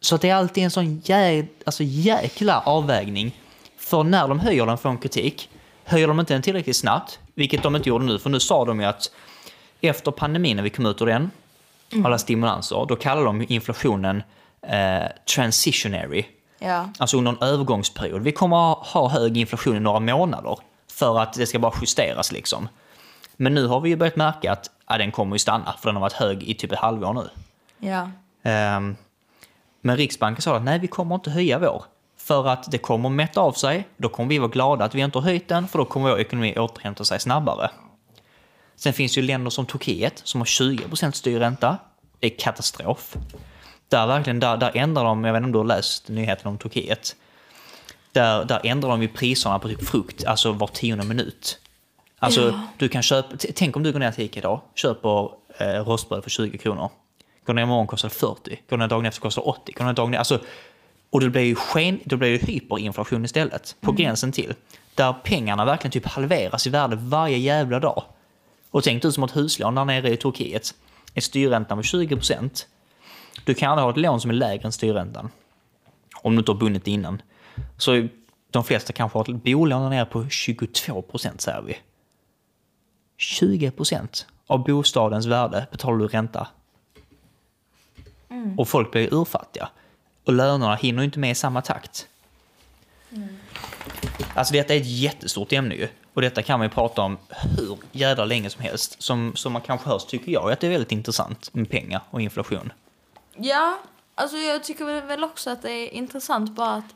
Så 0.00 0.14
att 0.14 0.20
det 0.20 0.30
är 0.30 0.34
alltid 0.34 0.64
en 0.64 0.70
sån 0.70 1.00
jä, 1.04 1.46
alltså 1.66 1.82
jäkla 1.84 2.60
avvägning. 2.60 3.36
För 3.76 4.02
när 4.04 4.28
de 4.28 4.40
höjer 4.40 4.66
den 4.66 4.78
från 4.78 4.98
kritik, 4.98 5.48
höjer 5.84 6.08
de 6.08 6.20
inte 6.20 6.34
den 6.34 6.42
tillräckligt 6.42 6.76
snabbt, 6.76 7.18
vilket 7.34 7.62
de 7.62 7.76
inte 7.76 7.88
gjorde 7.88 8.04
nu, 8.04 8.18
för 8.18 8.30
nu 8.30 8.40
sa 8.40 8.64
de 8.64 8.80
ju 8.80 8.86
att 8.86 9.10
efter 9.80 10.10
pandemin 10.10 10.56
när 10.56 10.62
vi 10.62 10.70
kom 10.70 10.86
ut 10.86 11.02
ur 11.02 11.06
den, 11.06 11.30
alla 12.04 12.18
stimulanser, 12.18 12.86
då 12.88 12.96
kallar 12.96 13.24
de 13.24 13.44
inflationen 13.48 14.22
eh, 14.62 15.08
transitionary. 15.34 16.26
Ja. 16.58 16.88
Alltså 16.98 17.16
under 17.18 17.32
en 17.32 17.42
övergångsperiod. 17.42 18.22
Vi 18.22 18.32
kommer 18.32 18.56
ha 18.92 19.08
hög 19.08 19.36
inflation 19.36 19.76
i 19.76 19.80
några 19.80 20.00
månader 20.00 20.58
för 20.92 21.18
att 21.18 21.32
det 21.32 21.46
ska 21.46 21.58
bara 21.58 21.72
justeras 21.80 22.32
liksom. 22.32 22.68
Men 23.36 23.54
nu 23.54 23.66
har 23.66 23.80
vi 23.80 23.88
ju 23.88 23.96
börjat 23.96 24.16
märka 24.16 24.52
att 24.52 24.70
ja, 24.88 24.98
den 24.98 25.12
kommer 25.12 25.34
ju 25.34 25.38
stanna 25.38 25.74
för 25.78 25.88
den 25.88 25.96
har 25.96 26.00
varit 26.00 26.12
hög 26.12 26.42
i 26.42 26.54
typ 26.54 26.72
ett 26.72 26.78
halvår 26.78 27.12
nu. 27.12 27.28
Ja. 27.88 28.10
Ehm, 28.42 28.96
men 29.80 29.96
Riksbanken 29.96 30.42
sa 30.42 30.56
att 30.56 30.62
nej, 30.62 30.78
vi 30.78 30.86
kommer 30.86 31.14
inte 31.14 31.30
höja 31.30 31.58
vår. 31.58 31.84
För 32.16 32.48
att 32.48 32.70
det 32.70 32.78
kommer 32.78 33.08
mätta 33.08 33.40
av 33.40 33.52
sig. 33.52 33.88
Då 33.96 34.08
kommer 34.08 34.28
vi 34.28 34.38
vara 34.38 34.48
glada 34.48 34.84
att 34.84 34.94
vi 34.94 35.00
inte 35.00 35.18
har 35.18 35.22
höjt 35.22 35.48
den, 35.48 35.68
för 35.68 35.78
då 35.78 35.84
kommer 35.84 36.10
vår 36.10 36.20
ekonomi 36.20 36.58
återhämta 36.58 37.04
sig 37.04 37.20
snabbare. 37.20 37.70
Sen 38.76 38.92
finns 38.92 39.18
ju 39.18 39.22
länder 39.22 39.50
som 39.50 39.66
Turkiet 39.66 40.20
som 40.24 40.40
har 40.40 40.46
20% 40.46 41.10
styrränta. 41.10 41.78
Det 42.18 42.26
är 42.26 42.38
katastrof. 42.38 43.16
Där 43.88 44.06
verkligen, 44.06 44.40
där, 44.40 44.56
där 44.56 44.70
ändrar 44.74 45.04
de, 45.04 45.24
jag 45.24 45.32
vet 45.32 45.38
inte 45.38 45.46
om 45.46 45.52
du 45.52 45.58
har 45.58 45.64
läst 45.64 46.08
nyheten 46.08 46.46
om 46.48 46.58
Turkiet. 46.58 47.16
Där, 48.12 48.44
där 48.44 48.60
ändrar 48.64 48.90
de 48.90 49.02
ju 49.02 49.08
priserna 49.08 49.58
på 49.58 49.68
typ 49.68 49.88
frukt, 49.88 50.24
alltså 50.24 50.52
var 50.52 50.66
tionde 50.66 51.04
minut. 51.04 51.58
Alltså, 52.18 52.40
Ja. 52.48 52.62
du 52.76 52.88
kan 52.88 53.02
köpa, 53.02 53.36
tänk 53.54 53.76
om 53.76 53.82
du 53.82 53.92
går 53.92 53.98
ner 53.98 54.10
till 54.12 54.24
Ica 54.24 54.38
idag, 54.40 54.60
köper 54.74 55.30
eh, 55.58 55.84
rostbröd 55.84 56.22
för 56.22 56.30
20 56.30 56.58
kronor. 56.58 56.90
Går 57.46 57.54
ner 57.54 57.62
imorgon 57.62 57.86
kostar 57.86 58.08
det 58.08 58.14
40, 58.14 58.62
går 58.70 58.76
ner 58.76 58.88
dagen 58.88 59.06
efter 59.06 59.20
kostar 59.20 59.42
det 59.42 59.48
80, 59.48 59.72
går 59.72 59.84
ner 59.84 59.92
dagen 59.92 60.14
alltså, 60.14 60.40
och 61.10 61.20
det 61.20 61.30
blir 61.30 61.42
ju 61.42 61.54
sken, 61.54 62.00
då 62.04 62.16
blir 62.16 62.30
det 62.38 62.46
hyperinflation 62.46 63.24
istället, 63.24 63.76
på 63.80 63.92
gränsen 63.92 64.32
till. 64.32 64.54
Där 64.94 65.12
pengarna 65.12 65.64
verkligen 65.64 65.92
typ 65.92 66.06
halveras 66.06 66.66
i 66.66 66.70
värde 66.70 66.96
varje 66.96 67.38
jävla 67.38 67.80
dag. 67.80 68.02
Och 68.70 68.84
tänk 68.84 69.02
du 69.02 69.12
som 69.12 69.22
har 69.22 69.28
ett 69.28 69.36
huslån 69.36 69.74
där 69.74 69.84
nere 69.84 70.10
i 70.10 70.16
Turkiet, 70.16 70.74
är 71.14 71.20
styrräntan 71.20 71.78
på 71.78 71.82
20%. 71.82 72.64
Du 73.48 73.54
kan 73.54 73.70
aldrig 73.70 73.84
ha 73.84 73.90
ett 73.90 73.96
lån 73.96 74.20
som 74.20 74.30
är 74.30 74.34
lägre 74.34 74.64
än 74.64 74.72
styrräntan. 74.72 75.30
Om 76.14 76.32
du 76.32 76.38
inte 76.38 76.52
har 76.52 76.56
bundit 76.56 76.86
innan. 76.86 77.22
Så 77.76 78.08
de 78.50 78.64
flesta 78.64 78.92
kanske 78.92 79.18
har 79.18 79.34
ett 79.34 79.44
bolån 79.44 79.82
där 79.82 79.90
nere 79.90 80.04
på 80.04 80.22
22% 80.22 81.38
säger 81.38 81.62
vi. 81.62 81.76
20% 83.18 84.24
av 84.46 84.64
bostadens 84.64 85.26
värde 85.26 85.66
betalar 85.70 85.98
du 85.98 86.06
ränta. 86.06 86.48
Och 88.56 88.68
folk 88.68 88.92
blir 88.92 89.14
urfattiga. 89.14 89.68
Och 90.24 90.32
lönerna 90.32 90.74
hinner 90.74 91.02
inte 91.02 91.18
med 91.18 91.30
i 91.30 91.34
samma 91.34 91.62
takt. 91.62 92.08
Alltså 94.34 94.54
detta 94.54 94.74
är 94.74 94.80
ett 94.80 94.86
jättestort 94.86 95.52
ämne 95.52 95.74
ju. 95.74 95.88
Och 96.14 96.22
detta 96.22 96.42
kan 96.42 96.60
man 96.60 96.70
prata 96.70 97.02
om 97.02 97.18
hur 97.28 97.78
jävla 97.92 98.24
länge 98.24 98.50
som 98.50 98.62
helst. 98.62 99.02
Som, 99.02 99.36
som 99.36 99.52
man 99.52 99.62
kanske 99.62 99.90
hörs 99.90 100.04
tycker 100.04 100.32
jag 100.32 100.52
att 100.52 100.60
det 100.60 100.66
är 100.66 100.70
väldigt 100.70 100.92
intressant 100.92 101.54
med 101.54 101.70
pengar 101.70 102.00
och 102.10 102.20
inflation. 102.20 102.72
Ja, 103.40 103.78
alltså 104.14 104.36
jag 104.36 104.64
tycker 104.64 105.06
väl 105.06 105.24
också 105.24 105.50
att 105.50 105.62
det 105.62 105.70
är 105.70 105.94
intressant 105.94 106.50
bara 106.54 106.74
att 106.74 106.94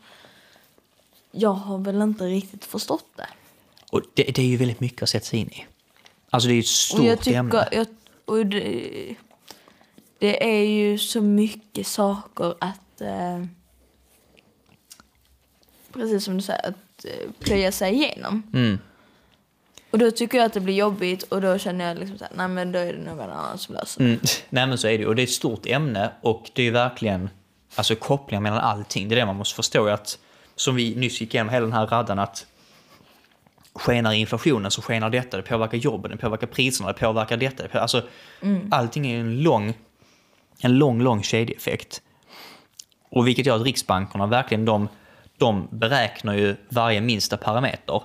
jag 1.30 1.52
har 1.52 1.78
väl 1.78 2.02
inte 2.02 2.24
riktigt 2.24 2.64
förstått 2.64 3.06
det. 3.16 3.28
Och 3.90 4.02
det, 4.14 4.22
det 4.22 4.38
är 4.38 4.46
ju 4.46 4.56
väldigt 4.56 4.80
mycket 4.80 5.02
att 5.02 5.08
sätta 5.08 5.26
sig 5.26 5.38
in 5.38 5.48
i. 5.48 5.66
Alltså 6.30 6.48
det 6.48 6.52
är 6.52 6.56
ju 6.56 6.60
ett 6.60 6.66
stort 6.66 7.00
och 7.00 7.06
jag 7.06 7.20
tycker, 7.20 7.38
ämne. 7.38 7.68
jag, 7.72 7.86
och 8.24 8.46
det, 8.46 9.16
det 10.18 10.44
är 10.44 10.64
ju 10.64 10.98
så 10.98 11.20
mycket 11.20 11.86
saker 11.86 12.54
att... 12.60 13.00
Eh, 13.00 13.44
precis 15.92 16.24
som 16.24 16.36
du 16.36 16.42
säger, 16.42 16.68
att 16.68 17.04
eh, 17.04 17.30
plöja 17.38 17.72
sig 17.72 17.94
igenom. 17.94 18.42
Mm. 18.54 18.78
Och 19.92 19.98
då 19.98 20.10
tycker 20.10 20.38
jag 20.38 20.44
att 20.44 20.52
det 20.52 20.60
blir 20.60 20.74
jobbigt 20.74 21.22
och 21.22 21.40
då 21.40 21.58
känner 21.58 21.88
jag 21.88 21.98
liksom 21.98 22.18
så 22.18 22.24
här, 22.24 22.32
nej 22.36 22.48
men 22.48 22.72
då 22.72 22.78
är 22.78 22.92
det 22.92 22.98
någon 22.98 23.30
annan 23.30 23.58
som 23.58 23.74
löser 23.74 24.00
det. 24.00 24.08
Mm. 24.08 24.20
Nej 24.48 24.66
men 24.66 24.78
så 24.78 24.88
är 24.88 24.98
det. 24.98 25.06
Och 25.06 25.16
det 25.16 25.22
är 25.22 25.24
ett 25.24 25.30
stort 25.30 25.66
ämne 25.66 26.10
och 26.20 26.50
det 26.52 26.62
är 26.62 26.70
verkligen 26.70 27.30
alltså, 27.74 27.94
kopplingar 27.94 28.40
mellan 28.40 28.58
allting. 28.58 29.08
Det 29.08 29.14
är 29.14 29.16
det 29.16 29.26
man 29.26 29.36
måste 29.36 29.56
förstå 29.56 29.88
att, 29.88 30.18
som 30.56 30.74
vi 30.74 30.94
nyss 30.94 31.20
gick 31.20 31.34
igenom 31.34 31.52
hela 31.52 31.66
den 31.66 31.72
här 31.72 31.86
raddan, 31.86 32.18
att 32.18 32.46
skenar 33.72 34.12
inflationen 34.12 34.70
så 34.70 34.82
skenar 34.82 35.10
detta, 35.10 35.36
det 35.36 35.42
påverkar 35.42 35.78
jobben, 35.78 36.10
det 36.10 36.16
påverkar 36.16 36.46
priserna, 36.46 36.92
det 36.92 36.98
påverkar 36.98 37.36
detta. 37.36 37.62
Det 37.62 37.68
påverkar, 37.68 37.80
alltså, 37.80 38.02
Allting 38.70 39.06
är 39.06 39.20
en 39.20 39.42
lång, 39.42 39.74
en 40.60 40.78
lång, 40.78 41.02
lång 41.02 41.22
kedjeeffekt. 41.22 42.02
Och 43.10 43.26
vilket 43.26 43.46
gör 43.46 43.56
att 43.56 43.62
riksbankerna 43.62 44.26
verkligen, 44.26 44.64
de, 44.64 44.88
de 45.38 45.68
beräknar 45.70 46.34
ju 46.34 46.56
varje 46.68 47.00
minsta 47.00 47.36
parameter. 47.36 48.02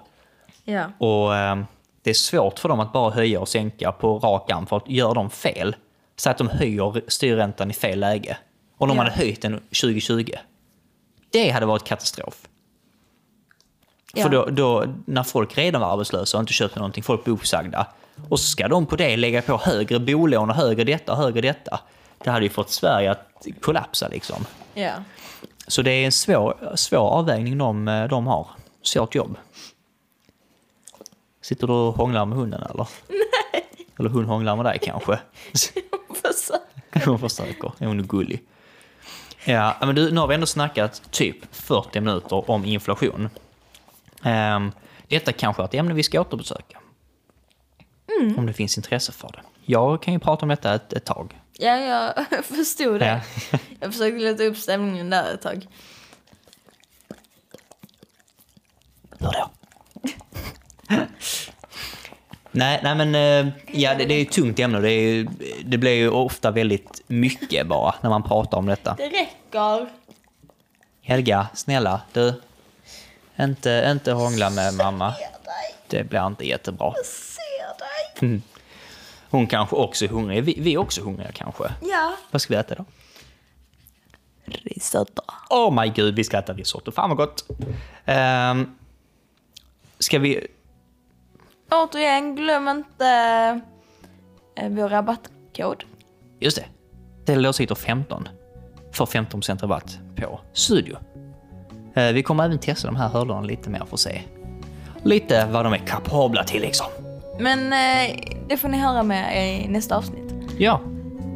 Ja. 0.64 0.92
Och 0.98 1.36
eh, 1.36 1.64
det 2.08 2.12
är 2.12 2.14
svårt 2.14 2.60
för 2.60 2.70
dem 2.70 2.80
att 2.80 2.94
bara 2.94 3.12
höja 3.12 3.40
och 3.40 3.48
sänka 3.48 3.92
på 3.92 4.20
rak 4.20 4.52
arm 4.52 4.66
för 4.66 4.78
att 4.78 4.90
gör 4.90 5.14
de 5.16 5.30
fel, 5.30 5.76
så 6.16 6.30
att 6.30 6.38
de 6.38 6.48
höjer 6.50 7.02
styrräntan 7.08 7.72
i 7.72 7.74
fel 7.74 8.00
läge. 8.00 8.38
Och 8.78 8.88
de 8.88 8.98
Ja. 8.98 9.04
hade 9.04 9.16
höjt 9.16 9.42
den 9.42 9.60
2020. 9.60 10.32
Det 11.32 11.50
hade 11.50 11.66
varit 11.66 11.84
katastrof. 11.84 12.48
Ja. 14.14 14.24
För 14.24 14.30
då, 14.30 14.46
då, 14.46 14.86
när 15.06 15.24
folk 15.24 15.58
redan 15.58 15.82
var 15.82 15.94
arbetslösa 15.94 16.38
och 16.38 16.42
inte 16.42 16.54
köpte 16.54 16.80
någonting, 16.80 17.04
folk 17.04 17.24
blev 17.24 17.36
uppsagda. 17.36 17.88
Och 18.30 18.40
så 18.40 18.46
ska 18.46 18.68
de 18.68 18.86
på 18.86 18.96
det 18.96 19.18
lägga 19.18 19.42
på 19.42 19.58
högre 19.58 20.00
bolån 20.00 20.50
och 20.50 20.56
högre 20.56 20.84
detta 20.84 21.12
och 21.12 21.18
högre 21.18 21.42
detta. 21.42 21.80
Det 22.24 22.30
hade 22.30 22.46
ju 22.46 22.50
fått 22.50 22.70
Sverige 22.70 23.12
att 23.12 23.48
kollapsa 23.62 24.08
liksom. 24.08 24.46
Ja. 24.74 24.92
Så 25.68 25.82
det 25.82 25.92
är 25.92 26.06
en 26.06 26.12
svår, 26.12 26.72
svår 26.76 27.10
avvägning 27.10 27.58
de, 27.58 28.08
de 28.10 28.28
har. 28.28 28.48
Svårt 28.82 29.16
jobb. 29.16 29.38
Sitter 31.48 31.68
du 31.68 31.74
och 31.74 31.94
hånglar 31.94 32.26
med 32.26 32.38
hunden 32.38 32.64
eller? 32.64 32.88
Nej. 33.08 33.68
Eller 34.00 34.10
hon 34.10 34.26
hånglar 34.26 34.56
med 34.56 34.66
dig 34.66 34.80
kanske? 34.82 35.20
Hon 37.06 37.20
försöker. 37.20 37.72
Hon 37.80 38.00
är 38.00 38.04
gullig. 38.04 38.44
Ja, 39.46 39.78
men 39.80 39.96
du, 39.96 40.12
nu 40.12 40.20
har 40.20 40.28
vi 40.28 40.36
ändå 40.36 40.48
snackat 40.48 41.02
typ 41.12 41.56
40 41.56 42.00
minuter 42.00 42.50
om 42.52 42.66
inflation. 42.66 43.30
Um, 44.24 44.72
detta 45.08 45.32
kanske 45.32 45.62
är 45.62 45.66
ett 45.66 45.74
ämne 45.74 45.94
vi 45.94 46.04
ska 46.04 46.22
återbesöka. 46.22 46.80
Om 48.38 48.46
det 48.46 48.54
finns 48.54 48.78
intresse 48.78 49.12
för 49.12 49.28
det. 49.28 49.42
Jag 49.66 50.02
kan 50.02 50.14
ju 50.14 50.20
prata 50.20 50.46
om 50.46 50.50
detta 50.50 50.74
ett, 50.74 50.94
ett 50.94 51.06
tag. 51.06 51.42
ja, 51.58 51.78
jag 51.78 52.46
förstod 52.46 53.00
det. 53.00 53.24
Ja. 53.52 53.60
Jag 53.80 53.94
försökte 53.94 54.20
leta 54.20 54.44
upp 54.44 54.58
stämningen 54.58 55.10
där 55.10 55.34
ett 55.34 55.42
tag. 55.42 55.68
Hur 59.20 59.32
då? 59.32 59.50
Nej, 62.58 62.80
nej 62.84 62.96
men 62.96 63.16
eh, 63.16 63.54
ja, 63.72 63.96
det, 63.96 64.06
det 64.06 64.14
är 64.14 64.22
ett 64.22 64.32
tungt 64.32 64.60
ämne 64.60 64.80
det, 64.80 64.92
är, 64.92 65.28
det 65.66 65.78
blir 65.78 65.92
ju 65.92 66.10
ofta 66.10 66.52
väldigt 66.52 67.02
mycket 67.08 67.68
bara 67.68 67.96
när 68.02 68.10
man 68.10 68.24
pratar 68.24 68.58
om 68.58 68.66
detta. 68.66 68.96
Det 68.98 69.10
räcker. 69.10 69.90
Helga, 71.02 71.48
snälla 71.54 72.02
du. 72.14 72.42
Inte, 73.40 73.90
inte 73.92 74.12
hångla 74.12 74.50
med 74.50 74.74
mamma. 74.74 75.14
Det 75.88 76.04
blir 76.04 76.28
inte 76.28 76.48
jättebra. 76.48 76.94
Jag 76.96 77.06
ser 77.06 78.28
dig. 78.28 78.42
Hon 79.30 79.48
kanske 79.48 79.76
också 79.76 80.06
är 80.06 80.10
hungrig. 80.10 80.44
Vi, 80.44 80.56
vi 80.60 80.74
är 80.74 80.78
också 80.78 81.02
hungriga 81.02 81.32
kanske. 81.32 81.64
Ja. 81.82 82.14
Vad 82.32 82.42
ska 82.42 82.54
vi 82.54 82.60
äta 82.60 82.76
då? 82.76 82.86
Risotto. 84.46 85.22
Oh 85.50 85.82
my 85.82 85.90
gud, 85.90 86.16
vi 86.16 86.24
ska 86.24 86.38
äta 86.38 86.54
risotto. 86.54 86.92
Fan 86.92 87.10
vad 87.10 87.18
gott. 87.18 87.46
Um, 88.06 88.78
ska 90.00 90.20
vi... 90.20 90.48
Återigen, 91.72 92.36
glöm 92.36 92.68
inte 92.68 93.08
eh, 94.56 94.70
vår 94.70 94.90
rabattkod. 94.90 95.84
Just 96.40 96.58
det. 96.58 96.66
Det 97.26 97.36
låter 97.36 97.76
15 97.76 98.28
för 98.92 99.06
15% 99.06 99.60
rabatt 99.62 100.00
på 100.16 100.40
Studio. 100.54 100.98
Eh, 101.96 102.12
Vi 102.12 102.24
kommer 102.24 102.46
även 102.46 102.60
testa 102.60 102.88
de 102.88 102.96
här 102.96 103.08
hörlurarna 103.10 103.42
lite 103.48 103.70
mer 103.70 103.80
för 103.80 103.94
att 103.94 104.00
se 104.00 104.22
lite 105.04 105.46
vad 105.52 105.66
de 105.66 105.74
är 105.74 105.78
kapabla 105.78 106.44
till 106.44 106.62
liksom. 106.62 106.88
Men 107.40 107.60
eh, 107.74 108.16
det 108.48 108.58
får 108.58 108.70
ni 108.70 108.78
höra 108.78 109.04
med 109.04 109.48
i 109.66 109.68
nästa 109.68 109.98
avsnitt. 109.98 110.34
Ja, 110.58 110.82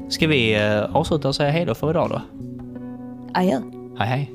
ska 0.10 0.28
vi 0.28 0.58
avsluta 0.94 1.28
och 1.28 1.36
säga 1.36 1.52
hej 1.52 1.66
då 1.66 1.76
för 1.76 1.90
idag 1.90 2.10
då? 2.10 2.22
Adjö. 3.34 3.62
Hej 4.00 4.08
hej. 4.08 4.32